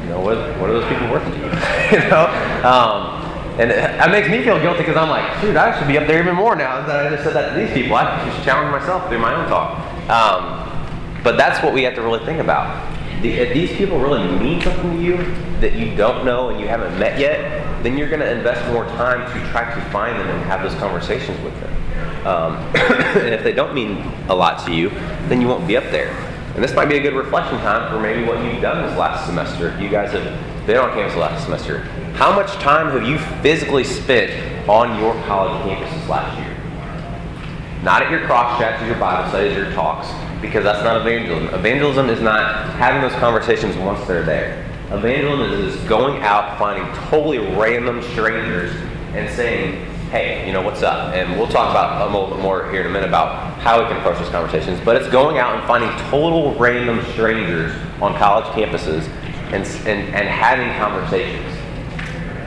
you 0.03 0.09
know, 0.09 0.21
what 0.21 0.39
what 0.59 0.71
are 0.71 0.73
those 0.73 0.89
people 0.89 1.09
worth 1.09 1.23
to 1.23 1.39
you? 1.39 1.45
you 2.03 2.11
know. 2.11 2.27
Um, 2.65 3.20
and 3.61 3.71
that 3.71 4.11
makes 4.11 4.27
me 4.27 4.43
feel 4.43 4.59
guilty 4.59 4.79
because 4.79 4.97
I'm 4.97 5.11
like, 5.11 5.39
dude, 5.43 5.55
I 5.55 5.79
should 5.79 5.87
be 5.87 5.99
up 5.99 6.07
there 6.07 6.23
even 6.23 6.35
more 6.35 6.57
now 6.57 6.87
that 6.87 7.07
I 7.07 7.11
just 7.11 7.25
said 7.25 7.35
that 7.35 7.53
to 7.53 7.61
these 7.61 7.71
people. 7.75 7.95
I 7.95 8.33
should 8.35 8.43
challenge 8.43 8.73
myself 8.73 9.07
through 9.11 9.19
my 9.19 9.35
own 9.35 9.47
talk. 9.51 9.79
Um, 10.09 11.23
but 11.23 11.37
that's 11.37 11.63
what 11.63 11.75
we 11.75 11.83
have 11.83 11.95
to 11.97 12.01
really 12.01 12.25
think 12.25 12.39
about. 12.39 12.91
The, 13.21 13.33
if 13.33 13.53
these 13.53 13.71
people 13.73 14.01
really 14.01 14.27
mean 14.39 14.63
something 14.63 14.97
to 14.97 15.03
you 15.03 15.19
that 15.61 15.75
you 15.75 15.95
don't 15.95 16.25
know 16.25 16.49
and 16.49 16.59
you 16.59 16.69
haven't 16.69 16.99
met 16.99 17.21
yet, 17.21 17.83
then 17.83 17.99
you're 17.99 18.09
going 18.09 18.21
to 18.21 18.33
invest 18.33 18.67
more 18.73 18.87
time 18.97 19.27
to 19.27 19.51
try 19.51 19.75
to 19.75 19.91
find 19.91 20.19
them 20.19 20.27
and 20.27 20.43
have 20.45 20.63
those 20.63 20.79
conversations 20.81 21.39
with 21.43 21.53
them. 21.61 22.27
Um, 22.27 22.57
and 23.21 23.35
if 23.35 23.45
they 23.45 23.53
don't 23.53 23.75
mean 23.75 23.99
a 24.31 24.35
lot 24.35 24.65
to 24.65 24.73
you, 24.73 24.89
then 25.29 25.43
you 25.43 25.49
won't 25.49 25.69
be 25.69 25.77
up 25.77 25.85
there. 25.91 26.17
And 26.55 26.65
this 26.65 26.75
might 26.75 26.87
be 26.87 26.97
a 26.97 27.03
good 27.03 27.15
reflection 27.15 27.59
time 27.59 27.93
for 27.93 28.01
maybe 28.01 28.25
what 28.25 28.43
you've 28.43 28.63
done 28.63 28.89
this 28.89 28.97
last 28.99 29.27
semester. 29.27 29.79
You 29.79 29.91
guys 29.91 30.13
have 30.13 30.25
been 30.71 30.79
on 30.79 30.93
campus 30.95 31.17
last 31.17 31.43
semester. 31.43 31.81
How 32.15 32.33
much 32.33 32.53
time 32.63 32.97
have 32.97 33.03
you 33.03 33.19
physically 33.43 33.83
spent 33.83 34.31
on 34.69 35.01
your 35.01 35.15
college 35.25 35.61
campuses 35.67 36.09
last 36.09 36.39
year? 36.39 36.57
Not 37.83 38.03
at 38.03 38.11
your 38.13 38.25
cross 38.27 38.61
chats, 38.61 38.81
your 38.87 38.97
Bible 38.97 39.29
studies, 39.31 39.57
your 39.57 39.73
talks, 39.73 40.07
because 40.41 40.63
that's 40.63 40.85
not 40.85 41.01
evangelism. 41.01 41.53
Evangelism 41.53 42.09
is 42.09 42.21
not 42.21 42.71
having 42.75 43.03
those 43.03 43.19
conversations 43.19 43.77
once 43.79 44.07
they're 44.07 44.23
there. 44.23 44.65
Evangelism 44.93 45.61
is 45.67 45.75
going 45.89 46.23
out, 46.23 46.57
finding 46.57 46.87
totally 47.09 47.39
random 47.57 48.01
strangers, 48.13 48.73
and 49.15 49.29
saying, 49.35 49.85
hey, 50.11 50.47
you 50.47 50.53
know, 50.53 50.63
what's 50.63 50.83
up? 50.83 51.13
And 51.15 51.37
we'll 51.37 51.49
talk 51.49 51.71
about 51.71 52.09
a 52.09 52.13
little 52.13 52.29
bit 52.29 52.39
more 52.39 52.71
here 52.71 52.83
in 52.83 52.87
a 52.87 52.91
minute 52.91 53.09
about 53.09 53.59
how 53.59 53.81
we 53.83 53.89
can 53.89 53.97
approach 53.97 54.21
those 54.21 54.29
conversations. 54.29 54.81
But 54.85 54.95
it's 55.03 55.11
going 55.11 55.39
out 55.39 55.57
and 55.57 55.67
finding 55.67 55.91
total 56.11 56.55
random 56.55 57.05
strangers 57.11 57.75
on 58.01 58.15
college 58.15 58.45
campuses 58.55 59.09
and, 59.53 59.65
and, 59.87 60.15
and 60.15 60.29
having 60.29 60.69
conversations. 60.79 61.57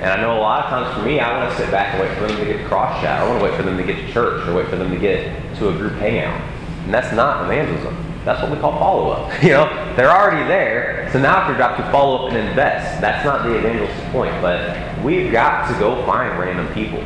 And 0.03 0.11
I 0.11 0.21
know 0.21 0.37
a 0.37 0.41
lot 0.41 0.65
of 0.65 0.69
times 0.69 0.97
for 0.97 1.05
me, 1.05 1.19
I 1.21 1.37
want 1.37 1.49
to 1.49 1.57
sit 1.57 1.71
back 1.71 1.93
and 1.93 2.03
wait 2.03 2.17
for 2.17 2.27
them 2.27 2.37
to 2.37 2.45
get 2.45 2.65
cross 2.67 3.01
chat. 3.01 3.21
I 3.21 3.27
want 3.27 3.39
to 3.39 3.45
wait 3.45 3.55
for 3.55 3.63
them 3.63 3.77
to 3.77 3.83
get 3.83 4.05
to 4.05 4.11
church 4.11 4.45
or 4.47 4.53
wait 4.53 4.67
for 4.67 4.75
them 4.75 4.91
to 4.91 4.99
get 4.99 5.55
to 5.59 5.69
a 5.69 5.71
group 5.71 5.93
hangout. 5.93 6.41
And 6.83 6.93
that's 6.93 7.15
not 7.15 7.45
evangelism. 7.45 7.95
That's 8.25 8.41
what 8.41 8.51
we 8.51 8.57
call 8.57 8.71
follow 8.79 9.11
up. 9.11 9.31
You 9.43 9.49
know, 9.49 9.95
they're 9.95 10.11
already 10.11 10.45
there. 10.47 11.09
So 11.13 11.19
now 11.19 11.41
it's 11.41 11.49
your 11.49 11.57
job 11.57 11.77
to 11.77 11.91
follow 11.91 12.25
up 12.25 12.33
and 12.33 12.49
invest. 12.49 12.99
That's 12.99 13.23
not 13.25 13.43
the 13.43 13.57
evangelist's 13.57 14.01
point. 14.11 14.33
But 14.41 15.03
we've 15.03 15.31
got 15.31 15.71
to 15.71 15.79
go 15.79 16.05
find 16.05 16.37
random 16.39 16.67
people. 16.73 16.99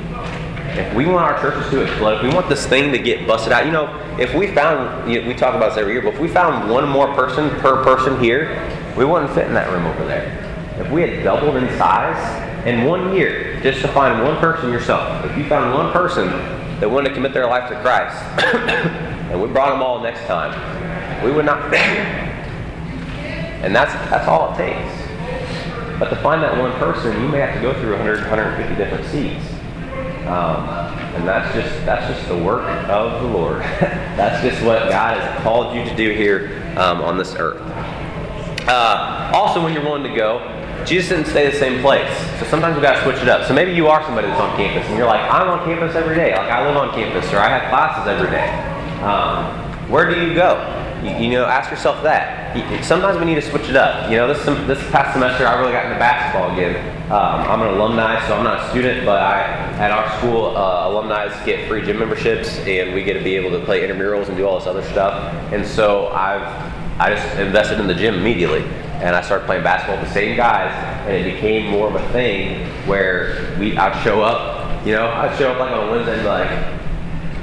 if 0.78 0.94
we 0.96 1.06
want 1.06 1.24
our 1.24 1.40
churches 1.40 1.70
to 1.72 1.82
explode, 1.82 2.18
if 2.18 2.24
we 2.24 2.30
want 2.30 2.50
this 2.50 2.66
thing 2.68 2.92
to 2.92 2.98
get 2.98 3.28
busted 3.28 3.52
out, 3.52 3.66
you 3.66 3.72
know, 3.72 3.94
if 4.20 4.34
we 4.34 4.48
found, 4.48 5.12
you 5.12 5.22
know, 5.22 5.28
we 5.28 5.34
talk 5.34 5.56
about 5.56 5.70
this 5.70 5.78
every 5.78 5.94
year, 5.94 6.02
but 6.02 6.14
if 6.14 6.20
we 6.20 6.28
found 6.28 6.70
one 6.70 6.88
more 6.88 7.14
person 7.14 7.50
per 7.60 7.84
person 7.84 8.20
here, 8.20 8.77
we 8.98 9.06
wouldn't 9.06 9.32
fit 9.34 9.48
in 9.48 9.54
that 9.54 9.72
room 9.72 9.86
over 9.86 10.06
there. 10.06 10.44
If 10.80 10.92
we 10.92 11.02
had 11.02 11.24
doubled 11.24 11.56
in 11.56 11.68
size 11.78 12.66
in 12.66 12.86
one 12.86 13.16
year, 13.16 13.60
just 13.62 13.82
to 13.82 13.88
find 13.90 14.24
one 14.24 14.38
person 14.38 14.72
yourself, 14.72 15.24
if 15.26 15.38
you 15.38 15.48
found 15.48 15.74
one 15.74 15.92
person 15.94 16.28
that 16.80 16.90
wanted 16.90 17.10
to 17.10 17.16
commit 17.16 17.34
their 17.34 17.48
life 17.48 17.70
to 17.70 17.80
Christ, 17.82 18.18
and 19.32 19.42
we 19.42 19.48
brought 19.48 19.72
them 19.72 19.82
all 19.82 20.02
next 20.02 20.26
time, 20.26 20.54
we 21.24 21.32
would 21.32 21.46
not 21.46 21.70
fit. 21.70 21.80
And 23.64 23.76
that's, 23.76 23.94
that's 24.10 24.28
all 24.28 24.54
it 24.54 24.58
takes. 24.58 25.08
But 26.00 26.10
to 26.10 26.16
find 26.18 26.44
that 26.44 26.58
one 26.58 26.72
person, 26.74 27.20
you 27.22 27.28
may 27.28 27.40
have 27.40 27.56
to 27.56 27.62
go 27.62 27.74
through 27.80 27.94
100, 27.98 28.20
150 28.22 28.76
different 28.76 29.06
seats. 29.06 29.58
Um, 30.28 30.68
and 31.16 31.28
that's 31.28 31.56
just 31.56 31.86
that's 31.86 32.06
just 32.14 32.28
the 32.28 32.38
work 32.38 32.64
of 32.90 33.22
the 33.22 33.28
Lord. 33.30 33.62
that's 33.82 34.44
just 34.44 34.64
what 34.64 34.90
God 34.90 35.18
has 35.18 35.42
called 35.42 35.76
you 35.76 35.84
to 35.86 35.96
do 35.96 36.12
here 36.12 36.62
um, 36.78 37.02
on 37.02 37.18
this 37.18 37.34
earth. 37.36 37.62
Uh, 38.68 39.32
also, 39.34 39.64
when 39.64 39.74
you're 39.74 39.84
willing 39.84 40.04
to 40.04 40.14
go, 40.16 40.40
Jesus 40.86 41.10
didn't 41.10 41.28
stay 41.28 41.50
the 41.50 41.58
same 41.58 41.82
place. 41.82 42.08
So 42.40 42.46
sometimes 42.46 42.76
we 42.76 42.82
got 42.82 42.96
to 42.96 43.04
switch 43.04 43.22
it 43.22 43.30
up. 43.30 43.48
So 43.48 43.54
maybe 43.54 43.74
you 43.74 43.88
are 43.88 44.04
somebody 44.04 44.28
that's 44.28 44.40
on 44.40 44.56
campus, 44.56 44.88
and 44.88 44.98
you're 44.98 45.08
like, 45.08 45.22
I'm 45.32 45.50
on 45.50 45.66
campus 45.66 45.96
every 45.96 46.16
day. 46.16 46.36
Like 46.36 46.50
I 46.50 46.66
live 46.66 46.78
on 46.78 46.94
campus, 46.94 47.32
or 47.34 47.38
I 47.38 47.50
have 47.50 47.70
classes 47.70 48.08
every 48.08 48.30
day. 48.30 48.50
Um, 49.04 49.92
where 49.92 50.10
do 50.10 50.26
you 50.26 50.34
go? 50.34 50.74
You, 51.04 51.28
you, 51.28 51.32
know, 51.32 51.46
ask 51.46 51.70
yourself 51.70 52.02
that. 52.04 52.46
Sometimes 52.84 53.20
we 53.20 53.26
need 53.26 53.36
to 53.36 53.42
switch 53.42 53.70
it 53.70 53.76
up. 53.76 54.10
You 54.10 54.18
know, 54.18 54.34
this 54.34 54.44
this 54.66 54.80
past 54.92 55.14
semester 55.14 55.46
I 55.46 55.60
really 55.60 55.72
got 55.72 55.86
into 55.86 56.00
basketball 56.00 56.52
again. 56.54 56.76
Um, 57.12 57.48
I'm 57.48 57.62
an 57.62 57.68
alumni, 57.76 58.26
so 58.28 58.36
I'm 58.36 58.44
not 58.44 58.66
a 58.66 58.70
student, 58.72 59.06
but 59.06 59.22
I 59.22 59.44
at 59.78 59.92
our 59.92 60.18
school 60.18 60.58
uh, 60.58 60.90
alumni 60.90 61.28
get 61.46 61.68
free 61.70 61.86
gym 61.86 62.00
memberships, 62.00 62.58
and 62.60 62.94
we 62.94 63.04
get 63.04 63.14
to 63.14 63.24
be 63.24 63.36
able 63.36 63.52
to 63.58 63.64
play 63.64 63.88
intramurals 63.88 64.28
and 64.28 64.36
do 64.36 64.46
all 64.46 64.58
this 64.58 64.68
other 64.68 64.84
stuff. 64.84 65.14
And 65.54 65.66
so 65.66 66.08
I've 66.08 66.42
I 67.00 67.14
just 67.14 67.38
invested 67.38 67.80
in 67.80 67.88
the 67.88 67.94
gym 67.94 68.16
immediately, 68.16 68.64
and 69.02 69.16
I 69.16 69.22
started 69.22 69.46
playing 69.46 69.64
basketball 69.64 70.00
with 70.00 70.08
the 70.08 70.14
same 70.14 70.36
guys, 70.36 70.72
and 71.08 71.16
it 71.16 71.36
became 71.36 71.70
more 71.70 71.88
of 71.88 71.96
a 71.96 72.12
thing 72.12 72.66
where 72.88 73.56
we 73.60 73.78
I'd 73.78 74.04
show 74.04 74.22
up. 74.24 74.86
You 74.86 74.94
know, 74.94 75.08
I'd 75.08 75.38
show 75.38 75.52
up 75.52 75.60
like 75.60 75.72
on 75.72 75.92
Wednesday 75.92 76.14
and 76.14 76.22
be 76.24 76.28
like, 76.28 76.50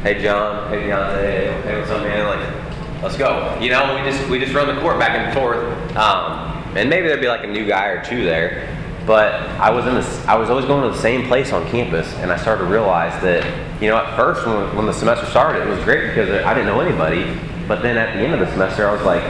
"Hey 0.02 0.20
John, 0.20 0.70
hey 0.70 0.88
Deontay, 0.88 1.62
hey 1.62 1.78
what's 1.78 1.90
up, 1.90 2.02
man?" 2.02 2.26
Like 2.26 3.02
let's 3.02 3.16
go. 3.16 3.56
You 3.60 3.70
know, 3.70 3.94
we 3.94 4.10
just 4.10 4.28
we 4.28 4.40
just 4.40 4.52
run 4.54 4.74
the 4.74 4.80
court 4.80 4.98
back 4.98 5.10
and 5.10 5.32
forth, 5.32 5.96
um, 5.96 6.76
and 6.76 6.90
maybe 6.90 7.06
there'd 7.06 7.20
be 7.20 7.28
like 7.28 7.44
a 7.44 7.48
new 7.48 7.66
guy 7.66 7.86
or 7.86 8.04
two 8.04 8.24
there. 8.24 8.68
But 9.06 9.34
I 9.60 9.70
was 9.70 9.86
in 9.86 9.94
this. 9.94 10.26
I 10.26 10.34
was 10.34 10.50
always 10.50 10.64
going 10.64 10.82
to 10.82 10.96
the 10.96 11.00
same 11.00 11.28
place 11.28 11.52
on 11.52 11.64
campus, 11.68 12.12
and 12.14 12.32
I 12.32 12.38
started 12.38 12.64
to 12.64 12.70
realize 12.70 13.22
that 13.22 13.44
you 13.80 13.88
know 13.88 13.98
at 13.98 14.16
first 14.16 14.44
when, 14.46 14.74
when 14.74 14.86
the 14.86 14.94
semester 14.94 15.26
started, 15.26 15.62
it 15.62 15.68
was 15.68 15.84
great 15.84 16.08
because 16.08 16.28
I 16.44 16.54
didn't 16.54 16.66
know 16.66 16.80
anybody. 16.80 17.38
But 17.68 17.82
then 17.82 17.96
at 17.96 18.14
the 18.14 18.20
end 18.20 18.34
of 18.34 18.40
the 18.40 18.50
semester, 18.50 18.88
I 18.88 18.92
was 18.92 19.02
like, 19.02 19.22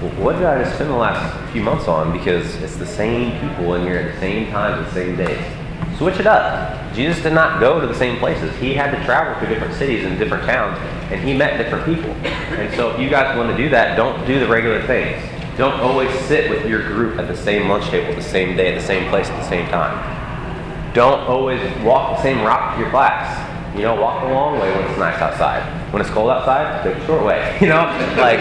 what 0.00 0.34
did 0.34 0.44
I 0.44 0.62
just 0.62 0.76
spend 0.76 0.90
the 0.90 0.96
last 0.96 1.52
few 1.52 1.62
months 1.62 1.88
on? 1.88 2.12
Because 2.12 2.54
it's 2.62 2.76
the 2.76 2.86
same 2.86 3.32
people 3.40 3.74
in 3.74 3.82
here 3.82 3.98
at 3.98 4.14
the 4.14 4.20
same 4.20 4.50
time, 4.50 4.84
the 4.84 4.92
same 4.92 5.16
days. 5.16 5.44
Switch 5.98 6.20
it 6.20 6.26
up. 6.26 6.94
Jesus 6.94 7.20
did 7.22 7.32
not 7.32 7.58
go 7.58 7.80
to 7.80 7.86
the 7.86 7.94
same 7.94 8.18
places. 8.18 8.54
He 8.58 8.74
had 8.74 8.96
to 8.96 9.04
travel 9.04 9.40
to 9.40 9.52
different 9.52 9.74
cities 9.74 10.04
and 10.04 10.16
different 10.16 10.44
towns, 10.44 10.78
and 11.10 11.20
he 11.20 11.36
met 11.36 11.58
different 11.58 11.84
people. 11.84 12.10
And 12.12 12.72
so, 12.76 12.90
if 12.90 13.00
you 13.00 13.10
guys 13.10 13.36
want 13.36 13.50
to 13.50 13.56
do 13.56 13.68
that, 13.70 13.96
don't 13.96 14.24
do 14.24 14.38
the 14.38 14.46
regular 14.46 14.86
things. 14.86 15.20
Don't 15.56 15.80
always 15.80 16.08
sit 16.26 16.48
with 16.48 16.64
your 16.66 16.86
group 16.86 17.18
at 17.18 17.26
the 17.26 17.36
same 17.36 17.68
lunch 17.68 17.88
table, 17.90 18.14
the 18.14 18.22
same 18.22 18.56
day, 18.56 18.72
at 18.72 18.80
the 18.80 18.86
same 18.86 19.08
place, 19.10 19.28
at 19.28 19.36
the 19.42 19.48
same 19.48 19.68
time. 19.68 20.94
Don't 20.94 21.20
always 21.22 21.60
walk 21.82 22.16
the 22.16 22.22
same 22.22 22.38
route 22.42 22.76
to 22.76 22.80
your 22.80 22.90
class. 22.90 23.76
You 23.76 23.82
know, 23.82 24.00
walk 24.00 24.22
the 24.22 24.32
long 24.32 24.60
way 24.60 24.70
when 24.70 24.84
it's 24.84 24.98
nice 24.98 25.20
outside. 25.20 25.62
When 25.92 26.00
it's 26.00 26.10
cold 26.10 26.30
outside, 26.30 26.84
take 26.84 26.98
the 26.98 27.06
short 27.06 27.24
way. 27.24 27.58
You 27.60 27.68
know, 27.68 27.84
like 28.16 28.38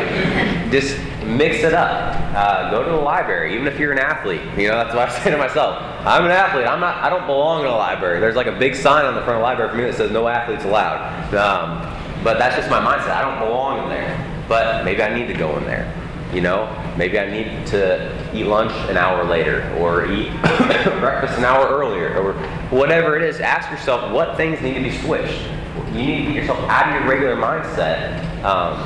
just 0.71 0.95
mix 1.27 1.63
it 1.63 1.73
up. 1.73 2.15
Uh, 2.35 2.71
go 2.71 2.83
to 2.83 2.91
the 2.91 2.97
library, 2.97 3.53
even 3.53 3.67
if 3.67 3.79
you're 3.79 3.91
an 3.91 3.99
athlete. 3.99 4.41
You 4.57 4.69
know, 4.69 4.75
that's 4.75 4.95
what 4.95 5.09
I 5.09 5.19
say 5.23 5.31
to 5.31 5.37
myself. 5.37 5.81
I'm 6.05 6.25
an 6.25 6.31
athlete. 6.31 6.65
I'm 6.65 6.79
not. 6.79 7.03
I 7.03 7.09
don't 7.09 7.25
belong 7.25 7.61
in 7.61 7.67
a 7.67 7.75
library. 7.75 8.19
There's 8.19 8.35
like 8.35 8.47
a 8.47 8.57
big 8.57 8.75
sign 8.75 9.05
on 9.05 9.15
the 9.15 9.21
front 9.21 9.35
of 9.35 9.39
the 9.39 9.43
library 9.43 9.71
for 9.71 9.77
me 9.77 9.83
that 9.83 9.95
says 9.95 10.11
no 10.11 10.27
athletes 10.27 10.63
allowed. 10.63 11.33
Um, 11.33 12.23
but 12.23 12.39
that's 12.39 12.55
just 12.55 12.69
my 12.69 12.79
mindset. 12.79 13.11
I 13.11 13.21
don't 13.21 13.45
belong 13.45 13.83
in 13.83 13.89
there. 13.89 14.45
But 14.47 14.85
maybe 14.85 15.03
I 15.03 15.13
need 15.13 15.27
to 15.27 15.33
go 15.33 15.57
in 15.57 15.65
there. 15.65 15.93
You 16.33 16.41
know, 16.41 16.67
maybe 16.97 17.19
I 17.19 17.29
need 17.29 17.67
to 17.67 18.13
eat 18.33 18.45
lunch 18.45 18.71
an 18.89 18.97
hour 18.97 19.23
later 19.23 19.69
or 19.79 20.11
eat 20.11 20.29
breakfast 20.41 21.37
an 21.37 21.45
hour 21.45 21.67
earlier 21.67 22.17
or 22.17 22.33
whatever 22.69 23.17
it 23.17 23.23
is. 23.23 23.39
Ask 23.39 23.69
yourself 23.71 24.11
what 24.11 24.35
things 24.35 24.61
need 24.61 24.73
to 24.73 24.81
be 24.81 24.97
switched. 24.97 25.41
You 25.87 25.93
need 25.93 26.17
to 26.17 26.33
get 26.33 26.35
yourself 26.35 26.59
out 26.69 26.89
of 26.89 27.01
your 27.01 27.09
regular 27.09 27.35
mindset 27.35 28.43
um, 28.43 28.77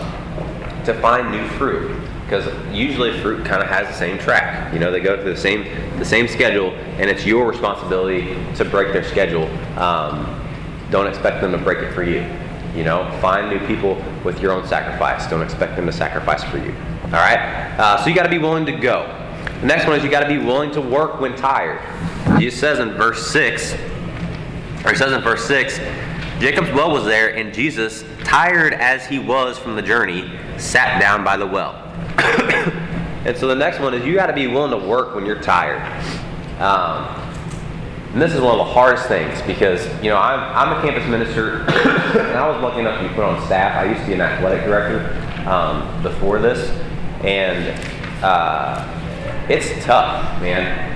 to 0.86 0.94
find 1.02 1.32
new 1.32 1.48
fruit 1.58 2.01
because 2.32 2.74
usually 2.74 3.20
fruit 3.20 3.46
kind 3.46 3.62
of 3.62 3.68
has 3.68 3.88
the 3.88 3.94
same 3.94 4.18
track. 4.18 4.74
You 4.74 4.80
know, 4.80 4.90
they 4.90 5.02
go 5.02 5.22
through 5.22 5.34
the 5.34 5.40
same 5.40 5.66
the 6.00 6.06
same 6.06 6.30
schedule, 6.30 6.72
and 6.98 7.10
it's 7.10 7.26
your 7.26 7.46
responsibility 7.46 8.38
to 8.56 8.64
break 8.64 8.94
their 8.94 9.04
schedule. 9.04 9.48
Um, 9.78 10.40
don't 10.90 11.08
expect 11.08 11.42
them 11.42 11.52
to 11.52 11.58
break 11.58 11.80
it 11.80 11.94
for 11.94 12.04
you. 12.04 12.26
You 12.74 12.86
know, 12.86 13.04
find 13.20 13.50
new 13.50 13.60
people 13.68 14.02
with 14.24 14.40
your 14.40 14.54
own 14.54 14.66
sacrifice. 14.66 15.30
Don't 15.30 15.42
expect 15.42 15.76
them 15.76 15.86
to 15.88 15.92
sacrifice 15.92 16.42
for 16.46 16.58
you. 16.58 16.74
All 17.04 17.20
right. 17.20 17.76
Uh, 17.78 18.02
so 18.02 18.10
you 18.10 18.16
got 18.16 18.24
to 18.24 18.30
be 18.30 18.38
willing 18.38 18.66
to 18.66 18.72
go. 18.72 19.14
The 19.60 19.68
next 19.68 19.86
one 19.86 19.98
is 19.98 20.04
you 20.04 20.10
got 20.10 20.22
to 20.22 20.30
be 20.30 20.38
willing 20.38 20.72
to 20.72 20.82
work 20.82 21.20
when 21.20 21.36
tired. 21.36 21.82
Jesus 22.40 22.58
says 22.58 22.80
in 22.80 22.92
verse 22.92 23.30
six, 23.30 23.74
or 24.86 24.92
he 24.92 24.96
says 24.96 25.12
in 25.12 25.22
verse 25.22 25.46
six, 25.46 25.80
Jacob's 26.40 26.72
well 26.72 26.92
was 26.92 27.04
there, 27.04 27.36
and 27.36 27.54
Jesus, 27.54 28.06
tired 28.24 28.74
as 28.74 29.06
he 29.06 29.20
was 29.20 29.60
from 29.60 29.76
the 29.76 29.82
journey, 29.82 30.32
sat 30.58 30.98
down 30.98 31.26
by 31.26 31.36
the 31.36 31.46
well. 31.46 31.91
and 33.26 33.38
so 33.38 33.48
the 33.48 33.56
next 33.56 33.80
one 33.80 33.94
is 33.94 34.06
you 34.06 34.14
got 34.16 34.28
to 34.28 34.34
be 34.34 34.48
willing 34.48 34.72
to 34.72 34.88
work 34.88 35.16
when 35.16 35.26
you're 35.26 35.42
tired. 35.42 35.82
Um, 36.60 37.22
and 38.14 38.22
this 38.22 38.34
is 38.34 38.42
one 38.42 38.60
of 38.60 38.68
the 38.68 38.74
hardest 38.74 39.08
things 39.08 39.42
because, 39.44 39.86
you 40.04 40.10
know, 40.10 40.18
I'm, 40.18 40.40
I'm 40.40 40.78
a 40.78 40.82
campus 40.82 41.10
minister 41.10 41.62
and 41.62 42.38
I 42.38 42.50
was 42.50 42.62
lucky 42.62 42.80
enough 42.80 43.02
to 43.02 43.08
be 43.08 43.14
put 43.16 43.24
on 43.24 43.44
staff. 43.46 43.76
I 43.78 43.90
used 43.90 44.02
to 44.02 44.08
be 44.08 44.14
an 44.14 44.22
athletic 44.22 44.66
director 44.66 45.08
um, 45.50 46.04
before 46.04 46.40
this. 46.40 46.70
And 47.24 47.70
uh, 48.22 48.86
it's 49.50 49.86
tough, 49.86 50.42
man. 50.42 50.90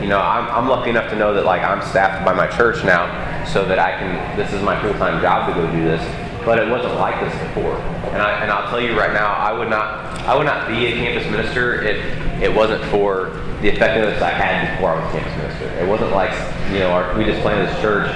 You 0.00 0.08
know, 0.08 0.20
I'm, 0.20 0.48
I'm 0.50 0.68
lucky 0.68 0.90
enough 0.90 1.10
to 1.10 1.16
know 1.16 1.34
that, 1.34 1.44
like, 1.44 1.62
I'm 1.62 1.82
staffed 1.82 2.24
by 2.24 2.32
my 2.32 2.46
church 2.46 2.84
now 2.84 3.44
so 3.44 3.64
that 3.64 3.78
I 3.78 3.98
can, 3.98 4.36
this 4.36 4.52
is 4.52 4.62
my 4.62 4.80
full 4.80 4.94
time 4.94 5.20
job 5.20 5.48
to 5.48 5.54
go 5.54 5.70
do 5.72 5.82
this 5.82 6.21
but 6.44 6.58
it 6.58 6.68
wasn't 6.68 6.94
like 6.94 7.20
this 7.20 7.32
before. 7.48 7.76
And, 8.12 8.20
I, 8.20 8.42
and 8.42 8.50
I'll 8.50 8.68
tell 8.68 8.80
you 8.80 8.98
right 8.98 9.12
now, 9.12 9.32
I 9.32 9.52
would 9.52 9.70
not 9.70 10.02
I 10.22 10.36
would 10.36 10.46
not 10.46 10.68
be 10.68 10.86
a 10.86 10.92
campus 10.92 11.28
minister 11.30 11.82
if 11.82 12.42
it 12.42 12.54
wasn't 12.54 12.84
for 12.86 13.30
the 13.60 13.68
effectiveness 13.68 14.22
I 14.22 14.30
had 14.30 14.74
before 14.74 14.90
I 14.90 15.04
was 15.04 15.12
campus 15.12 15.36
minister. 15.36 15.66
It 15.82 15.88
wasn't 15.88 16.12
like 16.12 16.32
you 16.72 16.80
know 16.80 16.90
our, 16.90 17.16
we 17.16 17.24
just 17.24 17.40
planted 17.42 17.68
this 17.68 17.80
church 17.80 18.10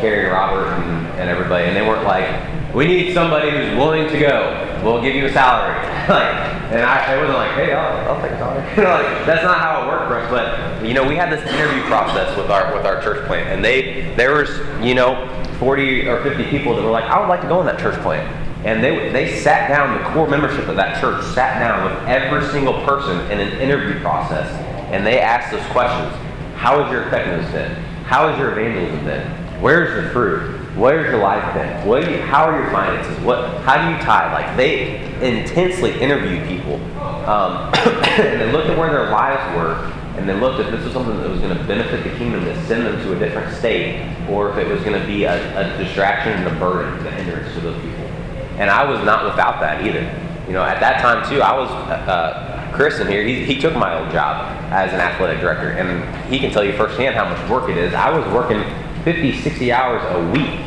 Carrie 0.00 0.24
and 0.24 0.32
Robert 0.32 0.68
and, 0.68 1.06
and 1.18 1.30
everybody, 1.30 1.64
and 1.64 1.76
they 1.76 1.82
weren't 1.82 2.04
like 2.04 2.28
we 2.74 2.86
need 2.86 3.14
somebody 3.14 3.50
who's 3.50 3.76
willing 3.76 4.08
to 4.08 4.18
go. 4.18 4.80
We'll 4.84 5.00
give 5.00 5.14
you 5.14 5.26
a 5.26 5.32
salary. 5.32 5.74
like, 6.08 6.34
and 6.70 6.82
I, 6.82 7.14
it 7.14 7.20
wasn't 7.20 7.38
like, 7.38 7.52
hey, 7.52 7.72
I'll, 7.72 8.10
I'll 8.10 8.20
take 8.20 8.32
a 8.32 8.38
salary. 8.38 8.60
like, 8.68 9.26
that's 9.26 9.42
not 9.42 9.58
how 9.58 9.82
it 9.82 9.88
worked 9.88 10.08
for 10.08 10.18
us. 10.18 10.30
But 10.30 10.84
you 10.84 10.92
know, 10.92 11.06
we 11.06 11.16
had 11.16 11.32
this 11.32 11.42
interview 11.50 11.82
process 11.84 12.36
with 12.36 12.50
our 12.50 12.74
with 12.74 12.84
our 12.84 13.02
church 13.02 13.26
plant, 13.26 13.48
and 13.48 13.64
they 13.64 14.14
there 14.16 14.34
was 14.34 14.50
you 14.84 14.94
know 14.94 15.14
40 15.58 16.08
or 16.08 16.22
50 16.22 16.44
people 16.44 16.74
that 16.74 16.82
were 16.82 16.90
like, 16.90 17.04
I 17.04 17.20
would 17.20 17.28
like 17.28 17.42
to 17.42 17.48
go 17.48 17.60
in 17.60 17.66
that 17.66 17.78
church 17.78 18.00
plant. 18.02 18.26
And 18.64 18.82
they, 18.82 19.10
they 19.10 19.38
sat 19.40 19.68
down, 19.68 19.96
the 19.96 20.08
core 20.10 20.28
membership 20.28 20.66
of 20.68 20.76
that 20.76 21.00
church 21.00 21.24
sat 21.34 21.60
down 21.60 21.84
with 21.84 22.08
every 22.08 22.46
single 22.50 22.84
person 22.84 23.18
in 23.30 23.38
an 23.38 23.60
interview 23.60 24.00
process. 24.00 24.50
And 24.90 25.06
they 25.06 25.20
asked 25.20 25.52
those 25.52 25.64
questions 25.72 26.12
How 26.56 26.82
has 26.82 26.90
your 26.90 27.02
effectiveness 27.06 27.50
been? 27.52 27.72
How 28.04 28.28
has 28.28 28.38
your 28.38 28.52
evangelism 28.52 29.04
been? 29.04 29.26
Where's 29.60 30.04
the 30.04 30.10
fruit? 30.10 30.56
Where's 30.76 31.06
your 31.10 31.20
life 31.20 31.54
been? 31.54 31.86
What 31.86 32.10
you, 32.10 32.18
how 32.18 32.44
are 32.44 32.60
your 32.60 32.70
finances? 32.70 33.18
What, 33.24 33.62
how 33.62 33.82
do 33.82 33.96
you 33.96 34.02
tie? 34.02 34.32
Like 34.32 34.56
they 34.56 35.02
intensely 35.22 35.98
interviewed 36.00 36.46
people, 36.46 36.74
um, 37.26 37.72
and 37.74 38.40
they 38.40 38.52
looked 38.52 38.68
at 38.68 38.76
where 38.76 38.90
their 38.90 39.10
lives 39.10 39.56
were, 39.56 39.90
and 40.16 40.28
they 40.28 40.34
looked 40.34 40.60
if 40.60 40.70
this 40.70 40.82
was 40.82 40.92
something 40.92 41.16
that 41.18 41.28
was 41.28 41.40
going 41.40 41.56
to 41.56 41.64
benefit 41.64 42.02
the 42.04 42.16
kingdom 42.16 42.44
to 42.44 42.66
send 42.66 42.86
them 42.86 43.00
to 43.02 43.14
a 43.14 43.18
different 43.18 43.54
state, 43.56 44.02
or 44.28 44.50
if 44.50 44.56
it 44.56 44.66
was 44.68 44.82
going 44.82 44.98
to 45.00 45.06
be 45.06 45.24
a, 45.24 45.34
a 45.58 45.78
distraction 45.78 46.32
and 46.32 46.56
a 46.56 46.58
burden, 46.58 47.06
a 47.06 47.10
hindrance 47.10 47.52
to 47.54 47.60
those 47.60 47.80
people. 47.82 48.04
And 48.58 48.70
I 48.70 48.88
was 48.90 49.04
not 49.04 49.24
without 49.24 49.60
that 49.60 49.84
either. 49.84 50.02
You 50.46 50.52
know, 50.52 50.62
at 50.62 50.80
that 50.80 51.00
time 51.00 51.28
too, 51.28 51.42
I 51.42 51.56
was. 51.56 51.68
Uh, 51.70 52.56
Chris 52.76 53.00
in 53.00 53.08
here, 53.08 53.24
he, 53.24 53.42
he 53.42 53.58
took 53.58 53.74
my 53.74 53.98
old 53.98 54.10
job 54.12 54.54
as 54.70 54.92
an 54.92 55.00
athletic 55.00 55.40
director, 55.40 55.70
and 55.70 56.14
he 56.26 56.38
can 56.38 56.50
tell 56.50 56.62
you 56.62 56.74
firsthand 56.74 57.14
how 57.14 57.26
much 57.26 57.50
work 57.50 57.70
it 57.70 57.78
is. 57.78 57.94
I 57.94 58.10
was 58.10 58.30
working 58.34 58.62
50, 59.02 59.40
60 59.40 59.72
hours 59.72 60.02
a 60.14 60.30
week 60.30 60.60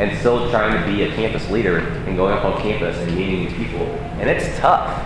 and 0.00 0.16
still 0.18 0.50
trying 0.50 0.80
to 0.80 0.92
be 0.92 1.02
a 1.04 1.14
campus 1.14 1.48
leader 1.50 1.78
and 1.78 2.16
going 2.16 2.32
up 2.32 2.44
on 2.44 2.60
campus 2.60 2.96
and 2.98 3.14
meeting 3.16 3.54
people. 3.54 3.86
And 4.18 4.28
it's 4.28 4.58
tough. 4.58 5.04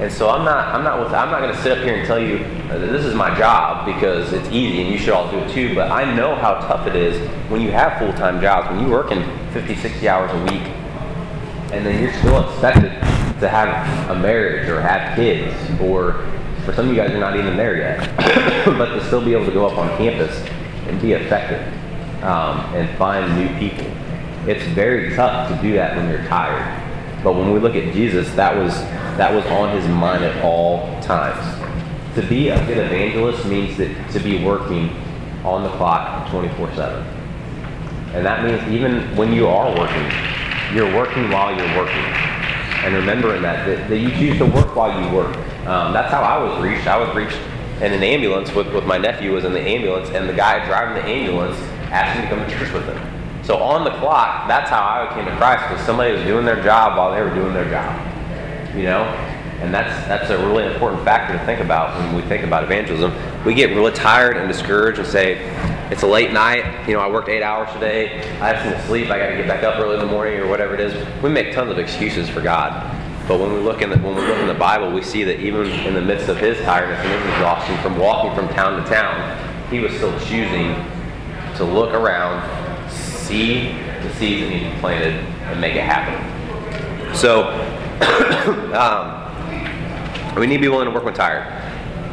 And 0.00 0.12
so 0.12 0.28
I'm 0.28 0.44
not, 0.44 0.74
I'm 0.74 0.82
not, 0.82 1.14
I'm 1.14 1.30
not 1.30 1.40
going 1.40 1.54
to 1.54 1.62
sit 1.62 1.78
up 1.78 1.84
here 1.84 1.94
and 1.94 2.06
tell 2.06 2.18
you 2.18 2.38
uh, 2.70 2.78
this 2.78 3.04
is 3.04 3.14
my 3.14 3.36
job 3.38 3.86
because 3.86 4.32
it's 4.32 4.48
easy 4.48 4.82
and 4.82 4.90
you 4.90 4.98
should 4.98 5.14
all 5.14 5.30
do 5.30 5.38
it 5.38 5.52
too. 5.52 5.74
But 5.74 5.92
I 5.92 6.12
know 6.16 6.34
how 6.34 6.54
tough 6.54 6.88
it 6.88 6.96
is 6.96 7.16
when 7.48 7.60
you 7.60 7.70
have 7.70 7.98
full-time 7.98 8.40
jobs, 8.40 8.68
when 8.70 8.84
you 8.84 8.90
work 8.90 9.12
in 9.12 9.22
50, 9.52 9.76
60 9.76 10.08
hours 10.08 10.32
a 10.32 10.52
week, 10.52 10.66
and 11.72 11.86
then 11.86 12.02
you're 12.02 12.12
still 12.14 12.48
expected 12.48 12.90
to 13.40 13.48
have 13.48 14.10
a 14.10 14.18
marriage 14.18 14.68
or 14.68 14.80
have 14.80 15.14
kids, 15.14 15.54
or 15.80 16.28
for 16.64 16.72
some 16.72 16.86
of 16.88 16.94
you 16.94 17.00
guys, 17.00 17.10
you're 17.10 17.20
not 17.20 17.36
even 17.36 17.56
there 17.56 17.76
yet, 17.76 18.16
but 18.64 18.94
to 18.94 19.04
still 19.06 19.24
be 19.24 19.32
able 19.32 19.46
to 19.46 19.52
go 19.52 19.66
up 19.66 19.78
on 19.78 19.96
campus 19.96 20.36
and 20.88 21.00
be 21.00 21.12
effective 21.12 21.62
um, 22.24 22.58
and 22.74 22.88
find 22.98 23.36
new 23.36 23.48
people. 23.58 23.86
It's 24.48 24.64
very 24.74 25.14
tough 25.14 25.50
to 25.50 25.62
do 25.62 25.74
that 25.74 25.96
when 25.96 26.08
you're 26.08 26.24
tired. 26.26 26.82
But 27.22 27.34
when 27.34 27.52
we 27.52 27.60
look 27.60 27.76
at 27.76 27.92
Jesus, 27.94 28.32
that 28.34 28.56
was 28.56 28.74
that 29.16 29.32
was 29.32 29.44
on 29.46 29.76
his 29.76 29.86
mind 29.88 30.24
at 30.24 30.44
all 30.44 31.00
times. 31.00 31.42
To 32.16 32.22
be 32.22 32.48
a 32.48 32.66
good 32.66 32.78
evangelist 32.78 33.44
means 33.46 33.76
that 33.78 34.10
to 34.12 34.20
be 34.20 34.44
working 34.44 34.90
on 35.44 35.62
the 35.62 35.70
clock 35.70 36.28
24/7. 36.28 37.04
And 38.14 38.24
that 38.24 38.44
means 38.44 38.62
even 38.72 39.16
when 39.16 39.32
you 39.32 39.46
are 39.46 39.76
working, 39.76 40.10
you're 40.74 40.92
working 40.94 41.30
while 41.30 41.54
you're 41.56 41.76
working. 41.76 42.04
And 42.84 42.94
remembering 42.94 43.42
that, 43.42 43.66
that, 43.66 43.88
that 43.88 43.98
you 43.98 44.10
choose 44.10 44.38
to 44.38 44.46
work 44.46 44.76
while 44.76 45.02
you 45.02 45.16
work. 45.16 45.34
Um, 45.66 45.92
that's 45.92 46.12
how 46.12 46.22
I 46.22 46.42
was 46.42 46.62
reached. 46.62 46.86
I 46.86 46.98
was 46.98 47.14
reached 47.16 47.38
in 47.80 47.92
an 47.92 48.02
ambulance 48.02 48.52
with, 48.54 48.72
with 48.72 48.84
my 48.84 48.98
nephew 48.98 49.32
was 49.32 49.44
in 49.44 49.52
the 49.52 49.60
ambulance, 49.60 50.10
and 50.10 50.28
the 50.28 50.32
guy 50.32 50.64
driving 50.66 51.02
the 51.02 51.08
ambulance 51.08 51.56
asked 51.90 52.18
me 52.18 52.28
to 52.28 52.34
come 52.34 52.44
to 52.44 52.58
church 52.58 52.72
with 52.72 52.84
him. 52.84 52.98
So 53.42 53.56
on 53.56 53.84
the 53.84 53.90
clock, 53.90 54.48
that's 54.48 54.70
how 54.70 54.82
I 54.82 55.14
came 55.14 55.24
to 55.24 55.36
Christ, 55.36 55.64
because 55.68 55.84
somebody 55.84 56.12
was 56.12 56.22
doing 56.22 56.44
their 56.44 56.62
job 56.62 56.96
while 56.96 57.12
they 57.12 57.20
were 57.20 57.34
doing 57.34 57.52
their 57.52 57.68
job. 57.68 58.13
You 58.76 58.84
know? 58.84 59.04
And 59.60 59.72
that's 59.72 60.06
that's 60.08 60.30
a 60.30 60.38
really 60.38 60.64
important 60.64 61.04
factor 61.04 61.38
to 61.38 61.44
think 61.46 61.60
about 61.60 61.98
when 61.98 62.14
we 62.14 62.22
think 62.28 62.44
about 62.44 62.64
evangelism. 62.64 63.14
We 63.44 63.54
get 63.54 63.70
really 63.70 63.92
tired 63.92 64.36
and 64.36 64.48
discouraged 64.48 64.98
and 64.98 65.06
say, 65.06 65.38
it's 65.90 66.02
a 66.02 66.06
late 66.06 66.32
night, 66.32 66.88
you 66.88 66.94
know, 66.94 67.00
I 67.00 67.10
worked 67.10 67.28
eight 67.28 67.42
hours 67.42 67.72
today, 67.72 68.18
I 68.40 68.52
have 68.52 68.62
to 68.62 68.86
sleep, 68.86 69.10
I 69.10 69.18
gotta 69.18 69.36
get 69.36 69.46
back 69.46 69.62
up 69.62 69.78
early 69.78 69.94
in 69.94 70.00
the 70.00 70.06
morning 70.06 70.40
or 70.40 70.48
whatever 70.48 70.74
it 70.74 70.80
is. 70.80 71.22
We 71.22 71.30
make 71.30 71.54
tons 71.54 71.70
of 71.70 71.78
excuses 71.78 72.28
for 72.28 72.40
God. 72.40 72.90
But 73.26 73.40
when 73.40 73.54
we 73.54 73.60
look 73.60 73.80
in 73.80 73.88
the, 73.88 73.96
when 73.96 74.16
we 74.16 74.22
look 74.22 74.38
in 74.38 74.48
the 74.48 74.54
Bible, 74.54 74.92
we 74.92 75.02
see 75.02 75.24
that 75.24 75.40
even 75.40 75.66
in 75.66 75.94
the 75.94 76.02
midst 76.02 76.28
of 76.28 76.36
his 76.36 76.58
tiredness 76.60 76.98
and 77.00 77.08
his 77.08 77.32
exhaustion 77.32 77.78
from 77.78 77.96
walking 77.96 78.34
from 78.34 78.48
town 78.54 78.82
to 78.82 78.88
town, 78.88 79.70
he 79.70 79.80
was 79.80 79.94
still 79.94 80.12
choosing 80.20 80.74
to 81.56 81.64
look 81.64 81.94
around, 81.94 82.42
see 82.90 83.72
the 84.02 84.12
seeds 84.14 84.50
that 84.50 84.60
to 84.74 84.80
planted, 84.80 85.14
and 85.44 85.60
make 85.60 85.74
it 85.74 85.84
happen. 85.84 87.14
So, 87.14 87.44
um, 88.74 90.36
we 90.36 90.46
need 90.46 90.56
to 90.56 90.62
be 90.62 90.68
willing 90.68 90.86
to 90.86 90.90
work 90.90 91.04
when 91.04 91.14
tired. 91.14 91.46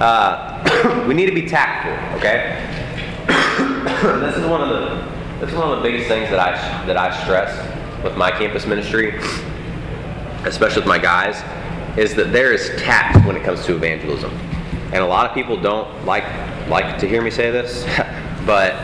Uh, 0.01 1.05
we 1.07 1.13
need 1.13 1.27
to 1.27 1.34
be 1.34 1.47
tactful, 1.47 1.93
okay? 2.17 2.57
this 4.19 4.38
is 4.38 4.45
one 4.45 4.61
of 4.61 4.69
the 4.69 5.11
this 5.39 5.49
is 5.49 5.55
one 5.55 5.71
of 5.71 5.77
the 5.77 5.84
biggest 5.84 6.07
things 6.07 6.29
that 6.29 6.39
I 6.39 6.86
that 6.86 6.97
I 6.97 7.23
stress 7.23 7.51
with 8.03 8.15
my 8.15 8.32
campus 8.32 8.65
ministry, 8.65 9.17
especially 10.43 10.82
with 10.82 10.88
my 10.88 10.99
guys, 10.99 11.41
is 11.97 12.13
that 12.15 12.32
there 12.32 12.53
is 12.53 12.69
tact 12.82 13.25
when 13.25 13.36
it 13.36 13.43
comes 13.43 13.65
to 13.65 13.75
evangelism. 13.75 14.32
And 14.93 14.97
a 14.97 15.05
lot 15.05 15.25
of 15.27 15.34
people 15.34 15.59
don't 15.59 16.05
like 16.05 16.25
like 16.67 16.99
to 16.99 17.07
hear 17.07 17.21
me 17.21 17.32
say 17.32 17.49
this, 17.49 17.86
but 18.45 18.75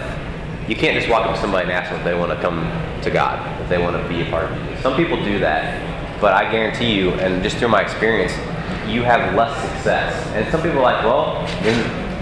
you 0.68 0.76
can't 0.76 0.96
just 0.96 1.10
walk 1.10 1.26
up 1.26 1.36
to 1.36 1.42
somebody 1.42 1.64
and 1.64 1.72
ask 1.72 1.90
them 1.90 2.00
if 2.00 2.06
they 2.06 2.16
want 2.16 2.32
to 2.32 2.42
come 2.42 2.62
to 3.02 3.10
God, 3.10 3.62
if 3.62 3.70
they 3.70 3.78
want 3.78 3.96
to 3.96 4.10
be 4.10 4.22
a 4.22 4.30
part 4.30 4.52
of 4.52 4.58
Jesus. 4.58 4.84
Some 4.84 4.96
people 4.96 5.24
do 5.24 5.40
that, 5.40 5.97
but 6.20 6.34
I 6.34 6.50
guarantee 6.52 6.94
you, 6.94 7.12
and 7.12 7.44
just 7.44 7.58
through 7.58 7.70
my 7.70 7.82
experience, 7.82 8.32
you 8.88 9.04
have 9.04 9.36
less 9.36 9.54
success. 9.62 10.14
And 10.34 10.50
some 10.52 10.62
people 10.62 10.80
are 10.80 10.84
like, 10.84 11.04
well, 11.04 11.46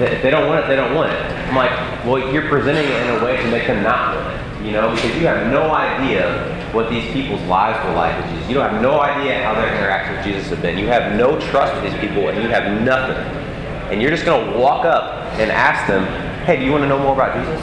if 0.01 0.21
they 0.21 0.29
don't 0.29 0.47
want 0.47 0.65
it, 0.65 0.67
they 0.67 0.75
don't 0.75 0.93
want 0.95 1.11
it. 1.11 1.19
I'm 1.19 1.55
like, 1.55 1.71
well, 2.05 2.19
you're 2.33 2.47
presenting 2.49 2.85
it 2.85 3.01
in 3.03 3.21
a 3.21 3.23
way 3.23 3.37
to 3.37 3.51
make 3.51 3.67
them 3.67 3.83
not 3.83 4.15
want 4.15 4.35
it, 4.35 4.65
you 4.65 4.71
know, 4.71 4.93
because 4.93 5.15
you 5.15 5.27
have 5.27 5.51
no 5.51 5.71
idea 5.71 6.51
what 6.73 6.89
these 6.89 7.09
people's 7.13 7.41
lives 7.43 7.79
were 7.87 7.93
like 7.93 8.17
with 8.17 8.31
Jesus. 8.31 8.49
You 8.49 8.55
don't 8.55 8.69
have 8.69 8.81
no 8.81 8.99
idea 8.99 9.43
how 9.43 9.53
their 9.53 9.67
interactions 9.73 10.17
with 10.17 10.25
Jesus 10.25 10.49
have 10.49 10.61
been. 10.61 10.77
You 10.77 10.87
have 10.87 11.15
no 11.15 11.39
trust 11.49 11.73
with 11.75 11.91
these 11.91 12.01
people, 12.01 12.27
and 12.27 12.41
you 12.41 12.49
have 12.49 12.81
nothing. 12.81 13.15
And 13.91 14.01
you're 14.01 14.11
just 14.11 14.25
going 14.25 14.51
to 14.51 14.57
walk 14.57 14.83
up 14.83 15.23
and 15.39 15.51
ask 15.51 15.87
them, 15.87 16.03
hey, 16.45 16.57
do 16.57 16.65
you 16.65 16.71
want 16.71 16.83
to 16.83 16.89
know 16.89 16.99
more 16.99 17.13
about 17.13 17.35
Jesus? 17.37 17.61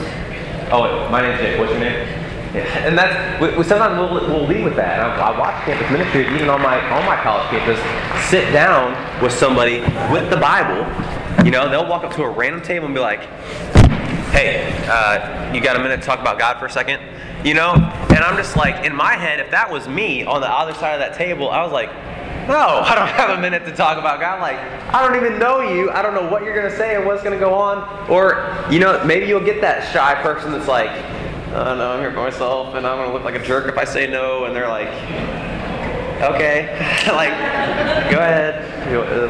Oh, 0.71 1.07
my 1.11 1.21
name's 1.21 1.39
Jake. 1.39 1.59
What's 1.59 1.71
your 1.71 1.81
name? 1.81 2.22
And 2.83 2.97
that's 2.97 3.41
we, 3.41 3.57
we 3.57 3.63
sometimes 3.63 3.97
we'll, 3.97 4.27
we'll 4.29 4.47
lead 4.47 4.63
with 4.63 4.75
that. 4.75 4.99
I, 4.99 5.31
I 5.31 5.39
watch 5.39 5.65
campus 5.65 5.89
ministry 5.89 6.21
even 6.35 6.49
on 6.49 6.61
my 6.61 6.79
on 6.91 7.05
my 7.05 7.15
college 7.15 7.49
campus. 7.49 7.79
Sit 8.29 8.51
down 8.53 8.93
with 9.23 9.31
somebody 9.31 9.79
with 10.11 10.29
the 10.29 10.37
Bible. 10.37 10.85
You 11.43 11.51
know, 11.51 11.67
they'll 11.67 11.89
walk 11.89 12.03
up 12.03 12.13
to 12.15 12.23
a 12.23 12.29
random 12.29 12.61
table 12.61 12.85
and 12.85 12.93
be 12.93 13.01
like, 13.01 13.23
"Hey, 14.29 14.71
uh, 14.87 15.51
you 15.53 15.61
got 15.61 15.77
a 15.77 15.79
minute 15.79 16.01
to 16.01 16.05
talk 16.05 16.19
about 16.19 16.37
God 16.37 16.59
for 16.59 16.67
a 16.67 16.69
second? 16.69 17.01
You 17.43 17.55
know? 17.55 17.73
And 17.73 18.19
I'm 18.19 18.37
just 18.37 18.55
like, 18.55 18.85
in 18.85 18.95
my 18.95 19.13
head, 19.13 19.39
if 19.39 19.51
that 19.51 19.71
was 19.71 19.87
me 19.87 20.23
on 20.23 20.41
the 20.41 20.49
other 20.49 20.73
side 20.75 20.93
of 20.93 20.99
that 20.99 21.17
table, 21.17 21.49
I 21.49 21.63
was 21.63 21.71
like, 21.71 21.89
no, 22.47 22.55
I 22.85 22.95
don't 22.95 23.07
have 23.07 23.37
a 23.37 23.41
minute 23.41 23.65
to 23.65 23.75
talk 23.75 23.97
about 23.97 24.19
God. 24.19 24.41
Like, 24.41 24.59
I 24.93 25.05
don't 25.05 25.15
even 25.15 25.39
know 25.39 25.61
you. 25.61 25.89
I 25.91 26.01
don't 26.01 26.13
know 26.13 26.29
what 26.29 26.43
you're 26.43 26.55
going 26.55 26.69
to 26.69 26.77
say 26.77 26.95
and 26.95 27.05
what's 27.05 27.23
going 27.23 27.37
to 27.37 27.43
go 27.43 27.53
on. 27.53 28.09
Or, 28.09 28.65
you 28.69 28.79
know, 28.79 29.03
maybe 29.05 29.25
you'll 29.25 29.43
get 29.43 29.61
that 29.61 29.91
shy 29.91 30.15
person 30.21 30.51
that's 30.51 30.67
like, 30.67 30.91
oh 31.53 31.75
no, 31.75 31.91
I'm 31.91 31.99
here 31.99 32.09
by 32.09 32.23
myself 32.23 32.73
and 32.75 32.85
I'm 32.85 33.05
to 33.05 33.13
look 33.13 33.23
like 33.23 33.35
a 33.35 33.43
jerk 33.43 33.67
if 33.67 33.77
I 33.77 33.85
say 33.85 34.07
no. 34.07 34.45
And 34.45 34.55
they're 34.55 34.67
like, 34.67 34.89
okay, 36.33 36.73
like, 37.07 37.31
go 38.11 38.17
ahead. 38.17 38.71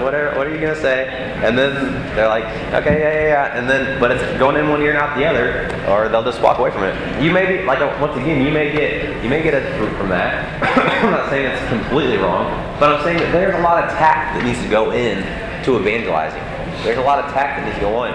Whatever, 0.02 0.36
what 0.38 0.48
are 0.48 0.54
you 0.54 0.60
to 0.62 0.76
say? 0.82 1.08
And 1.44 1.58
then 1.58 1.74
they're 2.16 2.28
like, 2.28 2.46
okay, 2.74 3.00
yeah, 3.00 3.14
yeah, 3.14 3.28
yeah. 3.28 3.58
And 3.58 3.70
then, 3.70 4.00
but 4.00 4.12
it's 4.12 4.24
going 4.40 4.56
in 4.56 4.70
one 4.70 4.82
ear 4.82 4.92
and 4.92 4.98
out 4.98 5.18
the 5.18 5.26
other, 5.26 5.68
or 5.88 6.10
they'll 6.10 6.24
just 6.24 6.42
walk 6.42 6.60
away 6.60 6.72
from 6.72 6.84
it. 6.84 7.24
You 7.24 7.32
may 7.32 7.46
be, 7.46 7.64
like, 7.64 7.80
once 8.00 8.16
again, 8.18 8.46
you 8.46 8.52
may 8.52 8.72
get, 8.72 9.24
you 9.24 9.30
may 9.30 9.44
get 9.44 9.54
a 9.54 9.78
fruit 9.78 9.96
from 9.98 10.10
that. 10.10 10.64
I'm 11.04 11.12
not 11.12 11.30
saying 11.30 11.46
it's 11.46 11.70
completely 11.70 12.18
wrong, 12.18 12.46
but 12.80 12.90
I'm 12.94 13.04
saying 13.04 13.20
that 13.20 13.32
there's 13.32 13.56
a 13.56 13.62
lot 13.62 13.84
of 13.84 13.90
tact 13.92 14.36
that 14.36 14.46
needs 14.46 14.62
to 14.62 14.70
go 14.70 14.92
in 14.92 15.22
to 15.66 15.80
evangelizing. 15.80 16.42
There's 16.84 16.98
a 16.98 17.02
lot 17.02 17.24
of 17.24 17.32
tact 17.32 17.60
that 17.60 17.66
needs 17.66 17.76
to 17.76 17.82
go 17.82 18.04
in. 18.06 18.14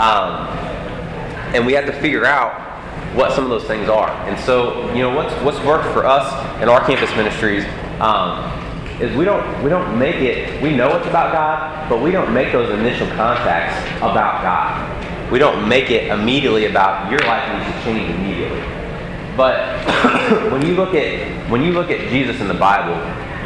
Um, 0.00 0.48
and 1.54 1.66
we 1.66 1.72
have 1.74 1.86
to 1.86 1.92
figure 1.92 2.24
out 2.24 2.69
what 3.14 3.32
some 3.32 3.44
of 3.44 3.50
those 3.50 3.64
things 3.64 3.88
are. 3.88 4.10
And 4.28 4.38
so, 4.40 4.92
you 4.94 5.02
know, 5.02 5.14
what's 5.14 5.32
what's 5.42 5.58
worked 5.64 5.92
for 5.92 6.06
us 6.06 6.26
in 6.62 6.68
our 6.68 6.84
campus 6.84 7.10
ministries 7.16 7.64
um, 8.00 8.44
is 9.00 9.14
we 9.16 9.24
don't 9.24 9.62
we 9.62 9.70
don't 9.70 9.98
make 9.98 10.16
it. 10.16 10.62
We 10.62 10.74
know 10.74 10.96
it's 10.96 11.06
about 11.06 11.32
God, 11.32 11.88
but 11.88 12.02
we 12.02 12.10
don't 12.10 12.32
make 12.32 12.52
those 12.52 12.70
initial 12.70 13.06
contacts 13.08 13.86
about 13.98 14.42
God. 14.42 15.32
We 15.32 15.38
don't 15.38 15.68
make 15.68 15.90
it 15.90 16.10
immediately 16.10 16.66
about 16.66 17.10
your 17.10 17.20
life 17.20 17.46
needs 17.56 17.76
to 17.76 17.84
change 17.84 18.14
immediately. 18.14 18.62
But 19.36 19.86
when 20.52 20.64
you 20.66 20.74
look 20.74 20.94
at 20.94 21.50
when 21.50 21.62
you 21.62 21.72
look 21.72 21.90
at 21.90 22.08
Jesus 22.10 22.40
in 22.40 22.48
the 22.48 22.54
Bible, 22.54 22.96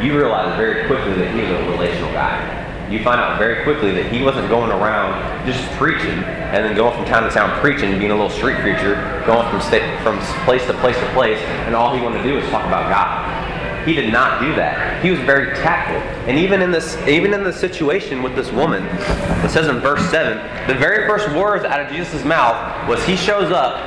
you 0.03 0.17
realize 0.17 0.55
very 0.57 0.87
quickly 0.87 1.13
that 1.13 1.33
he's 1.33 1.49
a 1.49 1.71
relational 1.71 2.11
guy 2.11 2.64
you 2.89 3.03
find 3.03 3.19
out 3.19 3.39
very 3.39 3.63
quickly 3.63 3.91
that 3.91 4.11
he 4.11 4.21
wasn't 4.21 4.47
going 4.47 4.71
around 4.71 5.45
just 5.45 5.67
preaching 5.71 6.23
and 6.23 6.63
then 6.63 6.75
going 6.75 6.95
from 6.95 7.05
town 7.05 7.23
to 7.23 7.29
town 7.29 7.59
preaching, 7.59 7.97
being 7.97 8.11
a 8.11 8.15
little 8.15 8.29
street 8.29 8.57
preacher, 8.57 8.95
going 9.25 9.49
from 9.49 9.61
state, 9.61 9.99
from 10.01 10.19
place 10.45 10.65
to 10.67 10.73
place 10.75 10.97
to 10.97 11.07
place, 11.13 11.39
and 11.65 11.75
all 11.75 11.95
he 11.95 12.01
wanted 12.01 12.21
to 12.21 12.23
do 12.23 12.35
was 12.35 12.45
talk 12.49 12.65
about 12.65 12.89
God. 12.89 13.87
He 13.87 13.93
did 13.93 14.11
not 14.11 14.41
do 14.41 14.55
that. 14.55 15.03
He 15.03 15.11
was 15.11 15.19
very 15.19 15.55
tactful. 15.57 16.01
And 16.27 16.39
even 16.39 16.61
in 16.61 16.71
this, 16.71 16.97
even 17.07 17.33
in 17.33 17.43
the 17.43 17.53
situation 17.53 18.23
with 18.23 18.35
this 18.35 18.51
woman, 18.51 18.83
it 18.83 19.49
says 19.49 19.67
in 19.67 19.79
verse 19.79 20.01
seven, 20.09 20.37
the 20.67 20.73
very 20.73 21.07
first 21.07 21.29
words 21.35 21.65
out 21.65 21.79
of 21.79 21.91
Jesus' 21.91 22.23
mouth 22.23 22.87
was, 22.87 23.03
"He 23.05 23.15
shows 23.15 23.51
up 23.51 23.77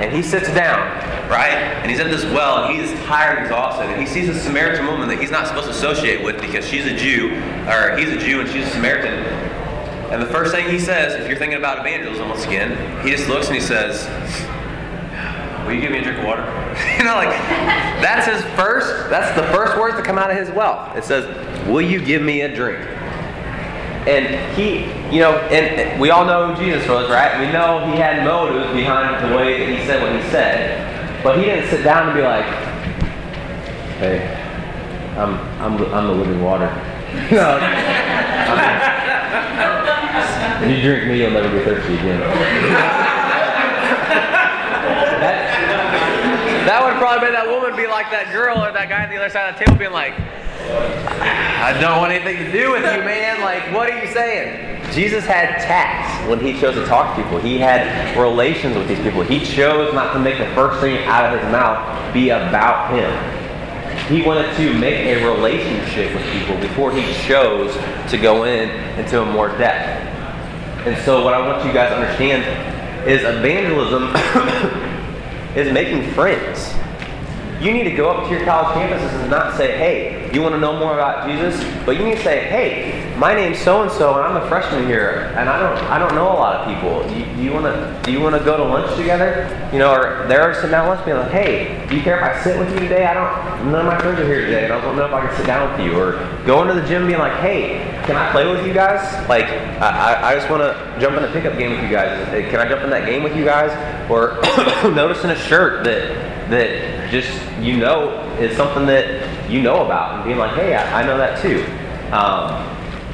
and 0.00 0.12
he 0.12 0.22
sits 0.22 0.52
down, 0.54 0.88
right? 1.30 1.52
And 1.52 1.90
he's 1.90 2.00
at 2.00 2.10
this 2.10 2.24
well, 2.24 2.64
and 2.64 2.78
he's 2.78 2.92
tired 3.04 3.38
and 3.38 3.46
exhausted, 3.46 3.88
and 3.88 4.00
he 4.00 4.06
sees 4.06 4.28
a 4.28 4.38
Samaritan 4.38 4.86
woman 4.86 5.08
that 5.08 5.20
he's 5.20 5.30
not 5.30 5.46
supposed 5.46 5.66
to 5.66 5.70
associate 5.70 6.24
with 6.24 6.40
because 6.40 6.66
she's 6.66 6.84
a 6.84 6.94
Jew, 6.94 7.30
or 7.68 7.96
he's 7.96 8.10
a 8.10 8.18
Jew 8.18 8.40
and 8.40 8.50
she's 8.50 8.66
a 8.66 8.70
Samaritan. 8.70 9.14
And 10.12 10.20
the 10.20 10.26
first 10.26 10.52
thing 10.52 10.68
he 10.68 10.80
says, 10.80 11.14
if 11.14 11.28
you're 11.28 11.38
thinking 11.38 11.58
about 11.58 11.78
evangelism 11.78 12.28
once 12.28 12.44
again, 12.44 13.06
he 13.06 13.12
just 13.12 13.28
looks 13.28 13.46
and 13.46 13.54
he 13.54 13.62
says, 13.62 14.08
Will 15.64 15.74
you 15.74 15.80
give 15.82 15.92
me 15.92 15.98
a 15.98 16.02
drink 16.02 16.18
of 16.18 16.24
water? 16.24 16.42
you 16.98 17.04
know, 17.04 17.14
like 17.14 17.28
that's 18.02 18.26
his 18.26 18.42
first, 18.56 19.08
that's 19.08 19.40
the 19.40 19.46
first 19.54 19.78
words 19.78 19.94
that 19.94 20.04
come 20.04 20.18
out 20.18 20.32
of 20.32 20.36
his 20.36 20.48
mouth. 20.48 20.96
It 20.96 21.04
says, 21.04 21.26
Will 21.68 21.80
you 21.80 22.04
give 22.04 22.22
me 22.22 22.40
a 22.40 22.52
drink? 22.52 22.84
And 24.08 24.56
he, 24.56 24.86
you 25.14 25.20
know, 25.20 25.36
and 25.50 26.00
we 26.00 26.10
all 26.10 26.24
know 26.24 26.52
who 26.52 26.64
Jesus 26.64 26.88
was, 26.88 27.08
right? 27.08 27.38
We 27.38 27.52
know 27.52 27.86
he 27.92 27.96
had 27.96 28.24
motives 28.24 28.72
behind 28.72 29.30
the 29.30 29.36
way 29.36 29.60
that 29.60 29.68
he 29.68 29.86
said 29.86 30.02
what 30.02 30.10
he 30.10 30.28
said. 30.30 30.89
But 31.22 31.38
he 31.38 31.44
didn't 31.44 31.68
sit 31.68 31.84
down 31.84 32.08
and 32.08 32.16
be 32.16 32.22
like, 32.22 32.46
hey, 34.00 34.24
I'm, 35.18 35.34
I'm, 35.60 35.76
I'm 35.92 36.06
the 36.06 36.14
living 36.14 36.42
water. 36.42 36.66
no. 37.30 37.58
If 40.62 40.76
you 40.76 40.82
drink 40.82 41.08
me, 41.08 41.20
you'll 41.20 41.30
never 41.30 41.50
be 41.50 41.64
thirsty 41.64 41.94
again. 41.94 42.20
that, 45.20 46.64
that 46.66 46.84
would 46.84 46.96
probably 46.98 47.28
make 47.28 47.36
that 47.36 47.46
woman 47.46 47.76
be 47.76 47.86
like 47.86 48.10
that 48.10 48.32
girl 48.32 48.56
or 48.58 48.72
that 48.72 48.88
guy 48.88 49.04
on 49.04 49.10
the 49.10 49.16
other 49.16 49.28
side 49.28 49.52
of 49.52 49.58
the 49.58 49.64
table 49.64 49.78
being 49.78 49.92
like, 49.92 50.14
I 50.70 51.76
don't 51.80 51.98
want 51.98 52.12
anything 52.12 52.38
to 52.44 52.52
do 52.52 52.72
with 52.72 52.82
you, 52.82 53.04
man. 53.04 53.40
Like, 53.42 53.74
what 53.74 53.90
are 53.90 53.98
you 54.04 54.10
saying? 54.12 54.79
Jesus 54.92 55.24
had 55.24 55.60
tact 55.60 56.28
when 56.28 56.40
he 56.40 56.58
chose 56.58 56.74
to 56.74 56.84
talk 56.86 57.16
to 57.16 57.22
people. 57.22 57.38
He 57.38 57.58
had 57.58 58.16
relations 58.18 58.76
with 58.76 58.88
these 58.88 58.98
people. 59.00 59.22
He 59.22 59.44
chose 59.44 59.94
not 59.94 60.12
to 60.14 60.18
make 60.18 60.38
the 60.38 60.52
first 60.54 60.80
thing 60.80 61.04
out 61.04 61.32
of 61.32 61.40
his 61.40 61.50
mouth 61.52 62.12
be 62.12 62.30
about 62.30 62.90
him. 62.92 63.40
He 64.08 64.22
wanted 64.22 64.54
to 64.56 64.76
make 64.78 65.06
a 65.06 65.24
relationship 65.24 66.12
with 66.14 66.24
people 66.32 66.56
before 66.56 66.92
he 66.92 67.02
chose 67.24 67.72
to 68.10 68.18
go 68.18 68.44
in 68.44 68.68
into 68.98 69.22
a 69.22 69.26
more 69.26 69.48
depth. 69.56 70.06
And 70.86 70.96
so, 71.04 71.24
what 71.24 71.34
I 71.34 71.46
want 71.46 71.64
you 71.64 71.72
guys 71.72 71.90
to 71.90 71.96
understand 71.96 72.42
is 73.08 73.22
evangelism 73.22 74.12
is 75.56 75.72
making 75.72 76.12
friends. 76.14 76.74
You 77.60 77.74
need 77.74 77.84
to 77.84 77.94
go 77.94 78.08
up 78.08 78.26
to 78.26 78.34
your 78.34 78.42
college 78.46 78.74
campuses 78.74 79.20
and 79.20 79.30
not 79.30 79.54
say, 79.54 79.76
hey, 79.76 80.32
you 80.32 80.40
want 80.40 80.54
to 80.54 80.60
know 80.60 80.78
more 80.78 80.94
about 80.94 81.28
Jesus? 81.28 81.62
But 81.84 81.98
you 81.98 82.04
need 82.04 82.16
to 82.16 82.22
say, 82.22 82.48
hey, 82.48 83.14
my 83.18 83.34
name's 83.34 83.58
so 83.58 83.82
and 83.82 83.92
so, 83.92 84.14
and 84.14 84.22
I'm 84.24 84.42
a 84.42 84.48
freshman 84.48 84.86
here, 84.86 85.34
and 85.36 85.46
I 85.46 85.60
don't, 85.60 85.90
I 85.90 85.98
don't 85.98 86.14
know 86.14 86.32
a 86.32 86.40
lot 86.40 86.56
of 86.56 86.74
people. 86.74 87.06
Do 87.06 87.20
you, 87.20 87.26
do 87.36 87.42
you 87.42 87.52
want 87.52 87.66
to, 87.66 88.00
do 88.02 88.12
you 88.12 88.20
want 88.20 88.34
to 88.34 88.42
go 88.42 88.56
to 88.56 88.64
lunch 88.64 88.96
together? 88.96 89.44
You 89.74 89.78
know, 89.78 89.92
or 89.92 90.26
they're 90.26 90.54
sitting 90.54 90.70
down 90.70 90.88
lunch, 90.88 91.04
being 91.04 91.18
like, 91.18 91.30
hey, 91.30 91.86
do 91.90 91.96
you 91.96 92.02
care 92.02 92.16
if 92.16 92.24
I 92.24 92.42
sit 92.42 92.58
with 92.58 92.72
you 92.72 92.80
today? 92.80 93.04
I 93.04 93.12
don't. 93.12 93.70
None 93.70 93.86
of 93.86 93.92
my 93.92 94.00
friends 94.00 94.18
are 94.20 94.24
here 94.24 94.46
today, 94.46 94.64
and 94.64 94.72
I 94.72 94.80
don't 94.80 94.96
know 94.96 95.04
if 95.04 95.12
I 95.12 95.26
can 95.26 95.36
sit 95.36 95.44
down 95.44 95.70
with 95.70 95.86
you. 95.86 95.98
Or 95.98 96.12
going 96.46 96.68
to 96.68 96.80
the 96.80 96.88
gym, 96.88 97.06
being 97.06 97.18
like, 97.18 97.38
hey, 97.40 97.84
can 98.06 98.16
I 98.16 98.32
play 98.32 98.50
with 98.50 98.66
you 98.66 98.72
guys? 98.72 99.28
Like, 99.28 99.44
I, 99.44 100.30
I 100.30 100.34
just 100.34 100.48
want 100.48 100.62
to 100.62 100.96
jump 100.98 101.18
in 101.18 101.24
a 101.24 101.30
pickup 101.30 101.58
game 101.58 101.72
with 101.72 101.82
you 101.82 101.90
guys. 101.90 102.26
Can 102.50 102.58
I 102.58 102.66
jump 102.66 102.84
in 102.84 102.90
that 102.90 103.04
game 103.04 103.22
with 103.22 103.36
you 103.36 103.44
guys? 103.44 103.70
Or 104.10 104.40
noticing 104.90 105.28
a 105.28 105.36
shirt 105.36 105.84
that 105.84 106.48
that 106.50 106.99
just 107.10 107.30
you 107.60 107.76
know 107.76 108.20
is 108.38 108.56
something 108.56 108.86
that 108.86 109.50
you 109.50 109.60
know 109.60 109.84
about 109.84 110.16
and 110.16 110.24
being 110.24 110.38
like, 110.38 110.54
hey, 110.54 110.74
I, 110.74 111.02
I 111.02 111.06
know 111.06 111.18
that 111.18 111.40
too. 111.42 111.64
Um, 112.14 112.66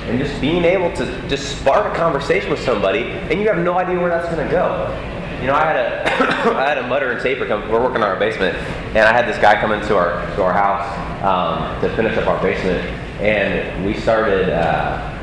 and 0.08 0.18
just 0.18 0.40
being 0.40 0.64
able 0.64 0.94
to 0.96 1.28
just 1.28 1.58
spark 1.58 1.92
a 1.92 1.96
conversation 1.96 2.50
with 2.50 2.60
somebody 2.60 3.02
and 3.02 3.40
you 3.40 3.48
have 3.48 3.58
no 3.58 3.76
idea 3.78 3.98
where 3.98 4.08
that's 4.08 4.32
going 4.32 4.46
to 4.46 4.52
go. 4.52 4.88
You 5.40 5.48
know, 5.48 5.54
I 5.54 5.64
had 5.64 5.76
a 5.76 6.04
I 6.56 6.68
had 6.68 6.78
a 6.78 6.86
mudder 6.86 7.12
and 7.12 7.20
taper 7.20 7.46
come. 7.46 7.68
We're 7.68 7.82
working 7.82 8.02
on 8.02 8.08
our 8.08 8.18
basement, 8.18 8.56
and 8.56 8.98
I 8.98 9.12
had 9.12 9.26
this 9.26 9.38
guy 9.38 9.60
come 9.60 9.72
into 9.72 9.96
our 9.96 10.24
to 10.36 10.42
our 10.42 10.52
house 10.52 10.86
um, 11.22 11.80
to 11.82 11.94
finish 11.94 12.16
up 12.16 12.26
our 12.26 12.40
basement, 12.40 12.80
and 13.20 13.84
we 13.84 13.94
started. 13.94 14.48
Uh, 14.48 15.15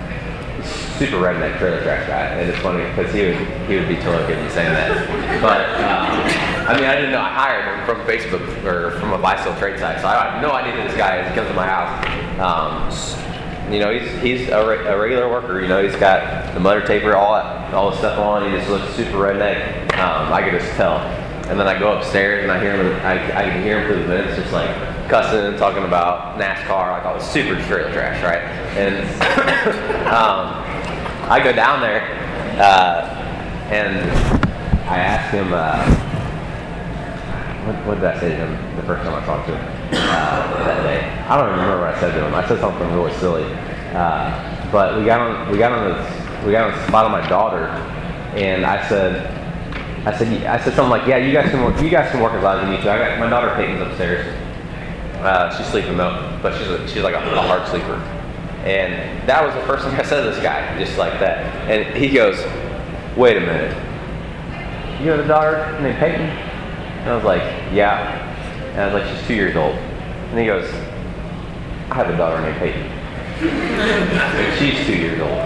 super 0.98 1.18
redneck 1.18 1.58
trailer 1.58 1.82
trash 1.82 2.08
guy, 2.08 2.26
and 2.28 2.50
it's 2.50 2.60
funny 2.60 2.84
because 2.90 3.14
he 3.14 3.22
would 3.26 3.36
he 3.68 3.76
would 3.76 3.88
be 3.88 3.96
totally 3.98 4.28
good 4.28 4.44
me 4.44 4.50
saying 4.50 4.74
that. 4.74 5.42
But 5.42 5.62
um, 5.82 6.68
I 6.68 6.76
mean, 6.76 6.86
I 6.86 6.96
didn't 6.96 7.12
know. 7.12 7.22
I 7.22 7.30
hired 7.30 7.66
him 7.66 7.86
from 7.86 8.06
Facebook 8.08 8.64
or 8.64 9.00
from 9.00 9.14
a 9.14 9.18
buy 9.18 9.42
sell 9.44 9.58
trade 9.58 9.80
site, 9.80 10.02
so 10.02 10.08
I 10.08 10.32
had 10.32 10.42
no 10.42 10.52
idea 10.52 10.76
this 10.88 10.96
guy 10.96 11.22
is. 11.22 11.30
He 11.30 11.36
comes 11.36 11.50
to 11.50 11.54
my 11.56 11.68
house. 11.68 12.04
Um, 12.40 13.24
you 13.72 13.80
know, 13.80 13.98
he's 13.98 14.22
he's 14.22 14.50
a, 14.50 14.68
re- 14.68 14.88
a, 14.88 14.98
regular 14.98 15.30
worker. 15.30 15.62
You 15.62 15.68
know, 15.68 15.84
he's 15.84 15.96
got 15.96 16.54
the 16.54 16.60
mudder 16.60 16.86
taper, 16.86 17.16
all 17.16 17.34
that, 17.34 17.74
all 17.74 17.92
the 17.92 17.98
stuff 17.98 18.20
on. 18.20 18.50
He 18.50 18.58
just 18.58 18.70
looks 18.70 18.94
super 18.96 19.18
redneck. 19.18 19.84
Um, 19.98 20.32
I 20.32 20.42
could 20.44 20.60
just 20.60 20.72
tell. 20.76 20.98
And 21.50 21.60
then 21.60 21.68
I 21.68 21.78
go 21.78 21.98
upstairs 21.98 22.44
and 22.44 22.52
I 22.52 22.62
hear 22.62 22.76
him. 22.76 23.06
I, 23.06 23.16
I 23.38 23.50
can 23.50 23.64
hear 23.64 23.82
him 23.82 23.88
through 23.88 24.04
the 24.04 24.08
vents, 24.08 24.38
just 24.38 24.54
like 24.54 24.74
cussing 25.10 25.46
and 25.46 25.58
talking 25.58 25.84
about 25.84 26.40
NASCAR. 26.40 26.92
Like 26.92 27.06
I 27.06 27.14
was 27.14 27.24
super 27.24 27.62
trailer 27.68 27.92
trash, 27.92 28.24
right? 28.24 28.42
And 28.78 29.04
um, 30.08 30.64
I 31.30 31.42
go 31.44 31.54
down 31.54 31.80
there 31.80 32.04
uh, 32.60 33.08
and 33.72 33.98
I 34.90 34.98
ask 34.98 35.34
him, 35.34 35.54
uh, 35.54 35.84
what, 37.66 37.88
what, 37.88 37.96
did 37.96 38.06
I 38.06 38.20
say 38.20 38.30
to 38.30 38.36
him 38.36 38.76
the 38.76 38.84
first 38.84 39.04
time 39.04 39.16
I 39.16 39.26
talked 39.26 39.48
to 39.48 39.56
him 39.56 39.66
uh, 39.94 40.66
that 40.66 40.84
day? 40.84 41.02
I 41.30 41.38
don't 41.38 41.50
remember 41.52 41.80
what 41.80 41.96
I 41.96 42.00
said 42.00 42.14
to 42.14 42.26
him. 42.26 42.36
I 42.36 42.46
said 42.48 42.60
something 42.60 42.92
really 42.94 43.14
silly. 43.20 43.46
Uh, 43.96 44.70
but 44.72 44.98
we 44.98 45.06
got 45.06 45.22
on 45.22 45.52
we 45.52 45.58
got 45.58 45.72
on 45.72 45.90
the 45.90 46.46
we 46.46 46.52
got 46.52 46.72
on 46.72 46.78
the 46.78 46.88
spot 46.88 47.06
of 47.06 47.12
my 47.12 47.26
daughter, 47.30 47.68
and 48.36 48.66
I 48.66 48.88
said 48.90 49.28
I 50.06 50.18
said 50.18 50.44
I 50.46 50.58
said 50.62 50.74
something 50.74 50.90
like, 50.90 51.08
yeah, 51.08 51.18
you 51.18 51.32
guys 51.32 51.50
can 51.52 51.64
work 51.64 51.80
you 51.82 51.90
guys 51.90 52.12
can 52.12 52.20
work 52.20 52.34
as 52.34 52.44
loud 52.44 52.60
as 52.60 52.66
you 52.66 52.76
need 52.76 52.84
to. 52.84 52.92
I 52.92 52.98
got 52.98 53.20
my 53.20 53.30
daughter 53.30 53.54
Peyton's 53.56 53.82
upstairs. 53.82 54.26
Uh, 55.22 55.56
she's 55.56 55.68
sleeping 55.68 55.96
though, 55.96 56.38
but 56.42 56.58
she's 56.58 56.68
a, 56.68 56.88
she's 56.88 57.04
like 57.04 57.14
a, 57.14 57.20
a 57.20 57.42
hard 57.42 57.66
sleeper. 57.70 58.02
And 58.64 59.28
that 59.28 59.44
was 59.46 59.54
the 59.56 59.62
first 59.68 59.84
thing 59.84 59.94
I 59.96 60.04
said 60.04 60.24
to 60.24 60.32
this 60.32 60.42
guy, 60.42 60.80
just 60.80 60.98
like 60.98 61.20
that. 61.20 61.70
And 61.70 61.98
he 61.98 62.10
goes, 62.10 62.38
wait 63.18 63.36
a 63.36 63.42
minute. 63.42 63.76
You 65.02 65.10
have 65.10 65.20
a 65.20 65.28
daughter 65.28 65.78
named 65.82 65.98
Peyton? 65.98 66.22
And 66.22 67.10
I 67.10 67.16
was 67.16 67.26
like, 67.26 67.42
yeah. 67.74 68.24
And 68.72 68.82
I 68.82 68.86
was 68.86 69.04
like, 69.04 69.14
she's 69.14 69.28
two 69.28 69.34
years 69.34 69.58
old. 69.58 69.76
And 69.76 70.40
he 70.40 70.46
goes, 70.46 70.72
I 71.92 71.96
have 71.96 72.10
a 72.10 72.16
daughter 72.16 72.42
named 72.42 72.58
Peyton. 72.58 72.90
she's 74.58 74.86
two 74.86 74.96
years 74.96 75.20
old. 75.20 75.32
I 75.32 75.44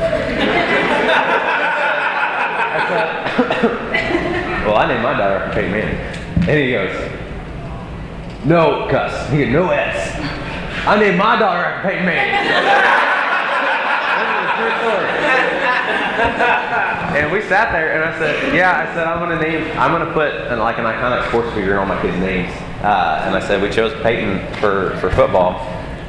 well, 4.68 4.78
I 4.78 4.88
named 4.88 5.02
my 5.02 5.18
daughter 5.18 5.38
after 5.38 5.60
Peyton 5.60 5.72
Manning. 5.72 5.98
And 6.48 6.60
he 6.60 6.72
goes, 6.72 7.12
no 8.46 8.88
cuss. 8.92 9.32
He 9.32 9.40
goes, 9.40 9.50
no 9.52 9.72
S. 9.72 10.16
I 10.86 11.00
named 11.00 11.18
my 11.18 11.40
daughter 11.40 11.66
after 11.66 11.90
Peyton 11.90 12.06
Manning. 12.06 13.04
and 16.18 17.32
we 17.32 17.42
sat 17.42 17.72
there, 17.72 17.94
and 17.94 18.04
I 18.04 18.18
said, 18.18 18.54
"Yeah." 18.54 18.88
I 18.90 18.94
said, 18.94 19.08
"I'm 19.08 19.20
gonna 19.20 19.40
name. 19.42 19.78
I'm 19.78 19.92
gonna 19.92 20.12
put 20.14 20.34
an, 20.34 20.60
like 20.60 20.78
an 20.78 20.86
iconic 20.86 21.28
sports 21.30 21.54
figure 21.54 21.80
all 21.80 21.86
my 21.86 22.02
kids' 22.02 22.18
names." 22.18 22.52
Uh, 22.82 23.24
and 23.26 23.36
I 23.36 23.40
said, 23.40 23.62
"We 23.62 23.70
chose 23.70 23.94
Peyton 24.02 24.40
for 24.56 24.98
for 24.98 25.10
football." 25.12 25.60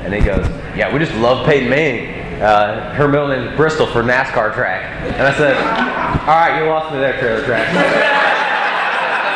And 0.03 0.15
he 0.15 0.21
goes, 0.21 0.47
"Yeah, 0.77 0.93
we 0.93 0.99
just 0.99 1.15
love 1.17 1.47
Peyton 1.47 1.69
Manning." 1.69 2.43
Uh, 2.43 2.95
her 2.95 3.09
middle 3.09 3.29
name 3.29 3.49
is 3.49 3.57
Bristol 3.57 3.87
for 3.87 4.03
NASCAR 4.03 4.55
track. 4.55 4.85
And 5.19 5.27
I 5.27 5.37
said, 5.37 5.57
"All 5.57 6.37
right, 6.37 6.59
you 6.59 6.69
lost 6.69 6.93
me 6.93 7.01
there, 7.01 7.19
trailer 7.19 7.45
trash." 7.45 7.69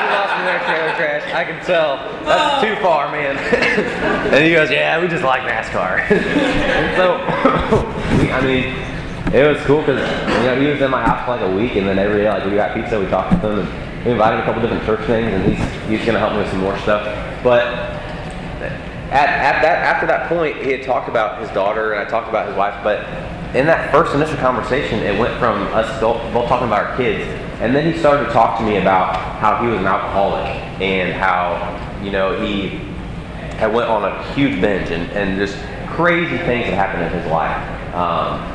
you 0.02 0.14
lost 0.14 0.38
me 0.38 0.44
there, 0.44 0.60
trailer 0.64 0.94
trash. 0.96 1.34
I 1.34 1.44
can 1.44 1.64
tell. 1.66 1.96
That's 2.24 2.64
too 2.64 2.76
far, 2.82 3.10
man. 3.10 3.36
and 4.32 4.44
he 4.44 4.52
goes, 4.52 4.70
"Yeah, 4.70 5.00
we 5.00 5.08
just 5.08 5.24
like 5.24 5.42
NASCAR." 5.42 6.08
so, 6.96 7.16
I 8.32 8.40
mean 8.40 8.91
it 9.32 9.46
was 9.46 9.58
cool 9.64 9.80
because 9.80 10.00
you 10.00 10.44
know 10.44 10.60
he 10.60 10.66
was 10.66 10.80
in 10.80 10.90
my 10.90 11.02
house 11.02 11.24
for 11.24 11.36
like 11.36 11.42
a 11.42 11.56
week, 11.56 11.76
and 11.76 11.88
then 11.88 11.98
every 11.98 12.22
day 12.22 12.28
like 12.28 12.44
we 12.44 12.52
got 12.52 12.74
pizza, 12.74 12.98
we 12.98 13.06
talked 13.06 13.32
with 13.32 13.42
him, 13.42 13.60
and 13.60 14.04
we 14.04 14.12
invited 14.12 14.36
him 14.36 14.42
a 14.42 14.44
couple 14.44 14.62
different 14.62 14.84
church 14.84 15.06
things, 15.06 15.32
and 15.32 15.44
he's 15.44 15.88
he's 15.88 16.06
gonna 16.06 16.18
help 16.18 16.32
me 16.32 16.38
with 16.38 16.50
some 16.50 16.60
more 16.60 16.76
stuff. 16.78 17.04
But 17.42 17.66
at, 19.12 19.28
at 19.28 19.62
that 19.62 19.94
after 19.94 20.06
that 20.06 20.28
point, 20.28 20.56
he 20.56 20.72
had 20.72 20.82
talked 20.82 21.08
about 21.08 21.40
his 21.40 21.50
daughter, 21.50 21.92
and 21.92 22.06
I 22.06 22.10
talked 22.10 22.28
about 22.28 22.48
his 22.48 22.56
wife, 22.56 22.82
but 22.82 23.06
in 23.54 23.66
that 23.66 23.90
first 23.92 24.14
initial 24.14 24.36
conversation, 24.38 25.00
it 25.00 25.18
went 25.18 25.38
from 25.38 25.62
us 25.74 26.00
both, 26.00 26.20
talking 26.48 26.66
about 26.66 26.86
our 26.86 26.96
kids, 26.96 27.22
and 27.60 27.74
then 27.74 27.92
he 27.92 27.98
started 27.98 28.26
to 28.26 28.32
talk 28.32 28.58
to 28.58 28.64
me 28.64 28.78
about 28.78 29.16
how 29.38 29.62
he 29.62 29.68
was 29.68 29.78
an 29.78 29.86
alcoholic 29.86 30.46
and 30.80 31.12
how 31.12 31.60
you 32.02 32.10
know 32.10 32.40
he 32.44 32.80
had 33.56 33.72
went 33.72 33.88
on 33.88 34.04
a 34.04 34.32
huge 34.34 34.60
binge 34.60 34.90
and, 34.90 35.10
and 35.12 35.38
just 35.38 35.56
crazy 35.94 36.38
things 36.38 36.66
that 36.66 36.74
happened 36.74 37.04
in 37.04 37.22
his 37.22 37.30
life. 37.30 37.94
Um, 37.94 38.51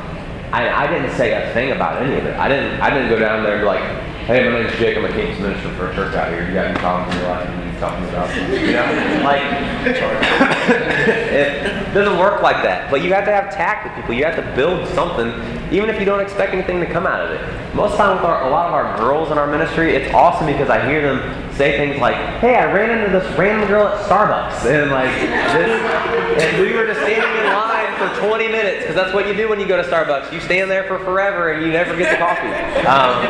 I, 0.52 0.86
I 0.86 0.88
didn't 0.88 1.16
say 1.18 1.34
a 1.34 1.54
thing 1.54 1.72
about 1.72 2.02
any 2.02 2.18
of 2.18 2.26
it. 2.26 2.36
I 2.38 2.48
didn't 2.48 2.80
I 2.82 2.89
didn't 2.89 3.10
go 3.10 3.20
down 3.20 3.43
there 3.43 3.56
and 3.56 3.62
be 3.62 3.66
like, 3.66 3.84
hey, 4.28 4.50
my 4.50 4.62
name's 4.62 4.78
Jake, 4.78 4.98
I'm 4.98 5.06
a 5.06 5.10
campus 5.10 5.39
minister 5.39 5.74
for 5.76 5.91
a 5.91 5.95
church 5.95 6.16
out 6.16 6.32
here. 6.32 6.48
You 6.48 6.54
got 6.54 6.66
any 6.68 6.80
problems 6.80 7.14
in 7.16 7.22
your 7.22 7.30
life 7.30 7.66
talking 7.80 8.04
about? 8.10 8.36
You 8.36 8.74
know? 8.74 9.22
Like 9.24 9.42
it 9.88 11.94
doesn't 11.94 12.18
work 12.18 12.42
like 12.42 12.64
that. 12.64 12.92
But 12.92 13.04
you 13.04 13.14
have 13.14 13.26
to 13.26 13.32
have 13.32 13.54
tact 13.54 13.86
with 13.86 13.96
people. 13.96 14.14
You 14.14 14.26
have 14.26 14.36
to 14.36 14.56
build 14.56 14.88
something, 14.90 15.28
even 15.72 15.90
if 15.90 16.00
you 16.00 16.06
don't 16.06 16.20
expect 16.20 16.54
anything 16.54 16.80
to 16.80 16.86
come 16.86 17.06
out 17.06 17.22
of 17.22 17.32
it. 17.32 17.76
Most 17.76 17.92
of 17.92 17.98
the 17.98 18.04
time 18.04 18.16
with 18.18 18.26
our, 18.26 18.48
a 18.48 18.50
lot 18.50 18.68
of 18.68 18.74
our 18.74 18.98
girls 18.98 19.32
in 19.32 19.38
our 19.38 19.48
ministry, 19.48 19.96
it's 19.96 20.14
awesome 20.14 20.48
because 20.48 20.70
I 20.70 20.88
hear 20.90 21.02
them 21.02 21.54
say 21.54 21.78
things 21.78 22.00
like, 22.00 22.16
hey, 22.40 22.56
I 22.56 22.72
ran 22.72 22.98
into 22.98 23.18
this 23.18 23.38
random 23.38 23.68
girl 23.68 23.88
at 23.88 24.06
Starbucks. 24.08 24.66
And 24.78 24.92
like 24.92 25.10
this 25.14 26.44
and 26.44 26.62
we 26.62 26.74
were 26.74 26.86
just 26.86 27.00
standing 27.02 27.46
in 27.46 27.52
line 27.54 27.96
for 27.98 28.28
20 28.28 28.48
minutes 28.48 28.82
because 28.82 28.96
that's 28.96 29.14
what 29.14 29.28
you 29.28 29.34
do 29.34 29.50
when 29.50 29.60
you 29.60 29.68
go 29.68 29.78
to 29.78 29.84
Starbucks. 29.88 30.32
You 30.32 30.40
stand 30.40 30.70
there 30.70 30.84
for 30.84 31.00
forever 31.00 31.52
and 31.52 31.66
you 31.66 31.72
never 31.72 31.96
get 31.96 32.12
the 32.12 32.18
coffee. 32.18 32.48
Um, 32.86 33.26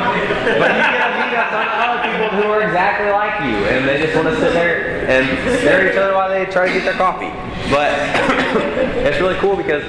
but 0.60 0.72
you 0.76 0.84
get 0.84 0.98
to 0.98 1.10
meet 1.24 1.38
up 1.38 1.52
some 1.52 1.68
other 1.72 2.17
people 2.30 2.44
who 2.44 2.52
are 2.52 2.62
exactly 2.62 3.10
like 3.10 3.40
you 3.42 3.56
and 3.68 3.88
they 3.88 4.02
just 4.02 4.16
want 4.16 4.28
to 4.28 4.36
sit 4.40 4.54
there 4.54 5.08
and 5.08 5.26
stare 5.60 5.82
at 5.82 5.92
each 5.92 5.98
other 5.98 6.14
while 6.14 6.30
they 6.30 6.46
try 6.46 6.68
to 6.68 6.74
get 6.74 6.84
their 6.84 6.94
coffee. 6.94 7.32
But 7.70 7.92
it's 9.06 9.20
really 9.20 9.36
cool 9.36 9.56
because 9.56 9.84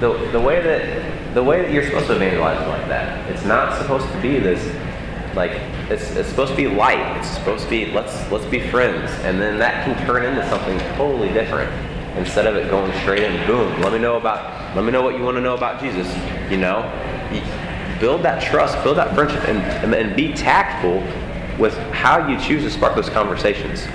the, 0.00 0.30
the 0.32 0.40
way 0.40 0.60
that 0.62 1.34
the 1.34 1.42
way 1.42 1.62
that 1.62 1.72
you're 1.72 1.84
supposed 1.84 2.08
to 2.08 2.16
evangelize 2.16 2.60
is 2.60 2.68
like 2.68 2.88
that. 2.88 3.30
It's 3.30 3.44
not 3.44 3.78
supposed 3.80 4.06
to 4.12 4.20
be 4.20 4.38
this 4.38 4.62
like 5.34 5.52
it's, 5.90 6.14
it's 6.16 6.28
supposed 6.28 6.50
to 6.50 6.56
be 6.56 6.66
light. 6.66 7.16
It's 7.18 7.28
supposed 7.28 7.64
to 7.64 7.70
be 7.70 7.86
let's 7.86 8.30
let's 8.30 8.44
be 8.46 8.60
friends, 8.68 9.10
and 9.22 9.40
then 9.40 9.58
that 9.58 9.84
can 9.84 10.06
turn 10.06 10.24
into 10.24 10.46
something 10.48 10.78
totally 10.96 11.32
different 11.32 11.70
instead 12.16 12.46
of 12.46 12.56
it 12.56 12.68
going 12.68 12.92
straight 13.00 13.22
in 13.22 13.46
boom 13.46 13.80
let 13.80 13.92
me 13.92 13.98
know 13.98 14.16
about 14.16 14.76
let 14.76 14.84
me 14.84 14.90
know 14.90 15.02
what 15.02 15.16
you 15.16 15.22
want 15.22 15.34
to 15.34 15.40
know 15.40 15.54
about 15.54 15.80
jesus 15.80 16.06
you 16.50 16.58
know 16.58 16.82
build 18.00 18.22
that 18.22 18.42
trust 18.42 18.82
build 18.84 18.98
that 18.98 19.14
friendship 19.14 19.42
and, 19.48 19.58
and, 19.82 19.94
and 19.94 20.14
be 20.14 20.32
tactful 20.32 21.00
with 21.62 21.78
how 21.92 22.28
you 22.28 22.38
choose 22.38 22.62
to 22.62 22.70
spark 22.70 22.94
those 22.94 23.08
conversations 23.08 23.86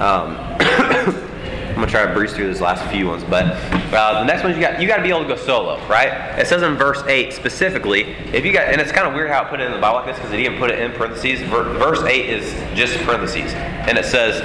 um, 0.00 0.36
I'm 1.68 1.74
gonna 1.74 1.86
try 1.86 2.06
to 2.06 2.12
breeze 2.12 2.32
through 2.32 2.48
these 2.48 2.60
last 2.60 2.88
few 2.90 3.06
ones, 3.06 3.22
but 3.24 3.44
uh, 3.92 4.20
the 4.20 4.24
next 4.24 4.42
one 4.42 4.54
you 4.54 4.60
got 4.60 4.80
you 4.80 4.88
got 4.88 4.96
to 4.96 5.02
be 5.02 5.10
able 5.10 5.22
to 5.22 5.28
go 5.28 5.36
solo, 5.36 5.78
right? 5.86 6.36
It 6.38 6.46
says 6.46 6.62
in 6.62 6.74
verse 6.74 7.02
eight 7.06 7.32
specifically, 7.32 8.16
if 8.32 8.44
you 8.44 8.52
got, 8.52 8.68
and 8.68 8.80
it's 8.80 8.90
kind 8.90 9.06
of 9.06 9.14
weird 9.14 9.30
how 9.30 9.44
it 9.44 9.48
put 9.48 9.60
it 9.60 9.66
in 9.66 9.72
the 9.72 9.78
Bible 9.78 9.98
like 9.98 10.06
this 10.06 10.16
because 10.16 10.32
it 10.32 10.40
even 10.40 10.58
put 10.58 10.70
it 10.70 10.80
in 10.80 10.92
parentheses. 10.92 11.40
Verse 11.48 12.02
eight 12.02 12.30
is 12.30 12.52
just 12.76 12.96
parentheses, 13.04 13.54
and 13.54 13.96
it 13.96 14.04
says 14.04 14.40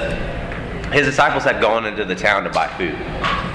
his 0.92 1.06
disciples 1.06 1.42
had 1.42 1.60
gone 1.60 1.86
into 1.86 2.04
the 2.04 2.14
town 2.14 2.44
to 2.44 2.50
buy 2.50 2.68
food. 2.78 2.94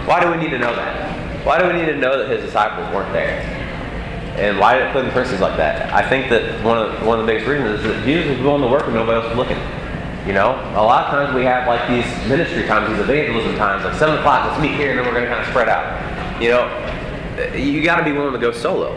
Why 0.05 0.19
do 0.19 0.29
we 0.29 0.37
need 0.37 0.49
to 0.51 0.59
know 0.59 0.75
that? 0.75 1.45
Why 1.45 1.57
do 1.57 1.67
we 1.67 1.73
need 1.73 1.87
to 1.87 1.97
know 1.97 2.17
that 2.17 2.29
his 2.29 2.43
disciples 2.43 2.93
weren't 2.93 3.13
there? 3.13 3.58
And 4.39 4.57
why 4.57 4.77
did 4.77 4.87
it 4.87 4.93
put 4.93 5.03
in 5.03 5.11
parentheses 5.11 5.41
like 5.41 5.57
that? 5.57 5.93
I 5.93 6.07
think 6.07 6.29
that 6.29 6.63
one 6.63 6.77
of 6.77 7.05
one 7.05 7.19
of 7.19 7.25
the 7.25 7.31
biggest 7.31 7.45
reasons 7.45 7.81
is 7.81 7.83
that 7.83 8.05
Jesus 8.05 8.37
was 8.37 8.39
willing 8.39 8.61
to 8.61 8.69
work 8.69 8.85
and 8.85 8.95
nobody 8.95 9.19
else 9.19 9.27
was 9.27 9.35
looking. 9.35 9.59
You 10.25 10.31
know, 10.31 10.55
a 10.75 10.83
lot 10.83 11.05
of 11.05 11.11
times 11.11 11.35
we 11.35 11.43
have 11.43 11.67
like 11.67 11.89
these 11.89 12.07
ministry 12.29 12.63
times, 12.63 12.89
these 12.89 12.99
evangelism 12.99 13.57
times, 13.57 13.83
like 13.83 13.95
seven 13.95 14.17
o'clock, 14.17 14.47
let's 14.47 14.61
meet 14.61 14.75
here, 14.75 14.91
and 14.91 14.99
then 14.99 15.05
we're 15.05 15.11
going 15.11 15.25
to 15.25 15.29
kind 15.29 15.43
of 15.43 15.49
spread 15.49 15.67
out. 15.67 15.83
You 16.41 16.49
know, 16.55 16.63
you 17.53 17.83
got 17.83 17.97
to 17.97 18.05
be 18.05 18.13
willing 18.13 18.31
to 18.31 18.39
go 18.39 18.51
solo. 18.51 18.95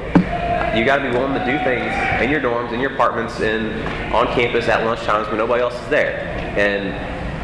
You 0.76 0.84
got 0.84 0.98
to 0.98 1.10
be 1.10 1.16
willing 1.16 1.34
to 1.34 1.44
do 1.44 1.58
things 1.64 1.90
in 2.22 2.30
your 2.30 2.40
dorms, 2.40 2.72
in 2.72 2.78
your 2.78 2.94
apartments, 2.94 3.40
and 3.40 3.74
on 4.14 4.28
campus 4.34 4.68
at 4.68 4.84
lunch 4.84 5.00
times 5.00 5.26
when 5.26 5.38
nobody 5.38 5.62
else 5.62 5.74
is 5.74 5.88
there. 5.88 6.18
And 6.54 6.94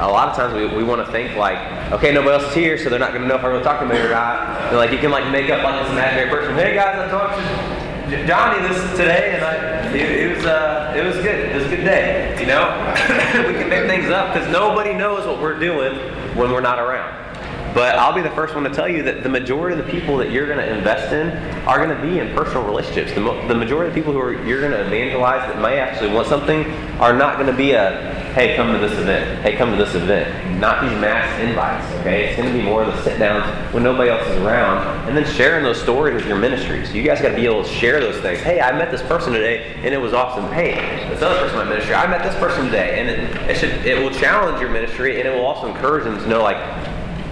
a 0.01 0.07
lot 0.07 0.29
of 0.29 0.37
times 0.37 0.55
we, 0.55 0.67
we 0.77 0.85
want 0.85 1.05
to 1.05 1.11
think 1.11 1.37
like, 1.37 1.59
okay, 1.91 2.13
nobody 2.13 2.35
else 2.35 2.51
is 2.51 2.55
here, 2.55 2.79
so 2.79 2.91
they're 2.91 3.01
not 3.01 3.11
going 3.11 3.23
to 3.23 3.29
know 3.29 3.35
if 3.35 3.43
I'm 3.43 3.51
going 3.51 3.63
to 3.63 3.69
talk 3.69 3.81
to 3.81 3.87
me 3.87 3.99
or 3.99 4.11
not. 4.11 4.61
And 4.69 4.77
like 4.77 4.93
you 4.93 4.99
can 4.99 5.11
like 5.11 5.29
make 5.33 5.51
up 5.51 5.65
like 5.65 5.83
this 5.83 5.91
imaginary 5.91 6.31
person. 6.31 6.55
Hey 6.55 6.75
guys, 6.75 6.99
I 6.99 7.11
talked 7.11 7.37
to 7.39 7.78
Johnny 8.09 8.67
this 8.67 8.81
today, 8.93 9.35
and 9.35 9.45
I, 9.45 9.93
it, 9.93 10.11
it 10.11 10.37
was 10.37 10.47
uh, 10.47 10.95
it 10.97 11.05
was 11.05 11.17
good. 11.17 11.51
It 11.51 11.55
was 11.55 11.67
a 11.67 11.69
good 11.69 11.85
day. 11.85 12.35
You 12.41 12.47
know, 12.47 12.95
we 13.47 13.55
can 13.55 13.69
make 13.69 13.87
things 13.87 14.11
up 14.11 14.33
because 14.33 14.51
nobody 14.51 14.95
knows 14.95 15.27
what 15.27 15.43
we're 15.43 15.59
doing 15.59 15.99
when 16.35 16.51
we're 16.51 16.63
not 16.63 16.79
around. 16.79 17.28
But 17.75 17.97
I'll 17.97 18.15
be 18.15 18.23
the 18.23 18.31
first 18.31 18.55
one 18.55 18.65
to 18.65 18.71
tell 18.71 18.89
you 18.89 19.03
that 19.05 19.23
the 19.23 19.29
majority 19.29 19.79
of 19.79 19.87
the 19.87 19.93
people 19.93 20.17
that 20.19 20.31
you're 20.31 20.47
going 20.47 20.59
to 20.59 20.77
invest 20.77 21.13
in 21.13 21.29
are 21.67 21.85
going 21.85 21.95
to 21.95 22.03
be 22.03 22.19
in 22.19 22.35
personal 22.35 22.65
relationships. 22.65 23.13
The, 23.13 23.21
mo- 23.21 23.47
the 23.47 23.55
majority 23.55 23.89
of 23.89 23.95
the 23.95 24.01
people 24.01 24.13
who 24.13 24.21
are, 24.21 24.45
you're 24.45 24.61
going 24.61 24.73
to 24.73 24.87
evangelize 24.87 25.47
that 25.53 25.61
may 25.61 25.79
actually 25.79 26.13
want 26.13 26.29
something 26.29 26.65
are 26.99 27.17
not 27.17 27.37
going 27.37 27.47
to 27.47 27.57
be 27.57 27.73
a, 27.73 28.15
hey, 28.35 28.57
come 28.57 28.73
to 28.73 28.79
this 28.79 28.99
event. 28.99 29.43
Hey, 29.43 29.57
come 29.57 29.71
to 29.71 29.77
this 29.77 29.95
event. 29.95 30.59
Not 30.59 30.83
these 30.83 30.99
mass 30.99 31.41
invites, 31.41 31.93
okay? 32.01 32.29
It's 32.29 32.37
going 32.37 32.53
to 32.53 32.59
be 32.59 32.65
more 32.65 32.83
of 32.83 32.89
the 32.89 33.03
sit 33.03 33.19
downs 33.19 33.45
when 33.73 33.83
nobody 33.83 34.11
else 34.11 34.27
is 34.29 34.37
around 34.39 35.07
and 35.07 35.17
then 35.17 35.27
sharing 35.35 35.63
those 35.63 35.81
stories 35.81 36.15
with 36.15 36.27
your 36.27 36.39
ministries. 36.39 36.93
You 36.93 37.03
guys 37.03 37.21
got 37.21 37.31
to 37.31 37.37
be 37.37 37.45
able 37.45 37.63
to 37.63 37.69
share 37.69 38.01
those 38.01 38.21
things. 38.23 38.41
Hey, 38.41 38.61
I 38.61 38.73
met 38.73 38.91
this 38.91 39.03
person 39.03 39.33
today 39.33 39.75
and 39.85 39.95
it 39.95 39.99
was 39.99 40.15
awesome. 40.15 40.51
Hey, 40.53 40.75
this 41.11 41.23
other 41.23 41.39
person 41.39 41.61
in 41.61 41.67
my 41.67 41.71
ministry, 41.71 41.95
I 41.95 42.07
met 42.07 42.23
this 42.23 42.39
person 42.41 42.65
today. 42.65 43.01
And 43.01 43.09
it, 43.09 43.51
it, 43.51 43.57
should, 43.57 43.71
it 43.87 44.03
will 44.03 44.11
challenge 44.19 44.61
your 44.61 44.71
ministry 44.71 45.21
and 45.21 45.29
it 45.29 45.35
will 45.35 45.47
also 45.47 45.67
encourage 45.69 46.05
them 46.05 46.19
to 46.19 46.29
know, 46.29 46.43
like, 46.43 46.57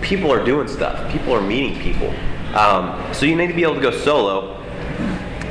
people 0.01 0.33
are 0.33 0.45
doing 0.45 0.69
stuff. 0.69 1.11
People 1.11 1.33
are 1.33 1.41
meeting 1.41 1.79
people. 1.81 2.09
Um, 2.57 3.13
so 3.13 3.27
you 3.27 3.37
need 3.37 3.49
to 3.49 3.55
be 3.55 3.63
able 3.63 3.75
to 3.75 3.81
go 3.81 3.91
solo. 3.91 4.55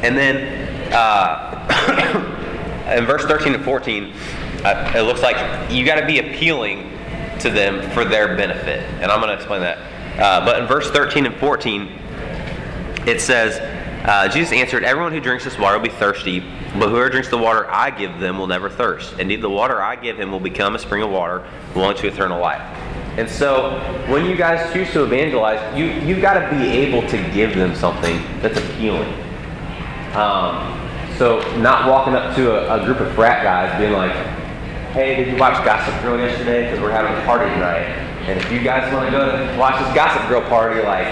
And 0.03 0.17
then 0.17 0.93
uh, 0.93 2.87
in 2.97 3.05
verse 3.05 3.25
13 3.25 3.55
and 3.55 3.63
14, 3.63 4.13
uh, 4.63 4.93
it 4.95 5.01
looks 5.01 5.21
like 5.21 5.71
you 5.71 5.85
got 5.85 5.99
to 5.99 6.05
be 6.05 6.19
appealing 6.19 6.91
to 7.39 7.49
them 7.49 7.89
for 7.91 8.05
their 8.05 8.35
benefit. 8.35 8.81
And 9.01 9.11
I'm 9.11 9.19
going 9.19 9.29
to 9.29 9.35
explain 9.35 9.61
that. 9.61 9.77
Uh, 10.19 10.45
but 10.45 10.61
in 10.61 10.67
verse 10.67 10.89
13 10.91 11.25
and 11.25 11.35
14, 11.35 11.87
it 13.05 13.21
says, 13.21 13.59
uh, 14.07 14.27
Jesus 14.29 14.53
answered, 14.53 14.83
Everyone 14.83 15.11
who 15.11 15.19
drinks 15.19 15.43
this 15.43 15.57
water 15.57 15.77
will 15.77 15.85
be 15.85 15.91
thirsty, 15.91 16.39
but 16.79 16.89
whoever 16.89 17.09
drinks 17.09 17.29
the 17.29 17.37
water 17.37 17.69
I 17.69 17.91
give 17.91 18.19
them 18.19 18.37
will 18.37 18.47
never 18.47 18.69
thirst. 18.69 19.19
Indeed, 19.19 19.41
the 19.41 19.49
water 19.49 19.81
I 19.81 19.95
give 19.95 20.19
him 20.19 20.31
will 20.31 20.39
become 20.39 20.75
a 20.75 20.79
spring 20.79 21.03
of 21.03 21.09
water, 21.09 21.47
flowing 21.73 21.97
to 21.97 22.07
eternal 22.07 22.39
life. 22.39 22.61
And 23.18 23.30
so, 23.30 23.80
when 24.09 24.26
you 24.26 24.36
guys 24.36 24.74
choose 24.74 24.91
to 24.91 25.03
evangelize, 25.05 25.78
you 25.78 25.86
you've 25.86 26.22
got 26.22 26.34
to 26.34 26.57
be 26.57 26.68
able 26.68 27.07
to 27.07 27.18
give 27.32 27.55
them 27.55 27.74
something 27.74 28.22
that's 28.41 28.57
appealing. 28.57 29.07
Um, 30.13 30.76
so, 31.18 31.39
not 31.59 31.88
walking 31.89 32.13
up 32.13 32.36
to 32.36 32.51
a, 32.51 32.82
a, 32.82 32.86
group 32.86 32.99
of 32.99 33.13
frat 33.16 33.41
guys 33.41 33.80
being 33.80 33.93
like, 33.93 34.11
"Hey, 34.91 35.16
did 35.16 35.30
you 35.30 35.38
watch 35.38 35.63
Gossip 35.63 35.93
Girl 36.01 36.20
yesterday? 36.20 36.63
Because 36.66 36.82
we're 36.82 36.91
having 36.91 37.13
a 37.13 37.26
party 37.26 37.49
tonight, 37.53 37.88
and 38.28 38.38
if 38.38 38.51
you 38.51 38.59
guys 38.59 38.91
want 38.93 39.05
to 39.05 39.11
go 39.11 39.32
to 39.32 39.57
watch 39.57 39.82
this 39.82 39.95
Gossip 39.95 40.28
Girl 40.28 40.41
party, 40.49 40.82
like, 40.82 41.07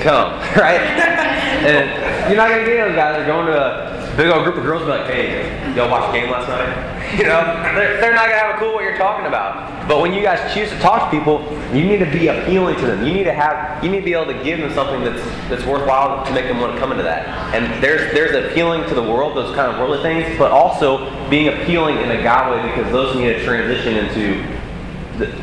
come, 0.00 0.38
right?" 0.56 0.78
and 1.66 2.30
you're 2.30 2.36
not 2.36 2.50
gonna 2.50 2.64
get 2.64 2.86
those 2.86 2.94
guys. 2.94 3.16
They're 3.16 3.26
going 3.26 3.46
to 3.46 3.58
a 3.58 3.97
big 4.18 4.30
old 4.32 4.42
group 4.42 4.56
of 4.56 4.64
girls, 4.64 4.82
be 4.82 4.88
like, 4.88 5.06
"Hey, 5.06 5.74
y'all 5.76 5.88
watch 5.88 6.12
the 6.12 6.18
game 6.18 6.28
last 6.28 6.48
night?" 6.48 6.98
You 7.18 7.24
know, 7.24 7.40
they're, 7.74 7.98
they're 8.02 8.12
not 8.12 8.28
gonna 8.28 8.38
have 8.38 8.54
a 8.56 8.58
clue 8.58 8.74
what 8.74 8.84
you're 8.84 8.98
talking 8.98 9.24
about. 9.24 9.88
But 9.88 10.02
when 10.02 10.12
you 10.12 10.20
guys 10.20 10.52
choose 10.52 10.68
to 10.68 10.78
talk 10.78 11.10
to 11.10 11.18
people, 11.18 11.40
you 11.72 11.82
need 11.82 12.00
to 12.00 12.10
be 12.10 12.26
appealing 12.26 12.76
to 12.76 12.86
them. 12.86 13.06
You 13.06 13.14
need 13.14 13.24
to 13.24 13.32
have, 13.32 13.82
you 13.82 13.90
need 13.90 14.00
to 14.00 14.04
be 14.04 14.12
able 14.12 14.26
to 14.26 14.44
give 14.44 14.58
them 14.58 14.70
something 14.74 15.02
that's 15.02 15.24
that's 15.48 15.64
worthwhile 15.64 16.26
to 16.26 16.32
make 16.34 16.44
them 16.44 16.60
want 16.60 16.74
to 16.74 16.78
come 16.78 16.90
into 16.90 17.04
that. 17.04 17.54
And 17.54 17.82
there's 17.82 18.12
there's 18.12 18.34
appealing 18.34 18.86
to 18.88 18.94
the 18.94 19.02
world, 19.02 19.36
those 19.36 19.54
kind 19.54 19.72
of 19.72 19.78
worldly 19.78 20.02
things, 20.02 20.36
but 20.36 20.50
also 20.50 21.08
being 21.30 21.48
appealing 21.48 21.96
in 21.96 22.10
a 22.10 22.22
God 22.22 22.50
way 22.50 22.68
because 22.68 22.92
those 22.92 23.16
need 23.16 23.32
to 23.32 23.44
transition 23.44 23.96
into 23.96 24.58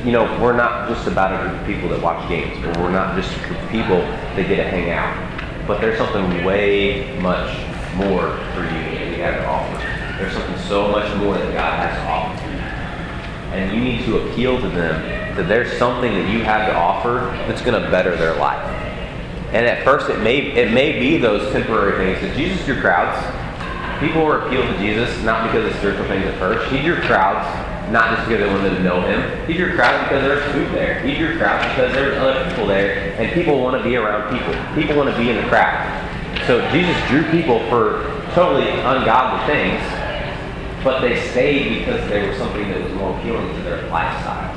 you 0.06 0.12
know, 0.12 0.24
we're 0.42 0.56
not 0.56 0.88
just 0.88 1.08
about 1.08 1.34
a 1.34 1.50
group 1.50 1.60
of 1.60 1.68
people 1.68 1.90
that 1.90 2.02
watch 2.02 2.30
games, 2.30 2.58
or 2.64 2.84
we're 2.84 2.92
not 2.92 3.16
just 3.16 3.36
a 3.36 3.48
group 3.48 3.62
of 3.62 3.70
people 3.70 3.98
that 3.98 4.48
get 4.48 4.58
to 4.58 4.64
hang 4.64 4.90
out. 4.92 5.68
But 5.68 5.82
there's 5.82 5.98
something 5.98 6.46
way 6.46 7.18
much 7.20 7.50
more 7.96 8.36
for 8.54 8.64
you 8.64 8.82
that 8.94 9.10
we 9.10 9.18
have 9.18 9.36
to 9.36 9.48
offer. 9.48 9.78
There's 10.18 10.34
something 10.34 10.58
so 10.68 10.90
much 10.90 11.14
more 11.18 11.34
that 11.34 11.54
God 11.54 11.80
has 11.80 11.98
to 11.98 12.08
offer. 12.08 12.46
And 13.56 13.74
you 13.74 13.84
need 13.84 14.06
to 14.06 14.20
appeal 14.20 14.60
to 14.60 14.70
them 14.70 15.36
that 15.36 15.48
there's 15.48 15.78
something 15.78 16.12
that 16.12 16.30
you 16.32 16.44
have 16.44 16.68
to 16.68 16.76
offer 16.76 17.32
that's 17.48 17.62
going 17.62 17.82
to 17.82 17.90
better 17.90 18.16
their 18.16 18.36
life. 18.36 18.64
And 19.54 19.66
at 19.66 19.84
first, 19.84 20.10
it 20.10 20.20
may 20.20 20.40
it 20.40 20.72
may 20.74 21.00
be 21.00 21.18
those 21.18 21.52
temporary 21.54 22.14
things. 22.14 22.22
That 22.22 22.36
Jesus 22.36 22.66
drew 22.66 22.82
crowds. 22.82 23.16
People 24.00 24.26
were 24.26 24.46
appealed 24.46 24.68
to 24.68 24.78
Jesus 24.78 25.24
not 25.24 25.50
because 25.50 25.72
of 25.72 25.78
spiritual 25.78 26.06
things 26.08 26.26
at 26.26 26.38
first. 26.38 26.70
He 26.72 26.82
drew 26.82 27.00
crowds 27.02 27.48
not 27.92 28.16
just 28.16 28.28
because 28.28 28.44
they 28.44 28.54
wanted 28.54 28.76
to 28.76 28.84
know 28.84 29.00
him. 29.02 29.48
He 29.48 29.54
drew 29.54 29.76
crowds 29.76 30.04
because 30.04 30.24
there's 30.24 30.52
food 30.52 30.76
there. 30.76 31.00
He 31.02 31.16
drew 31.16 31.38
crowds 31.38 31.64
because 31.70 31.94
there's 31.94 32.18
other 32.18 32.50
people 32.50 32.68
there, 32.68 33.16
and 33.20 33.32
people 33.32 33.62
want 33.62 33.82
to 33.82 33.88
be 33.88 33.96
around 33.96 34.36
people. 34.36 34.54
People 34.76 34.98
want 34.98 35.10
to 35.10 35.18
be 35.18 35.30
in 35.30 35.38
the 35.38 35.48
crowd. 35.48 36.15
So 36.48 36.62
Jesus 36.70 36.96
drew 37.10 37.24
people 37.32 37.58
for 37.70 38.04
totally 38.36 38.70
ungodly 38.70 39.44
things, 39.48 39.82
but 40.84 41.02
they 41.02 41.20
stayed 41.32 41.80
because 41.80 42.08
they 42.08 42.28
were 42.28 42.38
something 42.38 42.70
that 42.70 42.84
was 42.84 42.94
more 42.94 43.18
appealing 43.18 43.48
to 43.56 43.62
their 43.64 43.82
lifestyle. 43.90 44.54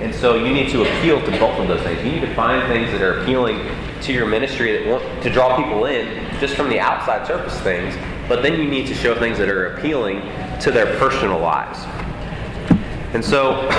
And 0.00 0.14
so 0.14 0.36
you 0.36 0.54
need 0.54 0.70
to 0.70 0.82
appeal 0.82 1.20
to 1.20 1.30
both 1.32 1.58
of 1.58 1.66
those 1.66 1.82
things. 1.82 2.02
You 2.04 2.12
need 2.12 2.20
to 2.20 2.34
find 2.36 2.64
things 2.68 2.92
that 2.92 3.02
are 3.02 3.22
appealing 3.22 3.58
to 4.02 4.12
your 4.12 4.26
ministry 4.26 4.78
that 4.78 4.86
want 4.86 5.22
to 5.24 5.30
draw 5.30 5.56
people 5.56 5.86
in 5.86 6.30
just 6.38 6.54
from 6.54 6.68
the 6.68 6.78
outside 6.78 7.26
surface 7.26 7.58
things, 7.60 7.96
but 8.28 8.40
then 8.40 8.60
you 8.60 8.70
need 8.70 8.86
to 8.86 8.94
show 8.94 9.18
things 9.18 9.36
that 9.38 9.48
are 9.48 9.74
appealing 9.74 10.20
to 10.60 10.70
their 10.70 10.96
personal 11.00 11.40
lives. 11.40 11.80
And 13.14 13.24
so, 13.24 13.68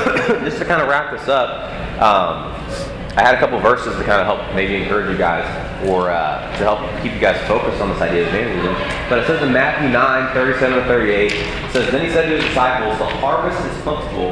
just 0.44 0.58
to 0.58 0.66
kind 0.66 0.82
of 0.82 0.90
wrap 0.90 1.18
this 1.18 1.30
up, 1.30 2.02
um, 2.02 2.91
I 3.18 3.24
had 3.24 3.36
a 3.36 3.40
couple 3.40 3.60
verses 3.60 3.98
to 3.98 4.04
kind 4.06 4.22
of 4.22 4.26
help 4.26 4.56
maybe 4.56 4.74
encourage 4.76 5.12
you 5.12 5.18
guys 5.18 5.44
or 5.86 6.10
uh, 6.10 6.50
to 6.58 6.64
help 6.64 6.80
keep 7.04 7.14
you 7.14 7.20
guys 7.20 7.46
focused 7.46 7.82
on 7.82 7.90
this 7.90 8.00
idea 8.00 8.22
of 8.22 8.30
evangelism. 8.30 8.74
But 9.10 9.20
it 9.20 9.28
says 9.28 9.42
in 9.42 9.52
Matthew 9.52 9.90
9, 9.90 10.34
37 10.34 10.80
to 10.80 10.86
38, 10.86 11.34
it 11.34 11.72
says, 11.74 11.92
Then 11.92 12.06
he 12.06 12.12
said 12.14 12.30
to 12.30 12.38
his 12.38 12.46
disciples, 12.46 12.98
The 13.00 13.10
harvest 13.20 13.60
is 13.66 13.76
plentiful, 13.84 14.32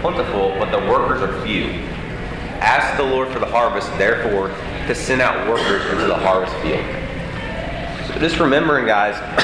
plentiful, 0.00 0.54
but 0.60 0.70
the 0.70 0.78
workers 0.88 1.22
are 1.22 1.44
few. 1.44 1.64
Ask 2.62 2.96
the 2.96 3.02
Lord 3.02 3.32
for 3.32 3.40
the 3.40 3.46
harvest, 3.46 3.88
therefore, 3.98 4.54
to 4.86 4.94
send 4.94 5.20
out 5.20 5.48
workers 5.48 5.84
into 5.90 6.06
the 6.06 6.14
harvest 6.14 6.54
field. 6.62 6.86
So 8.06 8.14
just 8.20 8.38
remembering, 8.38 8.86
guys, 8.86 9.14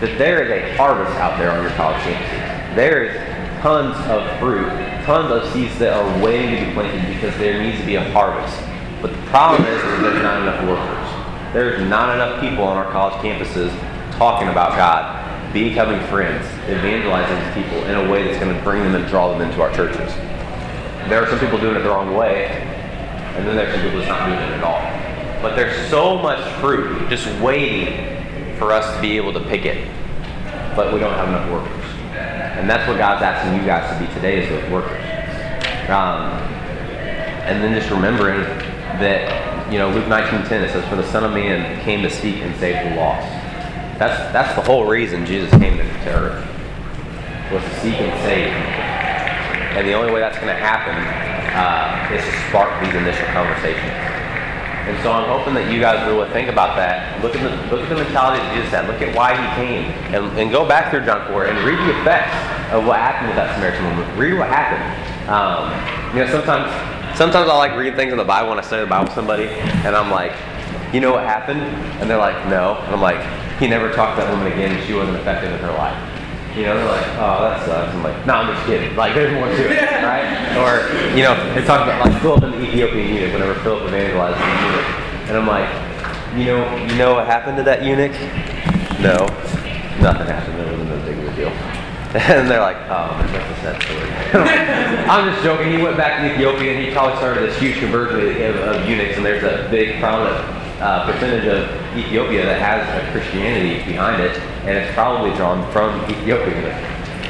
that 0.00 0.18
there 0.18 0.42
is 0.42 0.50
a 0.50 0.76
harvest 0.76 1.16
out 1.18 1.38
there 1.38 1.52
on 1.52 1.62
your 1.62 1.70
college 1.72 2.02
campuses. 2.02 2.74
There 2.74 3.04
is 3.04 3.27
tons 3.60 3.96
of 4.08 4.38
fruit, 4.38 4.68
tons 5.04 5.30
of 5.32 5.52
seeds 5.52 5.78
that 5.78 5.92
are 5.92 6.24
waiting 6.24 6.58
to 6.58 6.66
be 6.66 6.72
planted 6.72 7.14
because 7.14 7.36
there 7.38 7.62
needs 7.62 7.78
to 7.80 7.86
be 7.86 7.96
a 7.96 8.10
harvest. 8.12 8.56
But 9.02 9.10
the 9.12 9.22
problem 9.28 9.62
is 9.62 9.82
there's 10.02 10.22
not 10.22 10.42
enough 10.42 10.64
workers. 10.66 11.52
There's 11.52 11.88
not 11.88 12.14
enough 12.14 12.40
people 12.40 12.64
on 12.64 12.76
our 12.76 12.90
college 12.92 13.14
campuses 13.22 13.70
talking 14.18 14.48
about 14.48 14.76
God, 14.76 15.52
becoming 15.52 16.00
friends, 16.08 16.44
evangelizing 16.68 17.36
these 17.36 17.64
people 17.64 17.84
in 17.84 17.94
a 17.96 18.10
way 18.10 18.24
that's 18.24 18.38
going 18.38 18.54
to 18.54 18.62
bring 18.62 18.82
them 18.82 18.94
and 18.94 19.06
draw 19.08 19.32
them 19.32 19.40
into 19.40 19.62
our 19.62 19.72
churches. 19.74 20.12
There 21.08 21.22
are 21.22 21.28
some 21.28 21.38
people 21.38 21.58
doing 21.58 21.76
it 21.76 21.80
the 21.80 21.88
wrong 21.88 22.14
way, 22.14 22.46
and 22.46 23.46
then 23.46 23.56
there's 23.56 23.72
some 23.72 23.82
people 23.82 23.98
that's 23.98 24.08
not 24.08 24.26
doing 24.26 24.38
it 24.38 24.58
at 24.58 24.62
all. 24.62 25.42
But 25.42 25.56
there's 25.56 25.88
so 25.88 26.18
much 26.18 26.44
fruit 26.60 27.08
just 27.08 27.26
waiting 27.40 28.56
for 28.58 28.72
us 28.72 28.94
to 28.94 29.00
be 29.00 29.16
able 29.16 29.32
to 29.32 29.40
pick 29.40 29.64
it, 29.64 29.88
but 30.76 30.92
we 30.92 31.00
don't 31.00 31.14
have 31.14 31.28
enough 31.28 31.50
workers. 31.50 31.97
And 32.58 32.68
that's 32.68 32.88
what 32.88 32.98
God's 32.98 33.22
asking 33.22 33.60
you 33.60 33.64
guys 33.64 33.86
to 33.94 34.04
be 34.04 34.12
today 34.14 34.42
is 34.42 34.48
those 34.48 34.68
workers. 34.70 35.00
Um, 35.88 36.34
and 37.46 37.62
then 37.62 37.72
just 37.72 37.88
remembering 37.88 38.42
that, 38.98 39.72
you 39.72 39.78
know, 39.78 39.90
Luke 39.90 40.06
19.10, 40.06 40.42
it 40.42 40.70
says, 40.70 40.84
For 40.88 40.96
the 40.96 41.08
Son 41.12 41.22
of 41.22 41.32
Man 41.32 41.80
came 41.82 42.02
to 42.02 42.10
seek 42.10 42.42
and 42.42 42.54
save 42.56 42.90
the 42.90 42.96
lost. 42.96 43.28
That's, 43.98 44.32
that's 44.32 44.54
the 44.56 44.62
whole 44.62 44.86
reason 44.86 45.24
Jesus 45.24 45.50
came 45.52 45.76
to, 45.76 45.84
to 45.84 46.10
earth, 46.10 46.46
was 47.52 47.62
to 47.62 47.80
seek 47.80 47.94
and 47.94 48.12
save. 48.26 48.52
And 49.78 49.86
the 49.86 49.92
only 49.92 50.12
way 50.12 50.18
that's 50.18 50.36
going 50.38 50.48
to 50.48 50.60
happen 50.60 50.98
uh, 51.54 52.12
is 52.12 52.24
to 52.24 52.48
spark 52.48 52.84
these 52.84 52.94
initial 52.94 53.26
conversations. 53.28 54.17
And 54.88 54.96
so 55.02 55.12
I'm 55.12 55.28
hoping 55.28 55.52
that 55.52 55.70
you 55.70 55.80
guys 55.80 56.00
will 56.08 56.24
think 56.32 56.48
about 56.48 56.74
that. 56.76 57.22
Look 57.22 57.36
at 57.36 57.44
the 57.44 57.52
look 57.68 57.84
at 57.84 57.90
the 57.90 58.00
mentality 58.00 58.40
that 58.40 58.54
Jesus 58.56 58.70
had. 58.72 58.88
Look 58.88 59.02
at 59.02 59.14
why 59.14 59.36
he 59.36 59.44
came, 59.60 59.84
and, 60.16 60.32
and 60.40 60.50
go 60.50 60.66
back 60.66 60.90
through 60.90 61.04
John 61.04 61.28
4 61.28 61.44
and 61.44 61.58
read 61.60 61.76
the 61.76 62.00
effects 62.00 62.32
of 62.72 62.86
what 62.86 62.96
happened 62.96 63.28
with 63.28 63.36
that 63.36 63.52
Samaritan 63.52 63.84
woman. 63.84 64.08
Read 64.16 64.40
what 64.40 64.48
happened. 64.48 64.80
Um, 65.28 65.68
you 66.16 66.24
know, 66.24 66.30
sometimes 66.32 66.72
sometimes 67.18 67.50
I 67.50 67.56
like 67.56 67.76
reading 67.76 67.96
things 67.96 68.12
in 68.12 68.18
the 68.18 68.24
Bible 68.24 68.48
when 68.48 68.58
I 68.58 68.62
study 68.62 68.80
the 68.80 68.88
Bible 68.88 69.12
with 69.12 69.14
somebody, 69.14 69.44
and 69.84 69.92
I'm 69.92 70.10
like, 70.10 70.32
you 70.94 71.00
know 71.00 71.12
what 71.12 71.24
happened? 71.24 71.60
And 72.00 72.08
they're 72.08 72.16
like, 72.16 72.48
no. 72.48 72.80
And 72.88 72.94
I'm 72.94 73.02
like, 73.04 73.20
he 73.60 73.68
never 73.68 73.92
talked 73.92 74.16
to 74.16 74.24
that 74.24 74.32
woman 74.32 74.50
again. 74.50 74.72
She 74.86 74.94
wasn't 74.94 75.18
effective 75.18 75.52
in 75.52 75.60
her 75.60 75.76
life. 75.76 75.98
You 76.58 76.64
know, 76.64 76.74
they're 76.74 76.90
like, 76.90 77.06
oh, 77.22 77.38
that 77.46 77.64
sucks. 77.64 77.94
I'm 77.94 78.02
like, 78.02 78.26
no, 78.26 78.34
I'm 78.34 78.52
just 78.52 78.66
kidding. 78.66 78.96
Like, 78.96 79.14
there's 79.14 79.32
more 79.32 79.46
to 79.46 79.70
it, 79.70 80.02
right? 80.02 80.26
Or, 80.58 80.90
you 81.16 81.22
know, 81.22 81.38
they 81.54 81.64
talk 81.64 81.86
about 81.86 82.04
like 82.04 82.20
Philip 82.20 82.42
and 82.42 82.54
the 82.54 82.66
Ethiopian 82.66 83.14
eunuch 83.14 83.32
whenever 83.32 83.54
Philip 83.60 83.86
evangelized 83.86 84.34
the 84.34 84.66
eunuch. 84.66 85.30
And 85.30 85.36
I'm 85.36 85.46
like, 85.46 85.70
you 86.36 86.46
know, 86.46 86.76
you 86.84 86.98
know 86.98 87.14
what 87.14 87.26
happened 87.26 87.58
to 87.58 87.62
that 87.62 87.84
eunuch? 87.84 88.10
No, 88.98 89.22
nothing 90.02 90.26
happened. 90.26 90.58
It 90.58 90.72
wasn't 90.72 90.90
a 90.90 91.06
big 91.06 91.18
of 91.18 91.32
a 91.32 91.36
deal. 91.36 91.52
And 92.08 92.50
they're 92.50 92.60
like, 92.60 92.78
oh, 92.88 93.14
that's 93.30 93.58
a 93.58 93.62
sad 93.62 93.82
story. 93.82 94.10
I'm 95.08 95.30
just 95.30 95.44
joking. 95.44 95.70
He 95.70 95.80
went 95.80 95.96
back 95.96 96.22
to 96.22 96.34
Ethiopia 96.34 96.72
and 96.72 96.84
he 96.84 96.90
probably 96.90 97.18
started 97.18 97.48
this 97.48 97.56
huge 97.60 97.78
conversion 97.78 98.18
of, 98.42 98.56
of 98.56 98.88
eunuchs. 98.88 99.16
And 99.16 99.24
there's 99.24 99.44
a 99.44 99.68
big 99.70 100.00
prominent 100.00 100.57
uh, 100.80 101.10
percentage 101.10 101.46
of 101.46 101.68
Ethiopia 101.96 102.44
that 102.44 102.60
has 102.60 102.86
a 103.02 103.12
Christianity 103.12 103.84
behind 103.84 104.22
it, 104.22 104.36
and 104.62 104.78
it's 104.78 104.92
probably 104.94 105.34
drawn 105.36 105.70
from 105.72 106.00
Ethiopia. 106.10 106.74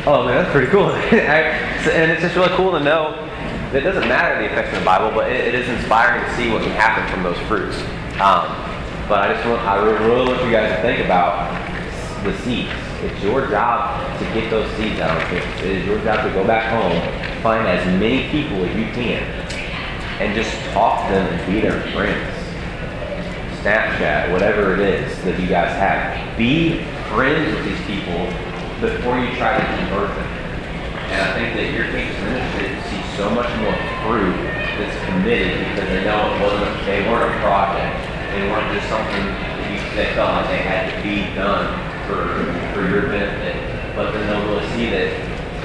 Oh 0.07 0.25
man, 0.25 0.37
that's 0.37 0.53
pretty 0.53 0.69
cool. 0.69 0.91
and 0.93 2.11
it's 2.11 2.23
just 2.23 2.37
really 2.37 2.55
cool 2.57 2.73
to 2.73 2.81
know 2.81 3.13
that 3.73 3.77
it 3.77 3.81
doesn't 3.83 4.09
matter 4.09 4.41
the 4.41 4.51
effects 4.51 4.73
of 4.73 4.81
the 4.81 4.85
Bible, 4.85 5.11
but 5.15 5.31
it, 5.31 5.49
it 5.49 5.55
is 5.55 5.69
inspiring 5.69 6.25
to 6.25 6.37
see 6.37 6.51
what 6.51 6.63
can 6.63 6.73
happen 6.73 7.07
from 7.13 7.23
those 7.23 7.39
fruits. 7.49 7.77
Um, 8.21 8.49
but 9.09 9.25
I 9.25 9.35
just 9.35 9.47
want, 9.49 9.63
I 9.63 9.77
really 9.83 10.29
want 10.29 10.45
you 10.45 10.51
guys 10.51 10.75
to 10.77 10.83
think 10.83 11.05
about 11.05 11.49
the 12.25 12.37
seeds. 12.39 12.73
It's 13.03 13.23
your 13.23 13.47
job 13.49 14.19
to 14.19 14.25
get 14.35 14.51
those 14.51 14.71
seeds 14.77 15.01
out. 15.01 15.21
It 15.33 15.65
is 15.65 15.87
your 15.87 15.99
job 16.01 16.27
to 16.27 16.33
go 16.35 16.47
back 16.47 16.73
home, 16.73 17.43
find 17.43 17.67
as 17.67 17.87
many 17.99 18.29
people 18.29 18.65
as 18.65 18.77
you 18.77 18.87
can, 18.93 19.23
and 20.21 20.35
just 20.35 20.53
talk 20.73 21.07
to 21.09 21.15
them 21.15 21.33
and 21.33 21.53
be 21.53 21.61
their 21.61 21.81
friends. 21.93 22.38
Snapchat, 23.63 24.31
whatever 24.31 24.75
it 24.75 24.81
is 24.81 25.11
that 25.25 25.39
you 25.41 25.49
guys 25.49 25.75
have. 25.75 26.15
Be 26.39 26.85
friends 27.11 27.51
with 27.51 27.65
these 27.67 27.83
people 27.91 28.31
before 28.79 29.19
you 29.19 29.35
try 29.35 29.59
to 29.59 29.65
convert 29.83 30.15
them. 30.15 30.31
And 31.11 31.19
I 31.19 31.29
think 31.35 31.57
that 31.59 31.75
your 31.75 31.91
campus 31.91 32.23
ministry 32.23 32.71
see 32.87 33.03
so 33.17 33.27
much 33.35 33.51
more 33.59 33.75
fruit 34.07 34.39
that's 34.79 34.95
committed 35.11 35.59
because 35.75 35.91
they 35.91 36.05
know 36.07 36.31
it 36.31 36.39
wasn't 36.39 36.71
they 36.87 37.03
weren't 37.11 37.27
a 37.27 37.35
project. 37.43 37.99
They 38.31 38.47
weren't 38.47 38.71
just 38.71 38.87
something 38.87 39.27
that 39.27 39.67
you 39.67 39.83
they 39.99 40.15
felt 40.15 40.39
like 40.39 40.47
they 40.55 40.63
had 40.63 40.95
to 40.95 40.97
be 41.03 41.27
done 41.35 41.67
for 42.07 42.31
for 42.71 42.87
your 42.87 43.11
benefit. 43.11 43.59
But 43.99 44.13
then 44.13 44.23
they'll 44.31 44.47
really 44.55 44.69
see 44.79 44.87
that 44.95 45.11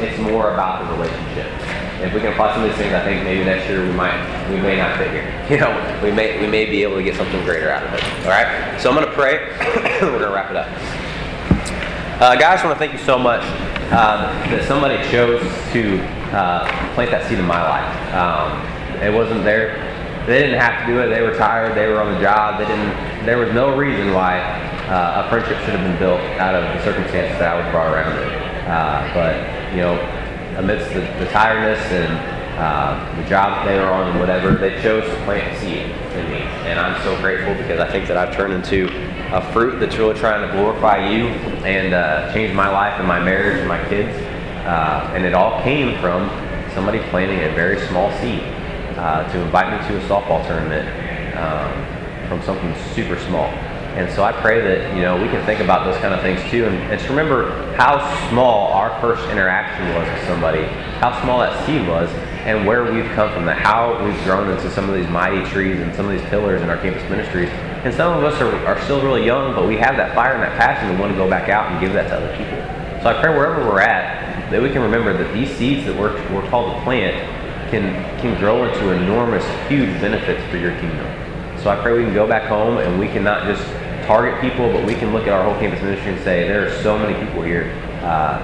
it's 0.01 0.17
more 0.17 0.57
about 0.57 0.81
the 0.81 0.97
relationship. 0.97 1.53
If 2.01 2.13
we 2.13 2.19
can 2.19 2.33
apply 2.33 2.53
some 2.53 2.63
of 2.63 2.69
these 2.69 2.77
things, 2.77 2.93
I 2.93 3.03
think 3.03 3.23
maybe 3.23 3.43
next 3.43 3.67
year 3.69 3.85
we 3.85 3.93
might 3.93 4.17
we 4.49 4.57
may 4.59 4.77
not 4.77 4.97
fit 4.97 5.11
here. 5.11 5.29
You 5.49 5.59
know, 5.59 5.99
we 6.01 6.11
may 6.11 6.39
we 6.39 6.47
may 6.47 6.65
be 6.65 6.83
able 6.83 6.95
to 6.95 7.03
get 7.03 7.15
something 7.15 7.43
greater 7.43 7.69
out 7.69 7.83
of 7.83 7.93
it. 7.93 8.03
All 8.25 8.31
right. 8.31 8.79
So 8.79 8.89
I'm 8.89 8.95
going 8.95 9.07
to 9.07 9.13
pray. 9.13 9.49
We're 10.01 10.19
going 10.19 10.21
to 10.21 10.31
wrap 10.31 10.49
it 10.49 10.57
up. 10.57 10.67
Uh, 12.21 12.35
guys, 12.35 12.61
I 12.61 12.65
want 12.65 12.75
to 12.75 12.79
thank 12.79 12.93
you 12.93 13.05
so 13.05 13.19
much 13.19 13.41
uh, 13.91 14.31
that 14.49 14.63
somebody 14.67 14.95
chose 15.09 15.41
to 15.73 15.99
uh, 16.31 16.65
plant 16.95 17.11
that 17.11 17.27
seed 17.27 17.39
in 17.39 17.45
my 17.45 17.61
life. 17.61 18.13
Um, 18.13 19.03
it 19.03 19.13
wasn't 19.13 19.43
there. 19.43 19.91
They 20.25 20.39
didn't 20.39 20.59
have 20.59 20.87
to 20.87 20.93
do 20.93 21.01
it. 21.01 21.09
They 21.09 21.21
were 21.21 21.35
tired. 21.35 21.75
They 21.75 21.87
were 21.87 22.01
on 22.01 22.13
the 22.13 22.21
job. 22.21 22.59
They 22.59 22.65
didn't. 22.65 23.25
There 23.25 23.37
was 23.37 23.53
no 23.53 23.75
reason 23.75 24.13
why 24.13 24.39
uh, 24.87 25.25
a 25.25 25.29
friendship 25.29 25.57
should 25.65 25.75
have 25.75 25.83
been 25.83 25.99
built 25.99 26.21
out 26.39 26.55
of 26.55 26.63
the 26.63 26.83
circumstances 26.83 27.37
that 27.39 27.55
I 27.55 27.61
was 27.61 27.69
brought 27.71 27.91
around. 27.91 28.15
Uh, 28.63 29.13
but 29.13 29.35
you 29.75 29.81
know, 29.81 29.99
amidst 30.57 30.93
the, 30.93 31.01
the 31.19 31.29
tiredness 31.31 31.79
and 31.91 32.43
uh, 32.57 33.21
the 33.21 33.27
job 33.27 33.65
they 33.67 33.79
were 33.79 33.85
on 33.85 34.11
and 34.11 34.19
whatever, 34.19 34.55
they 34.55 34.81
chose 34.81 35.03
to 35.03 35.15
plant 35.25 35.51
a 35.51 35.59
seed 35.59 35.89
in 36.17 36.31
me. 36.31 36.41
And 36.69 36.79
I'm 36.79 37.01
so 37.03 37.19
grateful 37.19 37.55
because 37.55 37.79
I 37.79 37.91
think 37.91 38.07
that 38.07 38.17
I've 38.17 38.35
turned 38.35 38.53
into 38.53 38.89
a 39.33 39.41
fruit 39.51 39.79
that's 39.79 39.97
really 39.97 40.17
trying 40.19 40.47
to 40.47 40.55
glorify 40.55 41.09
you 41.09 41.27
and 41.65 41.93
uh, 41.93 42.31
change 42.33 42.53
my 42.53 42.69
life 42.69 42.99
and 42.99 43.07
my 43.07 43.19
marriage 43.19 43.57
and 43.57 43.67
my 43.67 43.83
kids. 43.89 44.15
Uh, 44.65 45.11
and 45.15 45.25
it 45.25 45.33
all 45.33 45.61
came 45.63 45.99
from 45.99 46.29
somebody 46.73 46.99
planting 47.09 47.39
a 47.39 47.53
very 47.53 47.79
small 47.87 48.11
seed 48.19 48.43
uh, 48.97 49.29
to 49.31 49.41
invite 49.41 49.71
me 49.71 49.87
to 49.87 49.97
a 49.97 50.07
softball 50.07 50.45
tournament 50.47 50.87
um, 51.35 52.27
from 52.27 52.41
something 52.43 52.73
super 52.93 53.19
small. 53.19 53.51
And 53.93 54.11
so 54.11 54.23
I 54.23 54.31
pray 54.31 54.59
that 54.59 54.95
you 54.95 55.03
know 55.03 55.21
we 55.21 55.27
can 55.29 55.45
think 55.45 55.59
about 55.59 55.85
those 55.85 55.99
kind 56.01 56.13
of 56.13 56.21
things 56.21 56.41
too, 56.49 56.65
and, 56.65 56.75
and 56.89 56.97
just 56.97 57.09
remember 57.09 57.75
how 57.75 58.01
small 58.29 58.71
our 58.73 58.89
first 58.99 59.23
interaction 59.29 59.87
was 59.93 60.07
with 60.07 60.27
somebody, 60.27 60.63
how 60.97 61.21
small 61.21 61.39
that 61.39 61.65
seed 61.67 61.87
was, 61.87 62.09
and 62.45 62.65
where 62.65 62.91
we've 62.91 63.09
come 63.13 63.31
from. 63.31 63.45
That 63.45 63.57
how 63.57 64.03
we've 64.03 64.23
grown 64.23 64.49
into 64.49 64.71
some 64.71 64.89
of 64.89 64.95
these 64.95 65.07
mighty 65.09 65.47
trees 65.51 65.79
and 65.79 65.93
some 65.95 66.07
of 66.07 66.11
these 66.11 66.27
pillars 66.29 66.61
in 66.63 66.69
our 66.69 66.77
campus 66.77 67.07
ministries. 67.07 67.49
And 67.85 67.93
some 67.93 68.17
of 68.17 68.23
us 68.23 68.41
are, 68.41 68.55
are 68.65 68.81
still 68.81 69.01
really 69.01 69.25
young, 69.25 69.53
but 69.53 69.67
we 69.67 69.77
have 69.77 69.95
that 69.97 70.15
fire 70.15 70.33
and 70.33 70.41
that 70.41 70.57
passion 70.57 70.91
to 70.91 70.99
want 70.99 71.11
to 71.11 71.17
go 71.17 71.29
back 71.29 71.49
out 71.49 71.71
and 71.71 71.79
give 71.79 71.93
that 71.93 72.07
to 72.07 72.15
other 72.15 72.35
people. 72.35 72.57
So 73.03 73.09
I 73.09 73.21
pray 73.21 73.35
wherever 73.35 73.63
we're 73.67 73.81
at 73.81 74.49
that 74.49 74.61
we 74.61 74.69
can 74.69 74.81
remember 74.81 75.15
that 75.15 75.33
these 75.33 75.49
seeds 75.57 75.85
that 75.85 75.95
we're, 75.95 76.13
we're 76.33 76.47
called 76.49 76.73
to 76.75 76.81
plant 76.83 77.17
can 77.69 77.93
can 78.21 78.39
grow 78.39 78.63
into 78.65 78.91
enormous, 78.91 79.43
huge 79.67 79.89
benefits 79.99 80.41
for 80.49 80.57
your 80.57 80.71
kingdom. 80.79 81.05
So 81.61 81.69
I 81.69 81.81
pray 81.81 81.97
we 81.97 82.03
can 82.03 82.13
go 82.13 82.27
back 82.27 82.47
home 82.47 82.77
and 82.77 82.99
we 82.99 83.07
can 83.07 83.23
not 83.23 83.45
just 83.45 83.63
target 84.05 84.39
people, 84.41 84.71
but 84.71 84.85
we 84.85 84.95
can 84.95 85.13
look 85.13 85.23
at 85.23 85.33
our 85.33 85.43
whole 85.43 85.59
campus 85.59 85.81
ministry 85.81 86.13
and 86.13 86.23
say 86.23 86.47
there 86.47 86.67
are 86.67 86.83
so 86.83 86.97
many 86.97 87.13
people 87.25 87.41
here 87.43 87.71
uh, 88.01 88.39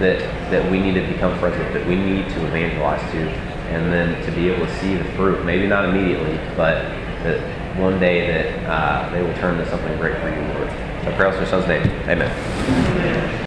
that 0.00 0.18
that 0.50 0.70
we 0.70 0.80
need 0.80 0.94
to 0.94 1.06
become 1.12 1.38
friends 1.38 1.56
with, 1.58 1.72
that 1.72 1.86
we 1.86 1.96
need 1.96 2.28
to 2.30 2.46
evangelize 2.46 3.00
to, 3.12 3.28
and 3.70 3.92
then 3.92 4.24
to 4.24 4.32
be 4.32 4.48
able 4.48 4.66
to 4.66 4.78
see 4.78 4.94
the 4.96 5.04
fruit. 5.12 5.44
Maybe 5.44 5.66
not 5.66 5.84
immediately, 5.84 6.36
but 6.56 6.82
that 7.22 7.40
one 7.78 7.98
day 7.98 8.26
that 8.26 8.70
uh, 8.70 9.10
they 9.10 9.22
will 9.22 9.34
turn 9.34 9.58
to 9.58 9.68
something 9.68 9.96
great 9.98 10.16
for 10.20 10.28
you, 10.28 10.40
Lord. 10.54 10.70
So 11.04 11.12
pray 11.16 11.30
your 11.36 11.46
son's 11.46 11.66
name. 11.66 11.82
Amen. 12.08 12.93